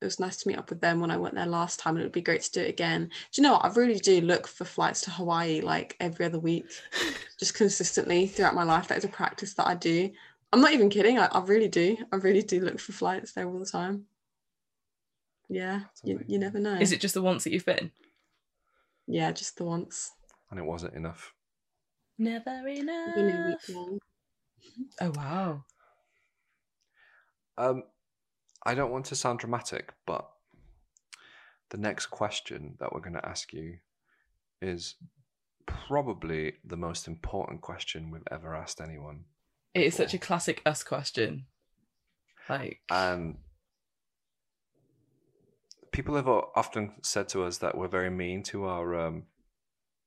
it 0.00 0.04
was 0.04 0.18
nice 0.18 0.38
to 0.38 0.48
meet 0.48 0.58
up 0.58 0.70
with 0.70 0.80
them 0.80 1.00
when 1.00 1.10
I 1.10 1.18
went 1.18 1.34
there 1.34 1.46
last 1.46 1.78
time, 1.78 1.96
and 1.96 2.02
it 2.02 2.06
would 2.06 2.12
be 2.12 2.22
great 2.22 2.42
to 2.42 2.50
do 2.52 2.60
it 2.62 2.70
again. 2.70 3.10
Do 3.32 3.42
you 3.42 3.42
know 3.42 3.52
what? 3.52 3.64
I 3.64 3.68
really 3.74 3.98
do 3.98 4.20
look 4.22 4.46
for 4.46 4.64
flights 4.64 5.02
to 5.02 5.10
Hawaii 5.10 5.60
like 5.60 5.96
every 6.00 6.24
other 6.24 6.38
week, 6.38 6.66
just 7.38 7.54
consistently 7.54 8.26
throughout 8.26 8.54
my 8.54 8.62
life. 8.62 8.88
That 8.88 8.98
is 8.98 9.04
a 9.04 9.08
practice 9.08 9.54
that 9.54 9.66
I 9.66 9.74
do. 9.74 10.10
I'm 10.52 10.60
not 10.60 10.72
even 10.72 10.88
kidding. 10.88 11.18
I, 11.18 11.26
I 11.26 11.40
really 11.40 11.68
do. 11.68 11.98
I 12.12 12.16
really 12.16 12.42
do 12.42 12.60
look 12.60 12.80
for 12.80 12.92
flights 12.92 13.32
there 13.32 13.46
all 13.46 13.58
the 13.58 13.66
time. 13.66 14.06
Yeah, 15.48 15.82
you, 16.02 16.24
you 16.26 16.38
never 16.38 16.58
know. 16.58 16.76
Is 16.76 16.92
it 16.92 17.00
just 17.00 17.14
the 17.14 17.22
once 17.22 17.44
that 17.44 17.52
you've 17.52 17.66
been? 17.66 17.90
Yeah, 19.06 19.32
just 19.32 19.56
the 19.56 19.64
once. 19.64 20.12
And 20.50 20.58
it 20.58 20.64
wasn't 20.64 20.94
enough. 20.94 21.34
Never 22.18 22.50
Only 23.16 23.32
a 23.32 23.46
enough. 23.46 23.70
Oh 25.00 25.12
wow. 25.16 25.64
Um, 27.58 27.84
I 28.64 28.74
don't 28.74 28.90
want 28.90 29.06
to 29.06 29.14
sound 29.14 29.38
dramatic, 29.38 29.92
but 30.06 30.30
the 31.70 31.78
next 31.78 32.06
question 32.06 32.76
that 32.80 32.92
we're 32.92 33.00
going 33.00 33.14
to 33.14 33.28
ask 33.28 33.52
you 33.52 33.78
is 34.62 34.96
probably 35.66 36.54
the 36.64 36.76
most 36.76 37.06
important 37.06 37.60
question 37.60 38.10
we've 38.10 38.22
ever 38.30 38.54
asked 38.54 38.80
anyone. 38.80 39.24
It 39.74 39.84
is 39.84 39.94
such 39.94 40.14
a 40.14 40.18
classic 40.18 40.62
us 40.66 40.82
question. 40.82 41.46
Like 42.48 42.80
And 42.90 43.36
people 45.92 46.16
have 46.16 46.28
often 46.28 46.94
said 47.02 47.28
to 47.30 47.44
us 47.44 47.58
that 47.58 47.76
we're 47.76 47.88
very 47.88 48.10
mean 48.10 48.42
to 48.44 48.64
our 48.64 48.94
um, 48.98 49.24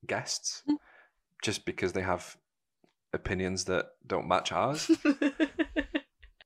guests 0.06 0.64
Mm. 0.68 0.78
just 1.42 1.66
because 1.66 1.94
they 1.94 2.02
have 2.02 2.38
opinions 3.14 3.66
that 3.66 3.88
don't 4.06 4.28
match 4.28 4.52
ours. 4.52 4.90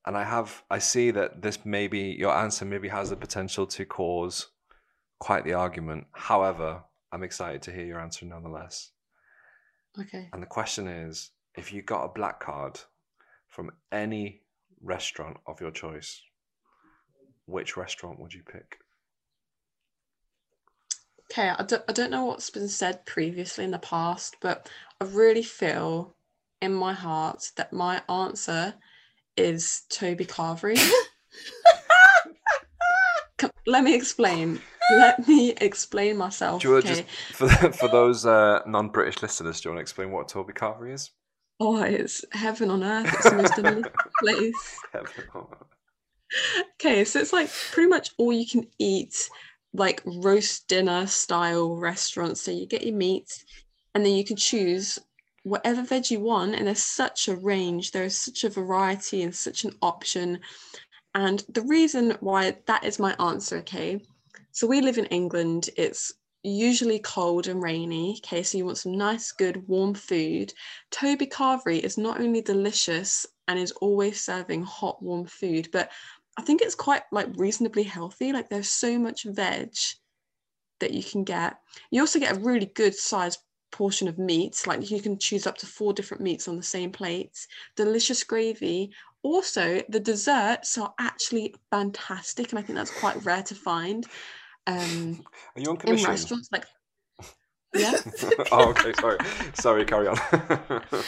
and 0.05 0.17
I 0.17 0.23
have, 0.23 0.63
I 0.69 0.79
see 0.79 1.11
that 1.11 1.41
this 1.41 1.59
maybe, 1.65 2.15
your 2.17 2.35
answer 2.35 2.65
maybe 2.65 2.89
has 2.89 3.09
the 3.09 3.15
potential 3.15 3.65
to 3.67 3.85
cause 3.85 4.47
quite 5.19 5.45
the 5.45 5.53
argument. 5.53 6.07
However, 6.11 6.83
I'm 7.11 7.23
excited 7.23 7.61
to 7.63 7.71
hear 7.71 7.85
your 7.85 7.99
answer 7.99 8.25
nonetheless. 8.25 8.91
Okay. 9.99 10.29
And 10.33 10.41
the 10.41 10.47
question 10.47 10.87
is 10.87 11.31
if 11.55 11.73
you 11.73 11.81
got 11.81 12.05
a 12.05 12.13
black 12.13 12.39
card 12.39 12.79
from 13.47 13.71
any 13.91 14.41
restaurant 14.81 15.37
of 15.47 15.59
your 15.59 15.71
choice, 15.71 16.21
which 17.45 17.77
restaurant 17.77 18.19
would 18.19 18.33
you 18.33 18.43
pick? 18.43 18.77
Okay, 21.31 21.49
I 21.49 21.63
don't, 21.63 21.83
I 21.89 21.93
don't 21.93 22.11
know 22.11 22.25
what's 22.25 22.49
been 22.49 22.69
said 22.69 23.05
previously 23.05 23.65
in 23.65 23.71
the 23.71 23.79
past, 23.79 24.37
but 24.41 24.69
I 25.01 25.05
really 25.05 25.43
feel 25.43 26.15
in 26.61 26.73
my 26.73 26.93
heart 26.93 27.51
that 27.55 27.73
my 27.73 28.01
answer 28.09 28.73
is 29.35 29.83
Toby 29.89 30.25
Carvery. 30.25 30.79
Let 33.67 33.83
me 33.83 33.93
explain. 33.93 34.59
Let 34.89 35.27
me 35.27 35.51
explain 35.51 36.17
myself. 36.17 36.61
Do 36.61 36.69
you 36.69 36.73
want 36.75 36.85
okay. 36.85 37.03
just, 37.03 37.35
for, 37.35 37.49
for 37.73 37.87
those 37.89 38.25
uh, 38.25 38.61
non 38.65 38.89
British 38.89 39.21
listeners, 39.21 39.61
do 39.61 39.69
you 39.69 39.71
want 39.73 39.79
to 39.79 39.81
explain 39.81 40.11
what 40.11 40.27
Toby 40.29 40.53
Carvery 40.53 40.93
is? 40.93 41.11
Oh, 41.59 41.81
it's 41.81 42.23
heaven 42.31 42.69
on 42.69 42.83
earth. 42.83 43.13
It's 43.13 43.29
the 43.29 43.35
most 43.35 43.55
delicious 43.55 43.91
place. 44.19 44.79
Okay, 46.75 47.03
so 47.03 47.19
it's 47.19 47.33
like 47.33 47.49
pretty 47.71 47.89
much 47.89 48.11
all 48.17 48.31
you 48.31 48.45
can 48.47 48.67
eat, 48.79 49.29
like 49.73 50.01
roast 50.05 50.67
dinner 50.67 51.07
style 51.07 51.75
restaurant. 51.75 52.37
So 52.37 52.51
you 52.51 52.67
get 52.67 52.85
your 52.85 52.95
meat, 52.95 53.43
and 53.93 54.05
then 54.05 54.13
you 54.13 54.23
can 54.23 54.37
choose 54.37 54.99
whatever 55.47 55.83
veg 55.83 56.11
you 56.11 56.19
want. 56.19 56.55
And 56.55 56.67
there's 56.67 56.83
such 56.83 57.27
a 57.27 57.35
range, 57.35 57.91
there 57.91 58.03
is 58.03 58.17
such 58.17 58.43
a 58.43 58.49
variety 58.49 59.23
and 59.23 59.35
such 59.35 59.63
an 59.63 59.73
option. 59.81 60.39
And 61.15 61.43
the 61.49 61.61
reason 61.61 62.17
why 62.19 62.57
that 62.65 62.83
is 62.83 62.99
my 62.99 63.15
answer, 63.19 63.57
okay. 63.57 64.01
So 64.51 64.67
we 64.67 64.81
live 64.81 64.97
in 64.97 65.05
England. 65.05 65.69
It's 65.77 66.13
usually 66.43 66.99
cold 66.99 67.47
and 67.47 67.61
rainy. 67.61 68.19
Okay, 68.23 68.43
so 68.43 68.57
you 68.57 68.65
want 68.65 68.77
some 68.77 68.97
nice, 68.97 69.31
good, 69.31 69.67
warm 69.67 69.93
food. 69.93 70.53
Toby 70.91 71.27
Carvery 71.27 71.79
is 71.79 71.97
not 71.97 72.19
only 72.19 72.41
delicious 72.41 73.25
and 73.47 73.59
is 73.59 73.71
always 73.73 74.23
serving 74.23 74.63
hot, 74.63 75.01
warm 75.01 75.25
food, 75.25 75.69
but 75.71 75.91
I 76.37 76.43
think 76.43 76.61
it's 76.61 76.75
quite 76.75 77.03
like 77.11 77.27
reasonably 77.35 77.83
healthy. 77.83 78.31
Like 78.31 78.49
there's 78.49 78.69
so 78.69 78.99
much 78.99 79.23
veg 79.23 79.75
that 80.79 80.93
you 80.93 81.03
can 81.03 81.23
get. 81.23 81.57
You 81.89 82.01
also 82.01 82.19
get 82.19 82.37
a 82.37 82.39
really 82.39 82.67
good 82.67 82.93
sized 82.93 83.39
portion 83.77 84.07
of 84.07 84.17
meat. 84.17 84.55
Like 84.65 84.89
you 84.89 85.01
can 85.01 85.17
choose 85.19 85.45
up 85.47 85.57
to 85.59 85.65
four 85.67 85.93
different 85.93 86.23
meats 86.23 86.47
on 86.47 86.55
the 86.57 86.63
same 86.63 86.91
plate. 86.91 87.35
Delicious 87.75 88.23
gravy. 88.23 88.91
Also, 89.23 89.81
the 89.89 89.99
desserts 89.99 90.77
are 90.77 90.93
actually 90.99 91.53
fantastic, 91.71 92.51
and 92.51 92.59
I 92.59 92.61
think 92.61 92.77
that's 92.77 92.97
quite 92.99 93.23
rare 93.25 93.43
to 93.43 93.55
find. 93.55 94.05
Um, 94.67 95.23
Are 95.55 95.61
you 95.61 95.69
on 95.71 95.77
commission? 95.77 95.77
in 95.77 95.85
commission? 96.05 96.09
restaurants, 96.09 96.49
like 96.51 96.65
yeah. 97.75 97.93
oh, 98.51 98.69
okay. 98.69 98.93
Sorry. 99.01 99.17
Sorry, 99.53 99.85
carry 99.85 100.07
on. 100.07 100.17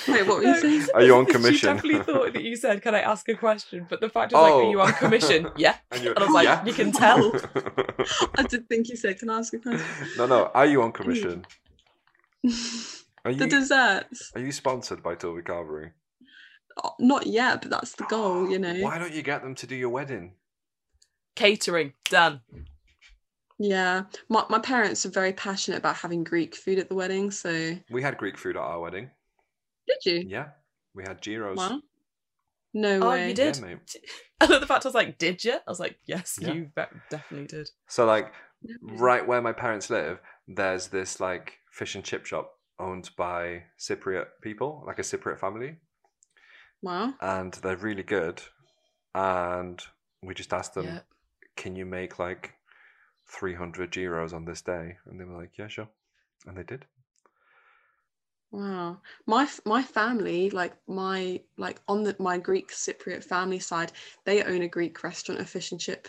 Wait, 0.08 0.28
what 0.28 0.38
were 0.40 0.44
you 0.44 0.56
saying? 0.64 0.88
Are 0.94 1.04
you 1.04 1.16
on 1.16 1.26
She 1.28 1.32
commission? 1.34 1.76
definitely 1.76 2.04
thought 2.04 2.34
that 2.34 2.44
you 2.44 2.56
said, 2.58 2.82
"Can 2.82 2.94
I 2.96 3.02
ask 3.02 3.28
a 3.30 3.36
question?" 3.36 3.88
But 3.90 4.02
the 4.02 4.10
fact 4.10 4.34
is, 4.34 4.36
like, 4.36 4.52
Oh. 4.52 4.68
are 4.68 4.72
you 4.72 4.82
on 4.82 4.92
commission? 4.94 5.50
Yeah. 5.58 5.76
And, 5.92 6.04
you're- 6.04 6.16
And 6.16 6.24
I 6.24 6.28
was 6.28 6.36
like, 6.36 6.46
yeah? 6.46 6.66
you 6.66 6.74
can 6.74 6.92
tell. 6.92 7.32
I 8.38 8.44
did 8.44 8.68
think 8.68 8.90
you 8.90 8.98
said, 8.98 9.18
"Can 9.20 9.30
I 9.30 9.38
ask 9.40 9.54
a 9.54 9.60
question?" 9.60 9.86
no, 10.18 10.26
no. 10.26 10.52
Are 10.54 10.66
you 10.66 10.82
on 10.84 10.92
commission? 10.92 11.46
Are 13.26 13.32
you, 13.32 13.38
the 13.38 13.48
desserts, 13.48 14.32
are 14.34 14.40
you 14.42 14.52
sponsored 14.54 15.04
by 15.04 15.14
Toby 15.16 15.42
Carvery? 15.42 15.92
Oh, 16.82 16.88
uh, 16.90 16.92
not 17.00 17.28
yet, 17.28 17.62
but 17.62 17.70
that's 17.72 17.92
the 17.94 18.06
goal, 18.06 18.50
you 18.50 18.58
know. 18.60 18.76
Why 18.80 18.98
don't 18.98 19.14
you 19.14 19.22
get 19.22 19.44
them 19.44 19.56
to 19.56 19.68
do 19.68 19.76
your 19.76 19.90
wedding? 19.90 20.36
Catering 21.36 21.94
done. 22.10 22.42
Yeah, 23.58 24.04
my 24.30 24.46
my 24.50 24.60
parents 24.60 25.06
are 25.06 25.10
very 25.10 25.34
passionate 25.34 25.78
about 25.78 25.98
having 25.98 26.24
Greek 26.24 26.56
food 26.56 26.80
at 26.80 26.88
the 26.88 26.96
wedding. 26.96 27.30
So 27.32 27.76
We 27.92 28.02
had 28.02 28.18
Greek 28.18 28.38
food 28.38 28.56
at 28.56 28.62
our 28.62 28.80
wedding. 28.80 29.10
Did 29.86 29.98
you? 30.06 30.30
Yeah. 30.30 30.50
We 30.96 31.04
had 31.06 31.22
gyros. 31.22 31.58
Wow. 31.58 31.82
No 32.74 33.00
Oh, 33.02 33.10
way. 33.10 33.30
you 33.30 33.34
did. 33.34 33.58
Yeah, 33.58 33.62
mate. 33.66 33.96
I 34.42 34.46
love 34.46 34.62
the 34.62 34.68
fact 34.68 34.86
I 34.86 34.88
was 34.88 34.96
like, 34.96 35.18
"Did 35.18 35.44
you?" 35.44 35.54
I 35.56 35.70
was 35.70 35.80
like, 35.80 35.98
"Yes, 36.06 36.40
Yeah. 36.42 36.54
you 36.54 36.72
be- 36.74 36.84
definitely 37.10 37.48
did." 37.48 37.70
So 37.88 38.06
like 38.06 38.32
right 38.82 39.28
where 39.28 39.42
my 39.42 39.52
parents 39.52 39.90
live, 39.90 40.20
there's 40.48 40.88
this 40.88 41.20
like 41.20 41.58
fish 41.80 41.96
and 41.96 42.04
chip 42.04 42.26
shop 42.26 42.60
owned 42.78 43.10
by 43.18 43.64
Cypriot 43.80 44.28
people, 44.42 44.84
like 44.86 45.00
a 45.00 45.04
Cypriot 45.04 45.40
family, 45.40 45.78
Wow. 46.82 47.14
and 47.22 47.54
they're 47.54 47.78
really 47.78 48.04
good. 48.04 48.42
And 49.16 49.82
we 50.22 50.34
just 50.34 50.54
asked 50.54 50.74
them, 50.74 50.86
Yeah. 50.86 51.02
"Can 51.56 51.76
you 51.76 51.86
make 51.86 52.20
like 52.20 52.56
300 53.28 53.92
gyros 53.92 54.34
on 54.34 54.46
this 54.46 54.62
day?" 54.62 54.98
And 55.06 55.20
they 55.20 55.24
were 55.26 55.38
like, 55.38 55.58
"Yeah, 55.58 55.68
sure," 55.68 55.90
and 56.46 56.58
they 56.58 56.64
did. 56.64 56.86
Wow. 58.52 59.02
My 59.26 59.48
my 59.66 59.84
family, 59.84 60.50
like 60.50 60.76
my 60.88 61.44
like 61.58 61.82
on 61.88 62.04
the 62.04 62.16
my 62.20 62.38
Greek 62.40 62.72
Cypriot 62.72 63.24
family 63.24 63.60
side, 63.60 63.92
they 64.26 64.44
own 64.44 64.62
a 64.64 64.68
Greek 64.68 65.04
restaurant, 65.04 65.42
a 65.42 65.46
fish 65.46 65.72
and 65.72 65.80
chip 65.82 66.08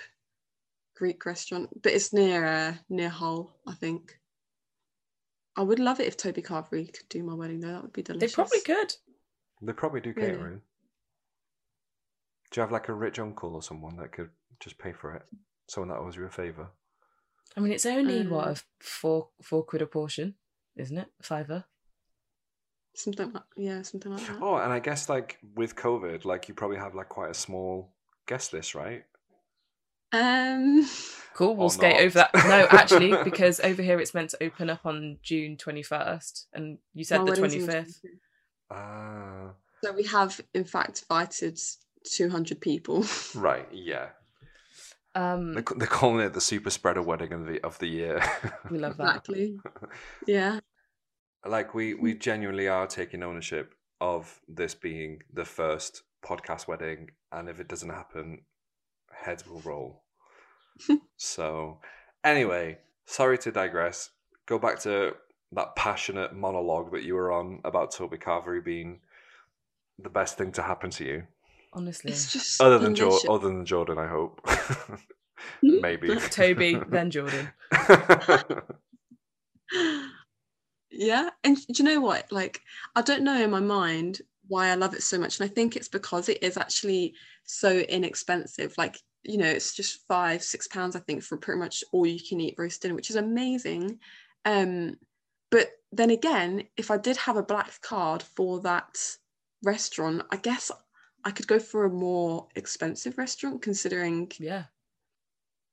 Greek 0.94 1.24
restaurant, 1.26 1.82
but 1.82 1.92
it's 1.92 2.12
near 2.12 2.44
uh, 2.46 2.76
near 2.88 3.10
Hull, 3.10 3.60
I 3.66 3.74
think. 3.74 4.19
I 5.56 5.62
would 5.62 5.78
love 5.78 6.00
it 6.00 6.06
if 6.06 6.16
Toby 6.16 6.42
Carvery 6.42 6.92
could 6.92 7.08
do 7.08 7.22
my 7.22 7.34
wedding 7.34 7.60
though. 7.60 7.72
That 7.72 7.82
would 7.82 7.92
be 7.92 8.02
delicious. 8.02 8.34
They 8.36 8.42
delicious. 8.42 8.64
probably 8.64 8.84
could. 8.86 8.94
They 9.62 9.72
probably 9.72 10.00
do 10.00 10.12
Really? 10.16 10.30
catering. 10.32 10.62
Do 12.50 12.60
you 12.60 12.62
have 12.62 12.72
like 12.72 12.88
a 12.88 12.94
rich 12.94 13.18
uncle 13.18 13.54
or 13.54 13.62
someone 13.62 13.96
that 13.96 14.12
could 14.12 14.30
just 14.60 14.78
pay 14.78 14.92
for 14.92 15.14
it? 15.14 15.22
Someone 15.68 15.88
that 15.90 15.98
owes 16.02 16.16
you 16.16 16.24
a 16.24 16.30
favor? 16.30 16.68
I 17.56 17.60
mean, 17.60 17.72
it's 17.72 17.86
only 17.86 18.26
what 18.26 18.46
Um, 18.48 18.54
a 18.54 18.56
four 18.80 19.28
four 19.42 19.64
quid 19.64 19.82
a 19.82 19.86
portion, 19.86 20.34
isn't 20.76 20.96
it? 20.98 21.08
Fiver. 21.22 21.64
Something 22.94 23.32
like 23.32 23.42
yeah, 23.56 23.82
something 23.82 24.12
like 24.12 24.26
that. 24.26 24.38
Oh, 24.42 24.56
and 24.56 24.72
I 24.72 24.80
guess 24.80 25.08
like 25.08 25.38
with 25.54 25.76
COVID, 25.76 26.24
like 26.24 26.48
you 26.48 26.54
probably 26.54 26.78
have 26.78 26.94
like 26.94 27.08
quite 27.08 27.30
a 27.30 27.34
small 27.34 27.92
guest 28.26 28.52
list, 28.52 28.74
right? 28.74 29.04
Um 30.12 30.88
Cool. 31.34 31.56
We'll 31.56 31.70
skate 31.70 31.94
not. 31.94 32.02
over 32.02 32.14
that. 32.18 32.30
No, 32.34 32.66
actually, 32.70 33.14
because 33.24 33.60
over 33.60 33.80
here 33.80 33.98
it's 33.98 34.12
meant 34.12 34.30
to 34.30 34.42
open 34.42 34.68
up 34.68 34.84
on 34.84 35.18
June 35.22 35.56
twenty 35.56 35.82
first, 35.82 36.48
and 36.52 36.76
you 36.92 37.02
said 37.02 37.18
my 37.20 37.24
the 37.32 37.40
wedding's 37.40 37.54
twenty 37.54 37.60
on 37.62 37.66
the 37.66 37.72
fifth. 37.84 38.00
25th. 38.04 38.10
Ah, 38.72 39.50
So 39.82 39.92
we 39.92 40.04
have 40.04 40.38
in 40.52 40.64
fact 40.64 41.02
invited 41.08 41.58
200 42.04 42.60
people. 42.60 43.04
right, 43.34 43.66
yeah. 43.72 44.08
Um, 45.14 45.54
They're, 45.54 45.64
they're 45.76 45.86
calling 45.88 46.24
it 46.24 46.34
the 46.34 46.40
super 46.40 46.70
spreader 46.70 47.02
wedding 47.02 47.32
of 47.32 47.46
the 47.46 47.60
of 47.64 47.78
the 47.78 47.88
year. 47.88 48.22
we 48.70 48.78
love 48.78 48.96
that. 48.98 49.08
exactly. 49.16 49.58
Yeah. 50.26 50.60
like 51.46 51.74
we 51.74 51.94
we 51.94 52.14
genuinely 52.14 52.68
are 52.68 52.86
taking 52.86 53.22
ownership 53.22 53.74
of 54.00 54.40
this 54.46 54.74
being 54.74 55.22
the 55.32 55.44
first 55.46 56.02
podcast 56.24 56.68
wedding, 56.68 57.10
and 57.32 57.48
if 57.48 57.58
it 57.60 57.68
doesn't 57.68 57.88
happen, 57.90 58.42
heads 59.12 59.46
will 59.46 59.60
roll. 59.60 60.02
so, 61.16 61.78
anyway, 62.24 62.78
sorry 63.06 63.38
to 63.38 63.52
digress. 63.52 64.10
Go 64.46 64.58
back 64.58 64.78
to 64.80 65.14
that 65.52 65.76
passionate 65.76 66.34
monologue 66.34 66.92
that 66.92 67.02
you 67.02 67.14
were 67.14 67.32
on 67.32 67.60
about 67.64 67.90
Toby 67.92 68.16
Carvery 68.16 68.64
being 68.64 69.00
the 69.98 70.08
best 70.10 70.38
thing 70.38 70.52
to 70.52 70.62
happen 70.62 70.90
to 70.90 71.04
you, 71.04 71.22
Honestly, 71.72 72.10
It's 72.10 72.32
just 72.32 72.60
other 72.60 72.78
than 72.78 72.94
jo- 72.94 73.20
other 73.28 73.48
than 73.48 73.64
Jordan. 73.64 73.98
I 73.98 74.06
hope. 74.08 74.40
Hmm? 74.48 74.96
Maybe 75.80 76.08
Toby, 76.30 76.80
then 76.88 77.10
Jordan. 77.10 77.50
yeah 80.90 81.30
and 81.44 81.56
do 81.56 81.62
you 81.76 81.84
know 81.84 82.00
what 82.00 82.30
like 82.32 82.60
i 82.96 83.02
don't 83.02 83.22
know 83.22 83.40
in 83.40 83.50
my 83.50 83.60
mind 83.60 84.20
why 84.50 84.68
i 84.68 84.74
love 84.74 84.94
it 84.94 85.02
so 85.02 85.18
much. 85.18 85.40
And 85.40 85.48
i 85.48 85.54
think 85.54 85.76
it's 85.76 85.88
because 85.88 86.28
it 86.28 86.42
is 86.42 86.56
actually 86.58 87.14
so 87.44 87.70
inexpensive. 87.78 88.74
Like 88.76 88.98
you 89.22 89.38
know 89.38 89.46
it's 89.46 89.74
just 89.74 90.06
five 90.08 90.42
six 90.42 90.66
pounds 90.66 90.96
i 90.96 90.98
think 91.00 91.22
for 91.22 91.36
pretty 91.36 91.58
much 91.58 91.84
all 91.92 92.06
you 92.06 92.20
can 92.26 92.40
eat 92.40 92.54
roast 92.58 92.82
dinner 92.82 92.94
which 92.94 93.10
is 93.10 93.16
amazing. 93.16 93.98
Um 94.44 94.96
but 95.50 95.68
then 95.92 96.10
again 96.10 96.64
if 96.76 96.90
i 96.90 96.96
did 96.96 97.16
have 97.16 97.36
a 97.36 97.42
black 97.42 97.80
card 97.82 98.22
for 98.22 98.60
that 98.60 98.96
restaurant 99.62 100.22
i 100.30 100.36
guess 100.36 100.70
i 101.24 101.30
could 101.30 101.46
go 101.46 101.58
for 101.58 101.84
a 101.84 101.90
more 101.90 102.48
expensive 102.56 103.18
restaurant 103.18 103.60
considering 103.62 104.30
Yeah. 104.38 104.64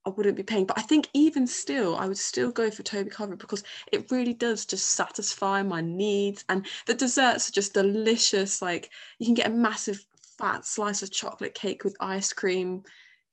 I 0.07 0.09
wouldn't 0.09 0.37
be 0.37 0.43
paying. 0.43 0.65
But 0.65 0.79
I 0.79 0.83
think 0.83 1.09
even 1.13 1.45
still, 1.45 1.97
I 1.97 2.07
would 2.07 2.17
still 2.17 2.49
go 2.49 2.71
for 2.71 2.81
Toby 2.81 3.09
Carvery 3.09 3.37
because 3.37 3.63
it 3.91 4.09
really 4.09 4.33
does 4.33 4.65
just 4.65 4.87
satisfy 4.91 5.61
my 5.61 5.81
needs. 5.81 6.45
And 6.47 6.65
the 6.85 6.93
desserts 6.93 7.49
are 7.49 7.51
just 7.51 7.73
delicious. 7.73 8.61
Like 8.61 8.89
you 9.19 9.25
can 9.25 9.35
get 9.35 9.47
a 9.47 9.53
massive 9.53 10.05
fat 10.37 10.65
slice 10.65 11.03
of 11.03 11.11
chocolate 11.11 11.53
cake 11.55 11.83
with 11.83 11.97
ice 11.99 12.31
cream. 12.31 12.83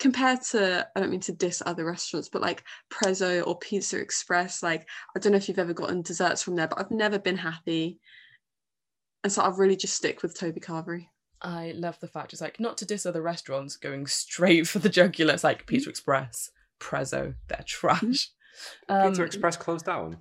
Compared 0.00 0.42
to, 0.50 0.84
I 0.96 1.00
don't 1.00 1.12
mean 1.12 1.20
to 1.20 1.32
diss 1.32 1.62
other 1.64 1.84
restaurants, 1.84 2.28
but 2.28 2.42
like 2.42 2.64
Prezzo 2.90 3.46
or 3.46 3.56
Pizza 3.56 3.96
Express, 3.96 4.60
like 4.60 4.88
I 5.14 5.20
don't 5.20 5.30
know 5.30 5.38
if 5.38 5.48
you've 5.48 5.60
ever 5.60 5.72
gotten 5.72 6.02
desserts 6.02 6.42
from 6.42 6.56
there, 6.56 6.66
but 6.66 6.80
I've 6.80 6.90
never 6.90 7.20
been 7.20 7.36
happy. 7.36 8.00
And 9.22 9.32
so 9.32 9.42
I've 9.42 9.60
really 9.60 9.76
just 9.76 9.94
stick 9.94 10.22
with 10.24 10.36
Toby 10.36 10.58
Carvery. 10.58 11.06
I 11.40 11.72
love 11.76 12.00
the 12.00 12.08
fact 12.08 12.32
it's 12.32 12.42
like 12.42 12.58
not 12.58 12.76
to 12.78 12.84
diss 12.84 13.06
other 13.06 13.22
restaurants 13.22 13.76
going 13.76 14.08
straight 14.08 14.66
for 14.66 14.80
the 14.80 14.88
jugular. 14.88 15.34
It's 15.34 15.44
like 15.44 15.66
Pizza 15.66 15.90
Express, 15.90 16.50
Prezzo, 16.80 17.34
they're 17.48 17.62
trash. 17.66 18.30
Um, 18.88 19.08
Pizza 19.08 19.24
Express 19.24 19.56
closed 19.56 19.86
down. 19.86 20.18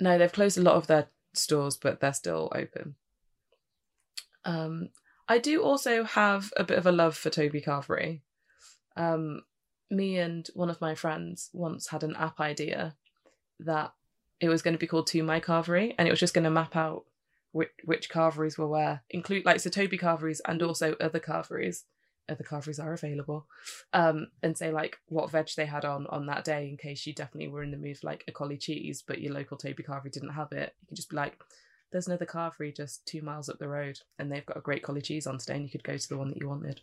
No, 0.00 0.18
they've 0.18 0.32
closed 0.32 0.58
a 0.58 0.62
lot 0.62 0.76
of 0.76 0.86
their 0.86 1.08
stores, 1.34 1.76
but 1.76 2.00
they're 2.00 2.12
still 2.12 2.50
open. 2.54 2.96
Um, 4.44 4.88
I 5.28 5.38
do 5.38 5.62
also 5.62 6.04
have 6.04 6.52
a 6.56 6.64
bit 6.64 6.78
of 6.78 6.86
a 6.86 6.92
love 6.92 7.16
for 7.16 7.30
Toby 7.30 7.60
Carvery. 7.60 8.22
Um, 8.96 9.42
me 9.90 10.18
and 10.18 10.48
one 10.54 10.70
of 10.70 10.80
my 10.80 10.94
friends 10.94 11.50
once 11.52 11.88
had 11.88 12.02
an 12.02 12.16
app 12.16 12.40
idea 12.40 12.96
that 13.60 13.92
it 14.40 14.48
was 14.48 14.62
going 14.62 14.74
to 14.74 14.78
be 14.78 14.86
called 14.86 15.06
To 15.08 15.22
My 15.22 15.38
Carvery, 15.38 15.94
and 15.96 16.08
it 16.08 16.10
was 16.10 16.20
just 16.20 16.34
going 16.34 16.44
to 16.44 16.50
map 16.50 16.74
out 16.74 17.04
which, 17.52 17.70
which 17.84 18.10
carveries 18.10 18.58
were 18.58 18.66
where, 18.66 19.02
include 19.10 19.44
like 19.44 19.60
so 19.60 19.70
Toby 19.70 19.98
carveries 19.98 20.40
and 20.46 20.62
also 20.62 20.96
other 21.00 21.20
carveries. 21.20 21.84
Other 22.32 22.44
carveries 22.44 22.80
are 22.80 22.92
available, 22.92 23.46
um, 23.92 24.28
and 24.42 24.56
say 24.56 24.72
like 24.72 24.98
what 25.08 25.30
veg 25.30 25.48
they 25.56 25.66
had 25.66 25.84
on 25.84 26.06
on 26.08 26.26
that 26.26 26.44
day 26.44 26.68
in 26.68 26.76
case 26.76 27.06
you 27.06 27.12
definitely 27.12 27.48
were 27.48 27.62
in 27.62 27.70
the 27.70 27.76
mood 27.76 27.98
for 27.98 28.06
like 28.06 28.24
a 28.26 28.32
cauli 28.32 28.56
cheese, 28.56 29.04
but 29.06 29.20
your 29.20 29.34
local 29.34 29.56
Toby 29.56 29.82
carvery 29.82 30.10
didn't 30.10 30.30
have 30.30 30.52
it. 30.52 30.74
You 30.80 30.88
can 30.88 30.96
just 30.96 31.10
be 31.10 31.16
like, 31.16 31.38
"There's 31.90 32.06
another 32.08 32.26
carvery 32.26 32.74
just 32.74 33.06
two 33.06 33.22
miles 33.22 33.48
up 33.48 33.58
the 33.58 33.68
road, 33.68 34.00
and 34.18 34.32
they've 34.32 34.46
got 34.46 34.56
a 34.56 34.62
great 34.62 34.82
cauli 34.82 35.02
cheese 35.02 35.26
on 35.26 35.38
today, 35.38 35.54
and 35.54 35.64
you 35.64 35.70
could 35.70 35.84
go 35.84 35.96
to 35.96 36.08
the 36.08 36.18
one 36.18 36.30
that 36.30 36.40
you 36.40 36.48
wanted." 36.48 36.80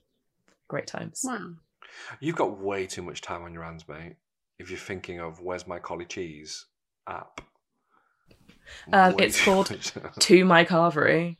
Great 0.67 0.87
times. 0.87 1.21
Wow. 1.23 1.53
You've 2.19 2.35
got 2.35 2.59
way 2.59 2.85
too 2.85 3.01
much 3.01 3.21
time 3.21 3.43
on 3.43 3.53
your 3.53 3.63
hands, 3.63 3.87
mate. 3.87 4.15
If 4.59 4.69
you're 4.69 4.77
thinking 4.77 5.19
of 5.19 5.41
where's 5.41 5.65
my 5.65 5.79
cauli 5.79 6.05
cheese 6.05 6.65
app. 7.07 7.41
Um, 8.93 9.15
it's 9.17 9.43
called 9.43 9.71
to 10.19 10.45
my 10.45 10.63
carvery. 10.65 11.37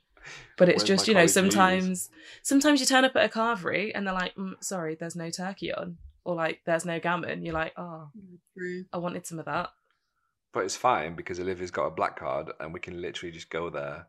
But 0.57 0.69
it's 0.69 0.84
Where's 0.84 0.88
just 0.88 1.07
you 1.07 1.13
know 1.13 1.19
cauli 1.21 1.27
cheese? 1.27 1.34
sometimes 1.34 2.09
sometimes 2.41 2.80
you 2.80 2.86
turn 2.86 3.05
up 3.05 3.15
at 3.15 3.25
a 3.25 3.30
carvery 3.30 3.91
and 3.93 4.05
they're 4.05 4.13
like, 4.13 4.36
mm, 4.36 4.61
"Sorry, 4.63 4.95
there's 4.95 5.15
no 5.15 5.30
turkey 5.30 5.73
on," 5.73 5.97
or 6.23 6.36
like, 6.36 6.61
"There's 6.65 6.86
no 6.86 6.99
gammon." 6.99 7.45
You're 7.45 7.53
like, 7.53 7.73
"Oh, 7.77 8.09
True. 8.57 8.86
I 8.91 8.97
wanted 8.97 9.25
some 9.25 9.39
of 9.39 9.45
that." 9.45 9.69
But 10.51 10.65
it's 10.65 10.75
fine 10.75 11.15
because 11.15 11.39
Olivia's 11.39 11.71
got 11.71 11.86
a 11.86 11.91
black 11.91 12.17
card 12.17 12.51
and 12.59 12.73
we 12.73 12.80
can 12.80 13.01
literally 13.01 13.32
just 13.32 13.49
go 13.49 13.69
there. 13.69 14.07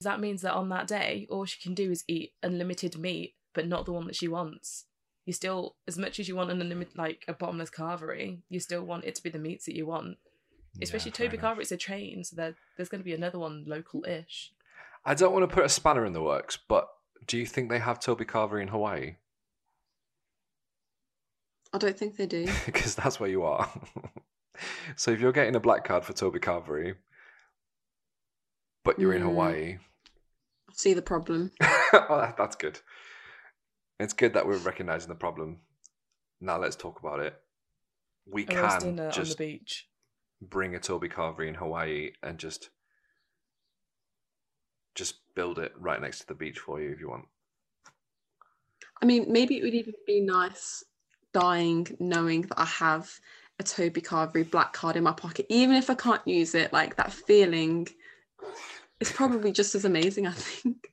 That 0.00 0.20
means 0.20 0.42
that 0.42 0.54
on 0.54 0.68
that 0.70 0.86
day, 0.86 1.26
all 1.28 1.44
she 1.44 1.60
can 1.60 1.74
do 1.74 1.90
is 1.90 2.04
eat 2.08 2.32
unlimited 2.42 2.96
meat, 2.98 3.34
but 3.52 3.66
not 3.66 3.84
the 3.84 3.92
one 3.92 4.06
that 4.06 4.16
she 4.16 4.28
wants. 4.28 4.86
You 5.26 5.32
still, 5.32 5.76
as 5.86 5.98
much 5.98 6.18
as 6.18 6.28
you 6.28 6.36
want 6.36 6.50
an 6.50 6.60
unlimited, 6.62 6.96
like 6.96 7.24
a 7.28 7.34
bottomless 7.34 7.68
carvery, 7.70 8.38
you 8.48 8.60
still 8.60 8.82
want 8.82 9.04
it 9.04 9.14
to 9.16 9.22
be 9.22 9.28
the 9.28 9.38
meats 9.38 9.66
that 9.66 9.76
you 9.76 9.86
want. 9.86 10.16
Especially 10.80 11.10
Yeah, 11.10 11.26
Toby 11.26 11.36
enough. 11.36 11.56
Carvery, 11.56 11.62
it's 11.62 11.72
a 11.72 11.76
chain, 11.76 12.24
so 12.24 12.36
there, 12.36 12.54
there's 12.76 12.88
going 12.88 13.00
to 13.00 13.04
be 13.04 13.12
another 13.12 13.38
one 13.38 13.64
local-ish. 13.66 14.52
I 15.08 15.14
don't 15.14 15.32
want 15.32 15.48
to 15.48 15.54
put 15.54 15.64
a 15.64 15.70
spanner 15.70 16.04
in 16.04 16.12
the 16.12 16.22
works, 16.22 16.58
but 16.68 16.86
do 17.26 17.38
you 17.38 17.46
think 17.46 17.70
they 17.70 17.78
have 17.78 17.98
Toby 17.98 18.26
Carvery 18.26 18.60
in 18.60 18.68
Hawaii? 18.68 19.16
I 21.72 21.78
don't 21.78 21.96
think 21.98 22.16
they 22.16 22.26
do. 22.26 22.46
because 22.66 22.94
that's 22.94 23.18
where 23.18 23.30
you 23.30 23.42
are. 23.42 23.70
so 24.96 25.10
if 25.10 25.18
you're 25.20 25.32
getting 25.32 25.54
a 25.56 25.60
black 25.60 25.84
card 25.84 26.04
for 26.04 26.12
Toby 26.12 26.38
Carvery, 26.40 26.94
but 28.84 28.98
you're 28.98 29.14
in 29.14 29.22
Mm. 29.22 29.26
Hawaii, 29.26 29.78
I 30.68 30.72
see 30.74 30.92
the 30.92 31.00
problem. 31.02 31.52
oh, 31.62 32.18
that- 32.20 32.36
that's 32.36 32.56
good. 32.56 32.80
It's 33.98 34.12
good 34.12 34.34
that 34.34 34.46
we're 34.46 34.58
recognizing 34.58 35.08
the 35.08 35.14
problem. 35.14 35.60
Now 36.40 36.58
let's 36.58 36.76
talk 36.76 37.00
about 37.00 37.20
it. 37.20 37.34
We 38.26 38.42
A 38.42 38.46
can 38.46 38.78
dinner 38.80 38.86
on 38.90 38.96
the 38.96 39.10
just 39.10 39.38
beach. 39.38 39.88
bring 40.42 40.74
a 40.74 40.78
Toby 40.78 41.08
Carvery 41.08 41.48
in 41.48 41.54
Hawaii 41.54 42.10
and 42.22 42.36
just 42.38 42.68
just 44.98 45.20
build 45.34 45.58
it 45.60 45.72
right 45.78 46.00
next 46.02 46.18
to 46.18 46.26
the 46.26 46.34
beach 46.34 46.58
for 46.58 46.80
you 46.82 46.90
if 46.90 47.00
you 47.00 47.08
want. 47.08 47.26
I 49.00 49.06
mean, 49.06 49.32
maybe 49.32 49.56
it 49.56 49.62
would 49.62 49.74
even 49.74 49.94
be 50.06 50.20
nice 50.20 50.82
dying 51.32 51.86
knowing 52.00 52.42
that 52.42 52.58
I 52.58 52.64
have 52.64 53.08
a 53.60 53.62
Toby 53.62 54.00
Carvery 54.00 54.50
black 54.50 54.72
card 54.72 54.96
in 54.96 55.04
my 55.04 55.12
pocket, 55.12 55.46
even 55.48 55.76
if 55.76 55.88
I 55.88 55.94
can't 55.94 56.26
use 56.26 56.56
it. 56.56 56.72
Like 56.72 56.96
that 56.96 57.12
feeling 57.12 57.86
is 58.98 59.12
probably 59.12 59.52
just 59.52 59.76
as 59.76 59.84
amazing, 59.84 60.26
I 60.26 60.32
think. 60.32 60.92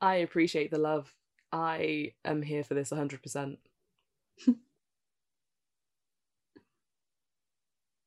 I 0.00 0.16
appreciate 0.16 0.72
the 0.72 0.78
love. 0.78 1.14
I 1.52 2.14
am 2.24 2.42
here 2.42 2.64
for 2.64 2.74
this 2.74 2.90
100%. 2.90 3.56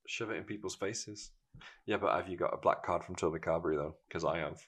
Shove 0.07 0.31
it 0.31 0.37
in 0.37 0.43
people's 0.43 0.75
faces. 0.75 1.31
Yeah, 1.85 1.97
but 1.97 2.15
have 2.15 2.29
you 2.29 2.37
got 2.37 2.53
a 2.53 2.57
black 2.57 2.83
card 2.83 3.03
from 3.03 3.15
Toby 3.15 3.39
Carvery 3.39 3.75
though? 3.75 3.95
Because 4.07 4.23
I 4.23 4.39
have. 4.39 4.61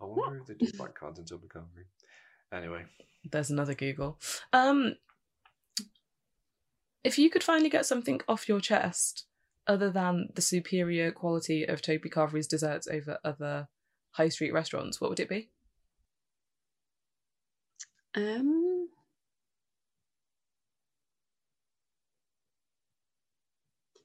I 0.00 0.04
wonder 0.04 0.40
if 0.40 0.46
they 0.46 0.54
do 0.54 0.70
black 0.76 0.98
cards 0.98 1.18
in 1.18 1.24
Toby 1.24 1.48
Carvery. 1.48 1.84
Anyway, 2.52 2.84
There's 3.30 3.50
another 3.50 3.74
Google. 3.74 4.18
Um, 4.52 4.94
if 7.04 7.18
you 7.18 7.30
could 7.30 7.42
finally 7.44 7.68
get 7.68 7.84
something 7.86 8.20
off 8.28 8.48
your 8.48 8.60
chest 8.60 9.26
other 9.66 9.90
than 9.90 10.28
the 10.34 10.40
superior 10.42 11.10
quality 11.12 11.64
of 11.64 11.82
Toby 11.82 12.08
Carvery's 12.08 12.46
desserts 12.46 12.88
over 12.88 13.18
other 13.24 13.68
high 14.12 14.28
street 14.30 14.52
restaurants, 14.52 15.00
what 15.00 15.10
would 15.10 15.20
it 15.20 15.28
be? 15.28 15.50
Um, 18.14 18.88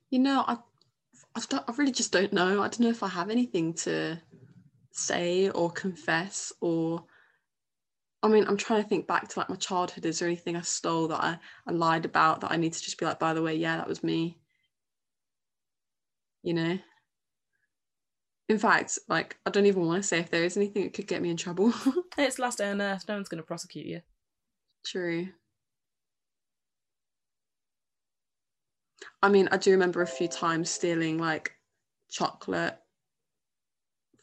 you 0.10 0.20
know, 0.20 0.44
I, 0.48 0.58
I, 1.36 1.42
don't, 1.50 1.64
I 1.68 1.74
really 1.74 1.92
just 1.92 2.12
don't 2.12 2.34
know. 2.34 2.62
I 2.62 2.68
don't 2.68 2.82
know 2.82 2.90
if 2.90 3.04
I 3.04 3.08
have 3.08 3.30
anything 3.30 3.74
to 3.76 4.22
say 4.92 5.50
or 5.50 5.72
confess 5.72 6.54
or. 6.62 7.06
I 8.22 8.30
mean, 8.30 8.46
I'm 8.48 8.56
trying 8.56 8.82
to 8.82 8.88
think 8.88 9.06
back 9.06 9.28
to 9.28 9.40
like 9.40 9.50
my 9.50 9.58
childhood. 9.58 10.06
Is 10.06 10.20
there 10.20 10.30
anything 10.30 10.56
I 10.56 10.62
stole 10.62 11.10
that 11.10 11.22
I, 11.22 11.38
I 11.68 11.72
lied 11.74 12.06
about 12.06 12.40
that 12.42 12.52
I 12.52 12.56
need 12.56 12.72
to 12.72 12.82
just 12.82 12.98
be 12.98 13.06
like, 13.06 13.20
by 13.20 13.34
the 13.34 13.42
way, 13.42 13.56
yeah, 13.56 13.76
that 13.76 13.88
was 13.88 14.02
me. 14.02 14.38
You 16.42 16.54
know? 16.54 16.80
In 18.48 18.60
fact, 18.60 19.00
like, 19.10 19.38
I 19.46 19.50
don't 19.50 19.66
even 19.66 19.86
want 19.86 20.04
to 20.04 20.08
say 20.08 20.20
if 20.20 20.30
there 20.30 20.46
is 20.46 20.56
anything 20.56 20.84
that 20.84 20.94
could 20.94 21.08
get 21.08 21.22
me 21.22 21.30
in 21.30 21.38
trouble. 21.38 21.74
It's 22.18 22.40
last 22.40 22.60
day 22.60 22.70
on 22.70 22.82
earth. 22.82 23.06
No 23.08 23.16
one's 23.16 23.28
going 23.28 23.42
to 23.42 23.48
prosecute 23.48 23.88
you. 23.88 24.02
True. 24.86 25.30
I 29.22 29.30
mean, 29.30 29.48
I 29.52 29.58
do 29.58 29.72
remember 29.72 30.02
a 30.02 30.08
few 30.08 30.28
times 30.28 30.70
stealing 30.70 31.18
like 31.18 31.54
chocolate 32.10 32.78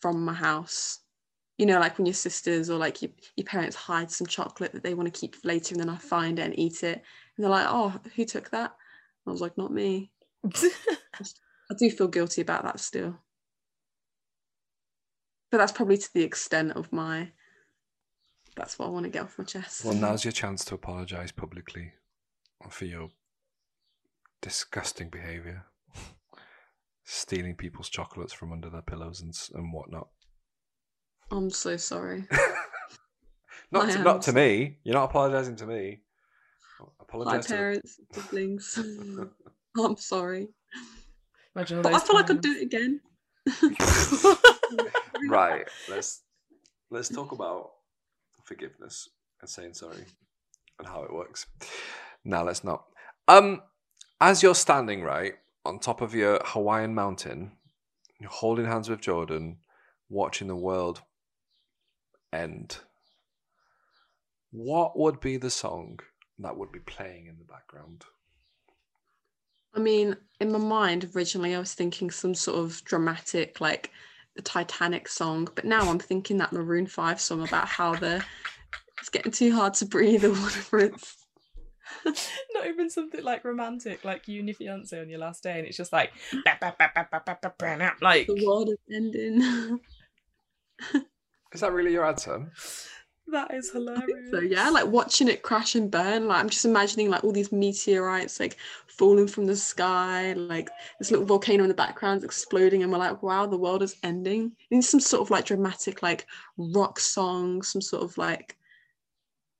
from 0.00 0.24
my 0.24 0.32
house. 0.32 1.00
You 1.58 1.66
know, 1.66 1.78
like 1.78 1.98
when 1.98 2.06
your 2.06 2.14
sisters 2.14 2.70
or 2.70 2.78
like 2.78 3.02
your, 3.02 3.10
your 3.36 3.44
parents 3.44 3.76
hide 3.76 4.10
some 4.10 4.26
chocolate 4.26 4.72
that 4.72 4.82
they 4.82 4.94
want 4.94 5.12
to 5.12 5.20
keep 5.20 5.34
for 5.34 5.48
later, 5.48 5.74
and 5.74 5.80
then 5.80 5.90
I 5.90 5.96
find 5.96 6.38
it 6.38 6.42
and 6.42 6.58
eat 6.58 6.82
it. 6.82 7.02
And 7.36 7.44
they're 7.44 7.50
like, 7.50 7.66
oh, 7.68 7.94
who 8.16 8.24
took 8.24 8.50
that? 8.50 8.74
I 9.26 9.30
was 9.30 9.40
like, 9.40 9.58
not 9.58 9.72
me. 9.72 10.10
I 10.44 11.74
do 11.78 11.90
feel 11.90 12.08
guilty 12.08 12.40
about 12.40 12.64
that 12.64 12.80
still. 12.80 13.18
But 15.50 15.58
that's 15.58 15.72
probably 15.72 15.98
to 15.98 16.14
the 16.14 16.22
extent 16.22 16.72
of 16.72 16.92
my. 16.92 17.30
That's 18.56 18.78
what 18.78 18.86
I 18.86 18.90
want 18.90 19.04
to 19.04 19.10
get 19.10 19.22
off 19.22 19.38
my 19.38 19.44
chest. 19.44 19.84
well, 19.84 19.94
now's 19.94 20.24
your 20.24 20.32
chance 20.32 20.64
to 20.66 20.74
apologize 20.74 21.30
publicly 21.30 21.92
for 22.68 22.84
your 22.84 23.10
disgusting 24.42 25.10
behavior, 25.10 25.66
stealing 27.04 27.56
people's 27.56 27.88
chocolates 27.88 28.32
from 28.32 28.52
under 28.52 28.70
their 28.70 28.82
pillows 28.82 29.20
and 29.20 29.34
and 29.54 29.72
whatnot. 29.72 30.08
I'm 31.30 31.50
so 31.50 31.76
sorry. 31.76 32.24
not 33.72 33.86
I 33.86 33.92
to, 33.92 33.98
am 33.98 34.04
not 34.04 34.22
to 34.22 34.32
me. 34.32 34.78
You're 34.82 34.94
not 34.94 35.04
apologizing 35.04 35.56
to 35.56 35.66
me. 35.66 36.00
My 36.80 36.86
Apologize 37.00 37.46
to 37.46 37.52
parents, 37.52 38.00
siblings. 38.12 38.78
I'm 39.78 39.96
sorry. 39.96 40.48
Imagine 41.54 41.78
all 41.78 41.82
But 41.82 41.90
I 41.90 41.98
those 41.98 42.02
feel 42.04 42.16
like 42.16 42.30
I'd 42.30 42.40
do 42.40 42.52
it 42.52 42.62
again. 42.62 43.00
right. 45.28 45.68
Let's 45.88 46.22
let's 46.90 47.08
talk 47.08 47.32
about 47.32 47.70
forgiveness 48.44 49.08
and 49.40 49.48
saying 49.48 49.74
sorry 49.74 50.04
and 50.78 50.88
how 50.88 51.02
it 51.02 51.12
works. 51.12 51.46
Now 52.24 52.44
let's 52.44 52.64
not. 52.64 52.84
Um, 53.28 53.62
as 54.20 54.42
you're 54.42 54.54
standing 54.54 55.02
right 55.02 55.34
on 55.64 55.78
top 55.78 56.00
of 56.00 56.14
your 56.14 56.40
Hawaiian 56.44 56.94
mountain, 56.94 57.52
you're 58.18 58.30
holding 58.30 58.66
hands 58.66 58.88
with 58.88 59.00
Jordan, 59.00 59.58
watching 60.08 60.48
the 60.48 60.56
world 60.56 61.02
end. 62.32 62.78
What 64.50 64.98
would 64.98 65.20
be 65.20 65.36
the 65.36 65.50
song 65.50 66.00
that 66.38 66.56
would 66.56 66.72
be 66.72 66.80
playing 66.80 67.26
in 67.26 67.38
the 67.38 67.44
background? 67.44 68.04
I 69.74 69.78
mean, 69.78 70.16
in 70.40 70.52
my 70.52 70.58
mind, 70.58 71.10
originally 71.14 71.54
I 71.54 71.60
was 71.60 71.74
thinking 71.74 72.10
some 72.10 72.34
sort 72.34 72.58
of 72.58 72.82
dramatic, 72.84 73.60
like 73.60 73.90
the 74.34 74.42
Titanic 74.42 75.08
song, 75.08 75.48
but 75.54 75.64
now 75.64 75.88
I'm 75.88 75.98
thinking 75.98 76.38
that 76.38 76.52
Maroon 76.52 76.86
5 76.86 77.20
song 77.20 77.42
about 77.42 77.68
how 77.68 77.94
the 77.94 78.24
it's 78.98 79.08
getting 79.08 79.32
too 79.32 79.54
hard 79.54 79.74
to 79.74 79.86
breathe 79.86 80.24
or 80.24 80.30
whatever 80.34 80.78
it's. 80.80 81.16
Not 82.54 82.66
even 82.66 82.90
something 82.90 83.22
like 83.22 83.44
romantic, 83.44 84.04
like 84.04 84.28
you 84.28 84.40
and 84.40 84.48
your 84.48 84.54
fiance 84.54 84.98
on 84.98 85.08
your 85.08 85.18
last 85.18 85.42
day, 85.42 85.58
and 85.58 85.66
it's 85.66 85.76
just 85.76 85.92
like, 85.92 86.12
"Ba, 86.44 86.56
ba, 86.60 86.74
ba, 86.78 86.90
ba, 86.94 87.08
ba, 87.10 87.22
ba, 87.24 87.38
ba, 87.42 87.52
ba," 87.58 87.92
like 88.00 88.26
The 88.26 88.44
world 88.44 88.70
is 88.70 88.78
ending. 88.92 89.80
Is 91.52 91.62
that 91.62 91.72
really 91.72 91.92
your 91.92 92.06
answer? 92.06 92.48
that 93.30 93.52
is 93.54 93.70
hilarious. 93.70 94.30
so 94.30 94.40
yeah, 94.40 94.68
like 94.70 94.86
watching 94.86 95.28
it 95.28 95.42
crash 95.42 95.74
and 95.74 95.90
burn. 95.90 96.26
Like 96.26 96.38
I'm 96.38 96.48
just 96.48 96.64
imagining 96.64 97.10
like 97.10 97.24
all 97.24 97.32
these 97.32 97.52
meteorites 97.52 98.40
like 98.40 98.56
falling 98.86 99.26
from 99.26 99.46
the 99.46 99.56
sky, 99.56 100.32
like 100.34 100.68
this 100.98 101.10
little 101.10 101.26
volcano 101.26 101.62
in 101.62 101.68
the 101.68 101.74
background 101.74 102.24
exploding, 102.24 102.82
and 102.82 102.92
we're 102.92 102.98
like, 102.98 103.22
wow, 103.22 103.46
the 103.46 103.56
world 103.56 103.82
is 103.82 103.96
ending. 104.02 104.52
In 104.70 104.82
some 104.82 105.00
sort 105.00 105.22
of 105.22 105.30
like 105.30 105.46
dramatic 105.46 106.02
like 106.02 106.26
rock 106.56 106.98
song, 107.00 107.62
some 107.62 107.80
sort 107.80 108.02
of 108.02 108.16
like 108.18 108.56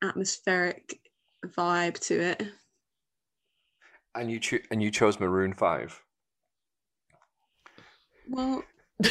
atmospheric 0.02 0.99
vibe 1.46 1.98
to 2.06 2.20
it. 2.20 2.42
And 4.14 4.30
you 4.30 4.40
cho- 4.40 4.58
and 4.70 4.82
you 4.82 4.90
chose 4.90 5.20
Maroon 5.20 5.52
Five. 5.54 6.02
Well, 8.28 8.62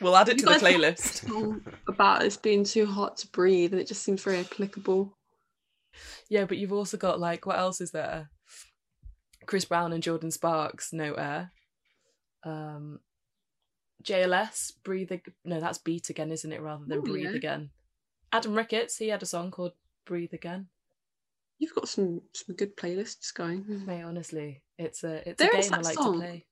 we'll 0.00 0.16
add 0.16 0.28
it 0.28 0.38
to 0.38 0.44
the 0.44 0.50
guys 0.52 0.60
have 0.62 0.70
a 0.74 0.78
playlist. 0.78 1.28
song 1.28 1.60
about 1.88 2.24
it's 2.24 2.36
being 2.36 2.64
too 2.64 2.86
hot 2.86 3.16
to 3.18 3.28
breathe, 3.28 3.72
and 3.72 3.80
it 3.80 3.86
just 3.88 4.02
seems 4.02 4.22
very 4.22 4.40
applicable. 4.40 5.16
Yeah, 6.28 6.44
but 6.44 6.58
you've 6.58 6.72
also 6.72 6.96
got 6.96 7.20
like 7.20 7.46
what 7.46 7.58
else 7.58 7.80
is 7.80 7.90
there? 7.90 8.30
Chris 9.46 9.64
Brown 9.64 9.92
and 9.92 10.02
Jordin 10.02 10.32
Sparks, 10.32 10.92
No 10.92 11.14
Air. 11.14 11.52
Um 12.44 13.00
JLS, 14.04 14.72
Breathe 14.84 15.10
Ag- 15.10 15.32
No, 15.44 15.58
that's 15.60 15.78
Beat 15.78 16.10
Again, 16.10 16.30
isn't 16.30 16.52
it? 16.52 16.60
Rather 16.60 16.84
than 16.86 16.98
Oh, 16.98 17.02
Breathe 17.02 17.30
yeah. 17.30 17.36
Again. 17.36 17.70
Adam 18.32 18.54
Ricketts, 18.54 18.98
he 18.98 19.08
had 19.08 19.22
a 19.22 19.26
song 19.26 19.50
called 19.50 19.72
Breathe 20.04 20.32
Again. 20.34 20.68
You've 21.58 21.74
got 21.74 21.88
some 21.88 22.22
some 22.34 22.54
good 22.56 22.76
playlists 22.76 23.32
going. 23.34 23.64
Mate, 23.86 24.02
honestly, 24.02 24.62
it's 24.78 25.04
a 25.04 25.26
it's 25.28 25.38
There 25.40 25.50
a 25.50 25.58
is 25.58 25.66
game 25.70 25.74
I 25.78 25.82
like 25.82 25.94
song. 25.94 26.12
to 26.14 26.18
play. 26.18 26.46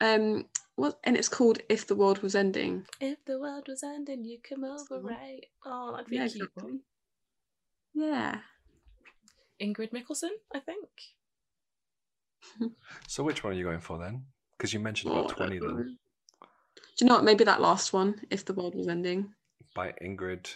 Um, 0.00 0.46
what? 0.76 0.98
And 1.04 1.16
it's 1.16 1.28
called 1.28 1.58
"If 1.68 1.86
the 1.86 1.94
World 1.94 2.22
Was 2.22 2.34
Ending." 2.34 2.86
If 3.00 3.24
the 3.24 3.38
world 3.38 3.66
was 3.68 3.82
ending, 3.82 4.24
you 4.24 4.38
come 4.42 4.64
over, 4.64 5.00
right? 5.00 5.44
Oh, 5.66 5.92
that'd 5.92 6.06
be 6.08 6.16
Yeah, 6.16 6.24
a 6.24 6.28
cute 6.28 6.42
exactly. 6.44 6.62
one. 6.62 6.80
Yeah. 7.94 8.38
Ingrid 9.60 9.92
Michaelson, 9.92 10.30
I 10.54 10.60
think. 10.60 10.88
So 13.06 13.22
which 13.22 13.44
one 13.44 13.52
are 13.52 13.56
you 13.56 13.64
going 13.64 13.80
for 13.80 13.98
then? 13.98 14.24
Because 14.56 14.72
you 14.72 14.80
mentioned 14.80 15.12
Oh, 15.12 15.20
about 15.20 15.32
I 15.32 15.34
twenty 15.34 15.58
don't 15.58 15.70
of 15.70 15.76
them 15.76 15.98
Do 16.76 17.04
you 17.04 17.06
know 17.06 17.14
what? 17.16 17.24
Maybe 17.24 17.44
that 17.44 17.60
last 17.60 17.92
one, 17.92 18.20
"If 18.30 18.44
the 18.46 18.54
World 18.54 18.74
Was 18.74 18.88
Ending." 18.88 19.34
by 19.74 19.92
Ingrid. 20.02 20.52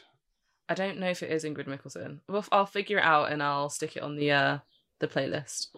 I 0.68 0.74
don't 0.74 0.98
know 0.98 1.08
if 1.08 1.22
it 1.22 1.30
is 1.30 1.44
Ingrid 1.44 1.66
Michaelson. 1.68 2.20
Well, 2.28 2.44
I'll 2.50 2.66
figure 2.66 2.98
it 2.98 3.04
out 3.04 3.30
and 3.30 3.42
I'll 3.42 3.68
stick 3.70 3.96
it 3.96 4.02
on 4.02 4.16
the 4.16 4.32
uh 4.32 4.58
the 5.00 5.08
playlist. 5.08 5.68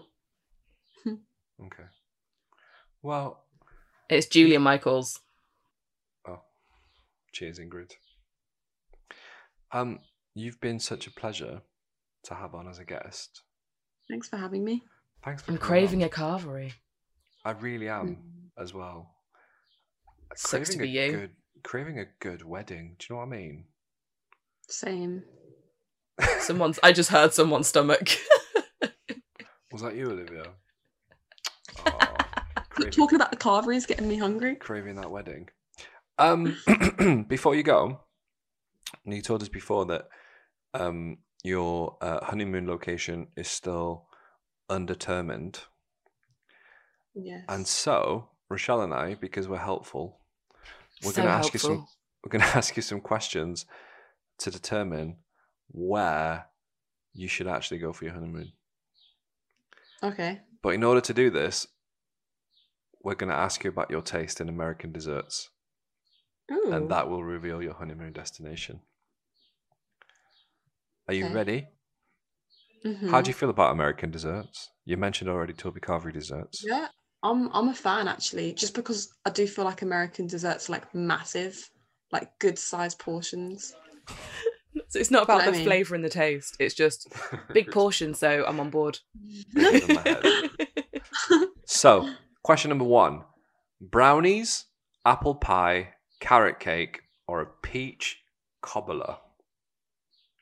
Okay. 1.61 1.82
Well, 3.03 3.45
It's 4.09 4.26
Julia 4.26 4.61
Michaels. 4.61 5.18
oh, 6.28 6.41
cheers, 7.32 7.59
Ingrid. 7.59 7.93
Um, 9.72 9.99
you've 10.34 10.61
been 10.61 10.78
such 10.78 11.09
a 11.09 11.11
pleasure 11.11 11.62
to 12.24 12.34
have 12.34 12.55
on 12.55 12.68
as 12.68 12.78
a 12.78 12.84
guest. 12.84 13.43
Thanks 14.09 14.28
for 14.28 14.36
having 14.36 14.64
me. 14.64 14.84
Thanks 15.24 15.43
for 15.43 15.51
I'm 15.51 15.59
craving 15.59 16.03
on. 16.05 16.07
a 16.09 16.11
carvery. 16.12 16.72
I 17.45 17.51
really 17.51 17.89
am 17.89 18.07
Mm. 18.16 18.62
as 18.62 18.72
well. 18.72 19.14
Sucks 20.36 20.70
to 20.70 20.76
Craving 20.76 20.93
be 20.93 20.99
a 20.99 21.07
you. 21.07 21.12
Good, 21.16 21.36
craving 21.64 21.99
a 21.99 22.05
good 22.20 22.43
wedding. 22.45 22.95
Do 23.01 23.07
you 23.11 23.14
know 23.16 23.20
what 23.26 23.34
I 23.34 23.36
mean? 23.36 23.64
Same. 24.69 25.23
Someone's. 26.41 26.79
I 26.83 26.93
just 26.93 27.11
heard 27.11 27.33
someone's 27.33 27.69
stomach. 27.69 28.09
Was 29.73 29.83
that 29.83 29.95
you, 29.97 30.11
Olivia? 30.11 30.45
Oh, 31.87 32.07
craving, 32.71 32.93
Talking 32.93 33.16
about 33.16 33.31
the 33.31 33.37
carvery 33.37 33.77
is 33.77 33.87
getting 33.87 34.09
me 34.09 34.16
hungry. 34.19 34.57
craving 34.57 34.97
that 34.97 35.11
wedding. 35.11 35.49
Um, 36.19 36.57
before 37.29 37.55
you 37.55 37.62
go, 37.62 38.01
you 39.05 39.23
told 39.23 39.43
us 39.43 39.49
before 39.49 39.87
that 39.87 40.09
um 40.75 41.19
your 41.45 41.97
uh, 42.01 42.25
honeymoon 42.25 42.66
location 42.66 43.29
is 43.37 43.49
still 43.49 44.07
undetermined, 44.69 45.61
Yes. 47.14 47.45
and 47.49 47.66
so 47.66 48.29
Rochelle 48.51 48.81
and 48.83 48.93
I, 48.95 49.14
because 49.14 49.47
we're 49.49 49.59
helpful, 49.59 50.19
we're 51.05 51.12
So 51.12 51.23
going 51.23 51.29
to 51.29 51.35
ask 51.35 51.53
you 51.53 51.61
some. 51.61 51.87
We're 52.25 52.31
going 52.31 52.43
to 52.51 52.57
ask 52.57 52.77
you 52.77 52.83
some 52.83 53.01
questions 53.01 53.66
to 54.39 54.51
determine 54.51 55.24
where 55.68 56.51
you 57.14 57.28
should 57.28 57.49
actually 57.49 57.78
go 57.78 57.93
for 57.93 58.05
your 58.05 58.14
honeymoon. 58.14 58.53
okay. 60.03 60.43
But 60.62 60.74
in 60.74 60.84
order 60.84 61.01
to 61.01 61.12
do 61.12 61.30
this, 61.30 61.66
we're 63.03 63.14
going 63.16 63.28
to 63.30 63.34
ask 63.36 63.64
you 63.64 63.70
about 63.70 63.91
your 63.91 64.03
taste 64.03 64.41
in 64.41 64.49
American 64.49 64.93
desserts, 64.93 65.51
Ooh. 66.51 66.70
and 66.70 66.91
that 66.91 67.11
will 67.11 67.22
reveal 67.24 67.62
your 67.62 67.74
honeymoon 67.74 68.14
destination. 68.14 68.80
Are 71.09 71.14
you 71.14 71.26
Okay. 71.26 71.28
ready? 71.28 71.68
Mhm. 72.84 73.09
How 73.09 73.20
do 73.22 73.28
you 73.28 73.34
feel 73.34 73.51
about 73.51 73.72
American 73.72 74.12
desserts? 74.12 74.70
You 74.84 74.97
mentioned 74.97 75.28
already 75.28 75.53
Toby 75.53 75.80
Carvery 75.80 76.12
desserts. 76.12 76.68
Yeah, 76.68 76.89
I'm 77.22 77.51
I'm 77.53 77.68
a 77.68 77.74
fan 77.74 78.07
actually, 78.09 78.53
just 78.55 78.74
because 78.74 79.12
I 79.24 79.30
do 79.30 79.47
feel 79.47 79.64
like 79.64 79.82
American 79.82 80.26
desserts 80.26 80.68
are 80.68 80.72
like 80.72 80.95
massive, 80.95 81.70
like 82.12 82.39
good 82.39 82.59
sized 82.59 82.99
portions. 82.99 83.74
So 84.91 84.99
it's 84.99 85.11
not 85.11 85.25
about 85.25 85.39
what 85.39 85.49
I 85.49 85.51
the 85.51 85.57
mean? 85.59 85.67
flavour 85.67 85.95
and 85.95 86.05
the 86.05 86.09
taste. 86.09 86.57
It's 86.59 86.75
just 86.75 87.09
big 87.53 87.71
portion, 87.71 88.15
so 88.15 88.45
I'm 88.47 88.59
on 88.61 88.71
board. 88.71 89.01
Bigger 89.55 89.95
my 89.95 90.03
head. 90.03 90.51
So, 91.71 92.11
question 92.43 92.71
number 92.71 92.87
one 92.87 93.25
brownies, 93.81 94.65
apple 95.05 95.35
pie, 95.35 95.91
carrot 96.19 96.59
cake, 96.61 97.03
or 97.27 97.43
a 97.43 97.47
peach 97.47 98.21
cobbler? 98.63 99.19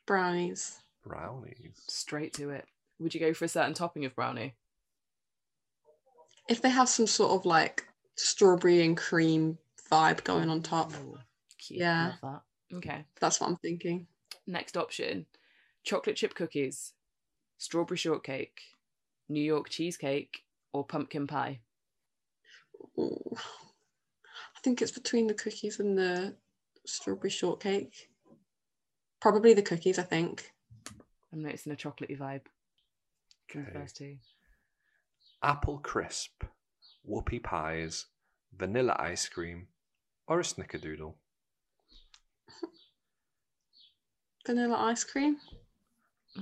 Brownies. 0.05 0.79
Brownies. 1.05 1.81
Straight 1.87 2.33
to 2.35 2.51
it. 2.51 2.65
Would 2.99 3.13
you 3.13 3.19
go 3.19 3.33
for 3.33 3.43
a 3.43 3.49
certain 3.49 3.73
topping 3.73 4.05
of 4.05 4.15
brownie? 4.15 4.55
If 6.47 6.61
they 6.61 6.69
have 6.69 6.87
some 6.87 7.07
sort 7.07 7.31
of 7.31 7.45
like 7.45 7.85
strawberry 8.15 8.85
and 8.85 8.95
cream 8.95 9.57
vibe 9.91 10.23
going 10.23 10.49
on 10.49 10.61
top, 10.61 10.93
Ooh, 10.93 11.17
cute. 11.59 11.81
Yeah. 11.81 12.13
Love 12.23 12.33
that. 12.33 12.41
Okay. 12.73 13.05
that's 13.19 13.39
what 13.39 13.49
I'm 13.49 13.55
thinking. 13.57 14.07
Next 14.45 14.77
option 14.77 15.25
chocolate 15.83 16.17
chip 16.17 16.35
cookies, 16.35 16.93
strawberry 17.57 17.97
shortcake, 17.97 18.59
New 19.29 19.41
York 19.41 19.69
cheesecake, 19.69 20.43
or 20.73 20.85
pumpkin 20.85 21.27
pie. 21.27 21.59
Ooh. 22.99 23.35
I 23.35 24.59
think 24.63 24.81
it's 24.81 24.91
between 24.91 25.27
the 25.27 25.33
cookies 25.33 25.79
and 25.79 25.97
the 25.97 26.35
strawberry 26.85 27.29
shortcake. 27.29 28.09
Probably 29.21 29.53
the 29.53 29.61
cookies, 29.61 29.97
I 29.97 30.03
think. 30.03 30.51
I'm 31.31 31.41
noticing 31.41 31.71
a 31.71 31.75
chocolatey 31.75 32.17
vibe 32.17 32.41
from 33.47 33.63
the 33.63 33.69
Okay. 33.69 33.79
first 33.79 33.97
two. 33.97 34.17
Apple 35.41 35.79
crisp, 35.79 36.43
whoopie 37.07 37.43
pies, 37.43 38.07
vanilla 38.55 38.95
ice 38.99 39.29
cream, 39.29 39.67
or 40.27 40.39
a 40.39 40.43
snickerdoodle? 40.43 41.13
Vanilla 44.47 44.77
ice 44.77 45.03
cream. 45.03 45.37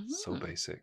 So 0.08 0.32
Mm. 0.32 0.40
basic. 0.46 0.82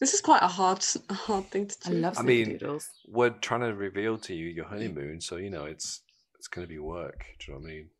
This 0.00 0.14
is 0.14 0.20
quite 0.20 0.42
a 0.42 0.48
hard, 0.48 0.84
a 1.08 1.14
hard 1.14 1.46
thing 1.50 1.66
to 1.68 1.76
I 1.86 1.90
do. 1.90 1.96
love 1.96 2.18
I 2.18 2.22
mean- 2.22 2.46
snickerdoodles. 2.58 2.86
We're 3.06 3.30
trying 3.30 3.60
to 3.60 3.74
reveal 3.74 4.18
to 4.18 4.34
you 4.34 4.46
your 4.48 4.66
honeymoon, 4.66 5.20
so 5.20 5.36
you 5.36 5.50
know 5.50 5.64
it's 5.64 6.02
it's 6.36 6.48
going 6.48 6.66
to 6.66 6.68
be 6.68 6.78
work. 6.78 7.26
Do 7.38 7.52
you 7.52 7.54
know 7.54 7.60
what 7.60 7.70
I 7.70 7.74
mean? 7.74 7.90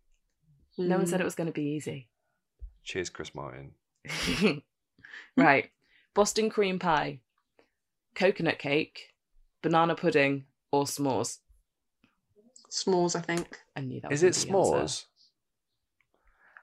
No 0.78 0.96
one 0.96 1.06
said 1.06 1.18
Mm. 1.18 1.22
it 1.22 1.24
was 1.24 1.34
going 1.34 1.46
to 1.48 1.52
be 1.52 1.62
easy. 1.76 2.08
Cheers, 2.84 3.10
Chris 3.10 3.34
Martin. 3.34 3.74
right. 5.36 5.70
Boston 6.14 6.48
cream 6.48 6.78
pie, 6.78 7.20
coconut 8.14 8.58
cake, 8.58 9.14
banana 9.62 9.94
pudding, 9.94 10.46
or 10.72 10.84
s'mores. 10.84 11.38
S'mores, 12.70 13.14
I 13.14 13.20
think. 13.20 13.58
I 13.76 13.80
knew 13.82 14.00
that 14.00 14.10
Is 14.12 14.22
was 14.22 14.42
it 14.44 14.48
gonna 14.48 14.62
be 14.64 14.70
the 14.70 14.76
answer. 14.78 15.04
s'mores? 15.04 15.09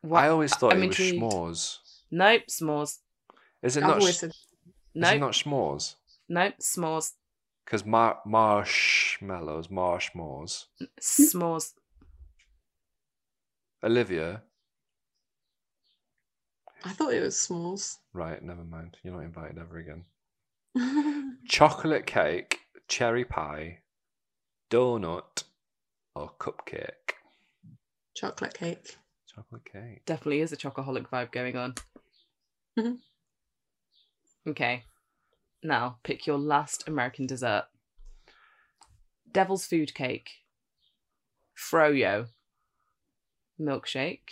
What? 0.01 0.23
I 0.23 0.29
always 0.29 0.53
thought 0.55 0.73
I'm 0.73 0.83
it 0.83 0.87
was 0.87 0.99
intrigued. 0.99 1.23
schmores. 1.23 1.77
Nope, 2.11 2.43
s'mores. 2.49 2.97
Is 3.63 3.75
it 3.77 3.83
I've 3.83 3.89
not? 3.89 3.99
always 3.99 4.15
sh- 4.15 4.19
said 4.19 4.29
Is 4.95 5.11
it 5.11 5.19
not 5.19 5.33
schmores? 5.33 5.95
nope, 6.29 6.53
s'mores. 6.61 7.11
Because 7.65 7.85
mar- 7.85 8.21
marshmallows, 8.25 9.69
marshmallows. 9.69 10.67
S'mores. 11.01 11.73
Olivia, 13.83 14.41
I 16.83 16.91
thought 16.93 17.13
it 17.13 17.21
was 17.21 17.35
s'mores. 17.35 17.97
right? 18.13 18.41
Never 18.41 18.63
mind. 18.63 18.97
You're 19.03 19.13
not 19.15 19.23
invited 19.23 19.57
ever 19.57 19.77
again. 19.77 20.05
Chocolate 21.49 22.05
cake, 22.05 22.59
cherry 22.87 23.25
pie, 23.25 23.79
donut, 24.69 25.43
or 26.15 26.31
cupcake. 26.39 27.15
Chocolate 28.15 28.53
cake. 28.53 28.97
Chocolate 29.38 29.65
cake. 29.71 30.05
Definitely 30.07 30.41
is 30.41 30.51
a 30.51 30.57
chocoholic 30.57 31.09
vibe 31.09 31.31
going 31.31 31.55
on. 31.55 31.75
Mhm. 32.75 32.97
Okay. 34.47 34.83
Now, 35.61 35.99
pick 36.01 36.25
your 36.25 36.39
last 36.39 36.88
American 36.88 37.27
dessert. 37.27 37.67
Devil's 39.31 39.67
food 39.67 39.93
cake. 39.93 40.29
Froyo. 41.55 42.29
Milkshake. 43.59 44.29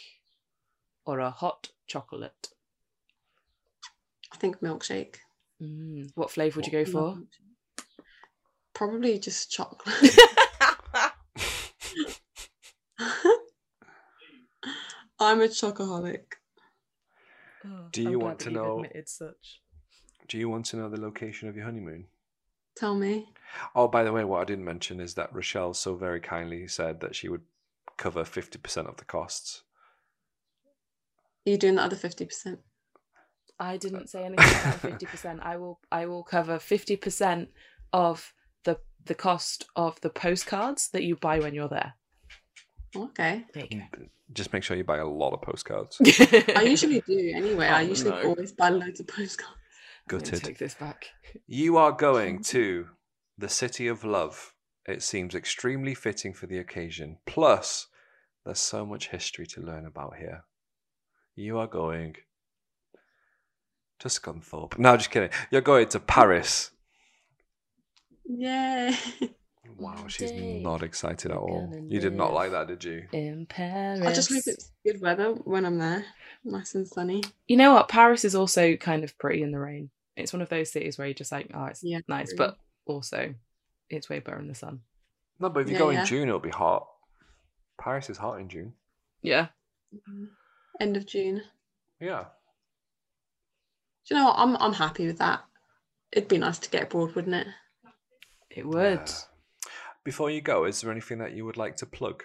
Or 1.06 1.20
a 1.20 1.30
hot 1.30 1.70
chocolate. 1.86 2.50
I 4.34 4.38
think 4.38 4.60
milkshake. 4.60 5.18
Mm, 5.62 6.12
what 6.16 6.32
flavour 6.32 6.56
would 6.58 6.66
you 6.66 6.72
go 6.72 6.84
for? 6.86 7.20
Probably 8.74 9.20
just 9.20 9.52
chocolate. 9.52 10.18
I'm 15.26 15.42
a 15.42 15.48
chocoholic. 15.48 16.24
Do 17.92 18.02
you 18.04 18.20
want 18.20 18.40
to 18.40 18.50
know- 18.52 18.86
such? 19.06 19.62
Do 20.28 20.38
you 20.38 20.50
want 20.50 20.66
to 20.68 20.78
know 20.78 20.90
the 20.90 21.00
location 21.00 21.50
of 21.50 21.56
your 21.56 21.66
honeymoon? 21.66 22.08
Tell 22.76 22.96
me. 22.96 23.30
Oh, 23.76 23.88
by 23.88 24.04
the 24.04 24.12
way, 24.12 24.24
what 24.24 24.42
I 24.42 24.46
didn't 24.46 24.66
mention 24.66 25.00
is 25.00 25.14
that 25.16 25.34
Rochelle 25.34 25.74
so 25.74 25.96
very 25.96 26.20
kindly 26.20 26.68
said 26.68 27.00
that 27.02 27.16
she 27.16 27.30
would 27.30 27.44
cover 27.98 28.24
50% 28.24 28.88
of 28.90 28.98
the 28.98 29.06
costs. 29.06 29.64
Are 31.46 31.52
you 31.52 31.58
doing 31.58 31.76
the 31.76 31.84
other 31.84 31.96
50%? 31.96 32.58
I 33.60 33.78
didn't 33.78 34.10
say 34.10 34.26
anything 34.26 34.50
about 34.62 34.82
fifty 34.82 35.06
percent. 35.06 35.40
I 35.42 35.56
will 35.56 35.80
I 35.90 36.08
will 36.08 36.24
cover 36.24 36.60
fifty 36.60 36.98
percent 36.98 37.52
of 37.94 38.34
the 38.66 38.80
the 39.06 39.16
cost 39.16 39.66
of 39.78 40.02
the 40.02 40.10
postcards 40.10 40.90
that 40.90 41.04
you 41.04 41.16
buy 41.16 41.40
when 41.40 41.54
you're 41.54 41.70
there. 41.70 41.94
Okay. 42.96 43.44
There 43.54 43.68
Just 44.34 44.54
make 44.54 44.64
sure 44.64 44.76
you 44.78 44.84
buy 44.84 44.98
a 44.98 45.06
lot 45.08 45.34
of 45.34 45.42
postcards. 45.42 45.98
I 46.56 46.64
usually 46.68 47.02
do 47.02 47.32
anyway. 47.36 47.68
I 47.68 47.82
Oh, 47.84 47.88
usually 47.88 48.12
no. 48.12 48.30
always 48.30 48.52
buy 48.52 48.70
loads 48.70 49.00
of 49.00 49.08
postcards. 49.08 49.54
I'm 50.12 50.20
Gutted. 50.20 50.44
Take 50.44 50.58
this 50.60 50.76
back. 50.76 51.08
You 51.48 51.78
are 51.78 51.92
going 51.92 52.42
to 52.44 52.88
the 53.38 53.50
City 53.50 53.88
of 53.88 54.04
Love. 54.04 54.54
It 54.88 55.02
seems 55.02 55.34
extremely 55.34 55.96
fitting 55.96 56.34
for 56.34 56.46
the 56.46 56.60
occasion. 56.60 57.18
Plus, 57.26 57.88
there's 58.46 58.60
so 58.60 58.86
much 58.86 59.10
history 59.10 59.48
to 59.48 59.62
learn 59.62 59.86
about 59.86 60.18
here. 60.18 60.44
You 61.36 61.58
are 61.58 61.68
going 61.68 62.16
to 64.00 64.08
Scunthorpe. 64.08 64.78
No, 64.78 64.96
just 64.96 65.10
kidding. 65.10 65.32
You're 65.50 65.62
going 65.62 65.88
to 65.90 66.00
Paris. 66.00 66.72
Yay. 68.26 68.96
Wow, 69.78 70.08
she's 70.08 70.32
day 70.32 70.62
not 70.64 70.84
excited 70.84 71.32
at 71.32 71.38
all. 71.38 71.74
You 71.90 72.00
did 72.00 72.16
not 72.16 72.34
like 72.34 72.52
that, 72.52 72.68
did 72.68 72.84
you? 72.84 73.06
In 73.12 73.46
Paris. 73.46 74.02
I 74.02 74.14
just 74.14 74.32
hope 74.32 74.44
it's 74.46 74.72
good 74.86 75.02
weather 75.02 75.32
when 75.34 75.66
I'm 75.66 75.78
there. 75.78 76.06
Nice 76.44 76.76
and 76.76 76.88
sunny. 76.88 77.24
You 77.48 77.58
know 77.58 77.74
what? 77.74 77.90
Paris 77.90 78.24
is 78.24 78.36
also 78.36 78.76
kind 78.76 79.04
of 79.04 79.18
pretty 79.18 79.42
in 79.42 79.52
the 79.52 79.60
rain. 79.60 79.90
It's 80.16 80.32
one 80.32 80.42
of 80.42 80.50
those 80.50 80.72
cities 80.72 80.98
where 80.98 81.08
you're 81.08 81.14
just 81.14 81.32
like, 81.32 81.52
oh, 81.54 81.66
it's 81.66 81.84
Yeah, 81.84 82.00
nice, 82.08 82.30
true. 82.30 82.38
but 82.38 82.58
also 82.86 83.34
it's 83.90 84.10
way 84.10 84.20
better 84.20 84.40
in 84.40 84.48
the 84.48 84.56
sun. 84.56 84.82
No, 85.40 85.50
but 85.50 85.62
if 85.62 85.68
you 85.68 85.74
Yeah, 85.74 85.80
go 85.80 85.90
yeah. 85.90 86.00
in 86.02 86.06
June, 86.06 86.28
it'll 86.30 86.40
be 86.40 86.50
hot. 86.50 86.88
Paris 87.78 88.10
is 88.10 88.18
hot 88.18 88.40
in 88.40 88.48
June. 88.48 88.74
Yeah. 89.22 89.48
Mm-hmm. 89.94 90.26
End 90.80 90.96
of 90.98 91.06
June. 91.06 91.42
Yeah. 92.00 92.26
Do 94.08 94.16
you 94.16 94.22
know 94.22 94.28
what? 94.28 94.36
I'm 94.38 94.56
I'm 94.58 94.74
happy 94.74 95.08
with 95.08 95.18
that. 95.18 95.44
It'd 96.12 96.30
be 96.30 96.38
nice 96.38 96.60
to 96.60 96.70
get 96.70 96.84
abroad, 96.84 97.16
wouldn't 97.16 97.36
it? 97.36 97.48
It 98.52 98.66
would. 98.66 99.00
Yeah. 99.10 99.14
Before 100.06 100.30
you 100.30 100.40
go, 100.40 100.64
is 100.66 100.80
there 100.80 100.92
anything 100.92 101.18
that 101.18 101.34
you 101.34 101.46
would 101.46 101.58
like 101.58 101.76
to 101.78 101.86
plug? 101.86 102.24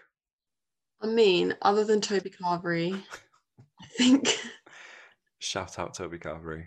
I 1.01 1.07
mean, 1.07 1.57
other 1.63 1.83
than 1.83 2.01
Toby 2.03 2.31
Carvery, 2.31 3.03
I 3.81 3.87
think 3.97 4.39
Shout 5.39 5.79
out 5.79 5.95
Toby 5.95 6.19
Carvery. 6.19 6.67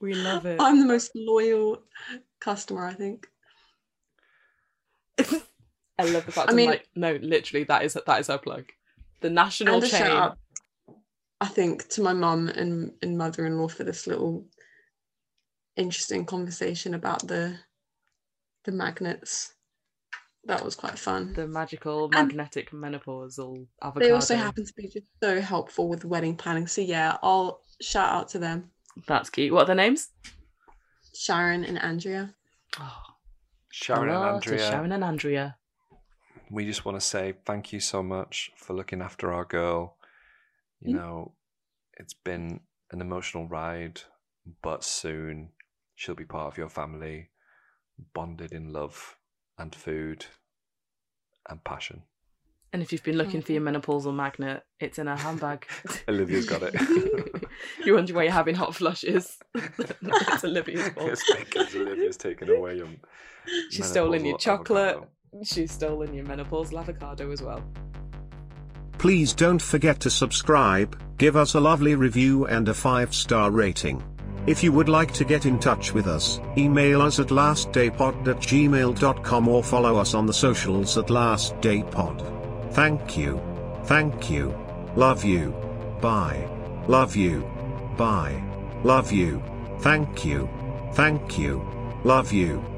We 0.00 0.14
love 0.14 0.46
it. 0.46 0.60
I'm 0.60 0.78
the 0.78 0.86
most 0.86 1.10
loyal 1.16 1.82
customer, 2.40 2.86
I 2.86 2.94
think. 2.94 3.26
I 5.18 6.04
love 6.04 6.24
the 6.26 6.32
fact. 6.32 6.48
I 6.48 6.52
I 6.52 6.54
mean- 6.54 6.70
like, 6.70 6.88
no, 6.94 7.18
literally, 7.20 7.64
that 7.64 7.84
is 7.84 7.94
that 8.06 8.20
is 8.20 8.30
our 8.30 8.38
plug. 8.38 8.64
The 9.20 9.30
national 9.30 9.74
and 9.74 9.84
a 9.84 9.88
chain. 9.88 10.00
shout 10.00 10.10
out, 10.10 10.38
I 11.40 11.46
think, 11.46 11.88
to 11.90 12.02
my 12.02 12.12
mum 12.12 12.48
and, 12.48 12.92
and 13.02 13.18
mother 13.18 13.46
in 13.46 13.58
law 13.58 13.68
for 13.68 13.84
this 13.84 14.06
little 14.06 14.46
interesting 15.76 16.24
conversation 16.24 16.94
about 16.94 17.26
the 17.26 17.56
the 18.64 18.72
magnets. 18.72 19.54
That 20.44 20.64
was 20.64 20.74
quite 20.74 20.98
fun. 20.98 21.32
The 21.34 21.46
magical 21.46 22.04
And- 22.06 22.28
magnetic 22.28 22.70
menopausal 22.72 23.66
avocado. 23.80 24.04
They 24.04 24.12
also 24.12 24.34
happen 24.34 24.64
to 24.66 24.72
be 24.74 24.88
just 24.88 25.06
so 25.22 25.40
helpful 25.40 25.88
with 25.88 26.04
wedding 26.04 26.36
planning. 26.36 26.66
So 26.66 26.80
yeah, 26.80 27.16
I'll 27.22 27.62
shout 27.80 28.10
out 28.12 28.28
to 28.30 28.38
them. 28.40 28.70
That's 29.06 29.30
cute. 29.30 29.52
What 29.52 29.62
are 29.62 29.66
their 29.66 29.76
names? 29.76 30.10
Sharon 31.14 31.64
and 31.64 31.78
Andrea. 31.78 32.34
Oh, 32.78 33.02
Sharon 33.70 34.08
and 34.08 34.24
Andrea, 34.36 34.58
Sharon 34.58 34.92
and 34.92 35.04
Andrea. 35.04 35.56
we 36.50 36.66
just 36.66 36.84
want 36.84 36.96
to 36.98 37.06
say 37.06 37.34
thank 37.46 37.72
you 37.72 37.80
so 37.80 38.02
much 38.02 38.50
for 38.56 38.74
looking 38.74 39.00
after 39.00 39.32
our 39.32 39.44
girl. 39.44 39.96
You 40.80 40.94
Mm. 40.94 40.98
know, 40.98 41.34
it's 41.94 42.14
been 42.14 42.60
an 42.90 43.00
emotional 43.00 43.46
ride, 43.48 44.02
but 44.62 44.82
soon 44.84 45.52
she'll 45.94 46.14
be 46.14 46.24
part 46.26 46.52
of 46.52 46.58
your 46.58 46.68
family, 46.68 47.30
bonded 48.14 48.52
in 48.52 48.72
love 48.72 49.16
and 49.58 49.74
food 49.74 50.26
and 51.48 51.62
passion. 51.64 52.02
And 52.72 52.80
if 52.80 52.90
you've 52.90 53.02
been 53.02 53.18
looking 53.18 53.42
for 53.42 53.52
your 53.52 53.60
mm-hmm. 53.60 53.76
menopausal 53.76 54.14
magnet, 54.14 54.62
it's 54.80 54.98
in 54.98 55.06
her 55.06 55.16
handbag. 55.16 55.66
Olivia's 56.08 56.46
got 56.46 56.62
it. 56.62 56.74
you 57.84 57.94
wonder 57.94 58.14
why 58.14 58.22
you're 58.22 58.32
having 58.32 58.54
hot 58.54 58.74
flushes. 58.74 59.38
it's 59.54 60.44
Olivia's 60.44 60.88
fault. 60.88 61.10
it's 61.10 61.34
because 61.34 61.74
Olivia's 61.76 62.16
taken 62.16 62.48
away 62.48 62.76
your 62.78 62.88
She's 63.70 63.86
stolen 63.86 64.24
your 64.24 64.38
chocolate. 64.38 64.96
avocado. 64.96 65.08
She's 65.44 65.72
stolen 65.72 66.14
your 66.14 66.24
menopausal 66.24 66.78
avocado 66.78 67.30
as 67.30 67.42
well. 67.42 67.62
Please 68.96 69.34
don't 69.34 69.60
forget 69.60 70.00
to 70.00 70.10
subscribe, 70.10 70.98
give 71.18 71.36
us 71.36 71.54
a 71.54 71.60
lovely 71.60 71.94
review 71.94 72.46
and 72.46 72.68
a 72.68 72.72
5-star 72.72 73.50
rating. 73.50 74.02
If 74.44 74.62
you 74.64 74.72
would 74.72 74.88
like 74.88 75.12
to 75.12 75.24
get 75.24 75.46
in 75.46 75.58
touch 75.58 75.94
with 75.94 76.08
us, 76.08 76.40
email 76.56 77.00
us 77.00 77.20
at 77.20 77.28
lastdaypod 77.28 78.26
at 78.26 78.38
gmail.com 78.38 79.48
or 79.48 79.62
follow 79.62 79.96
us 79.96 80.14
on 80.14 80.26
the 80.26 80.32
socials 80.32 80.98
at 80.98 81.06
lastdaypod. 81.06 82.72
Thank 82.72 83.16
you. 83.16 83.40
Thank 83.84 84.30
you. 84.30 84.58
Love 84.96 85.24
you. 85.24 85.54
Bye. 86.00 86.48
Love 86.88 87.14
you. 87.14 87.48
Bye. 87.96 88.42
Love 88.82 89.12
you. 89.12 89.40
Thank 89.78 90.24
you. 90.24 90.48
Thank 90.94 91.38
you. 91.38 91.62
Love 92.02 92.32
you. 92.32 92.71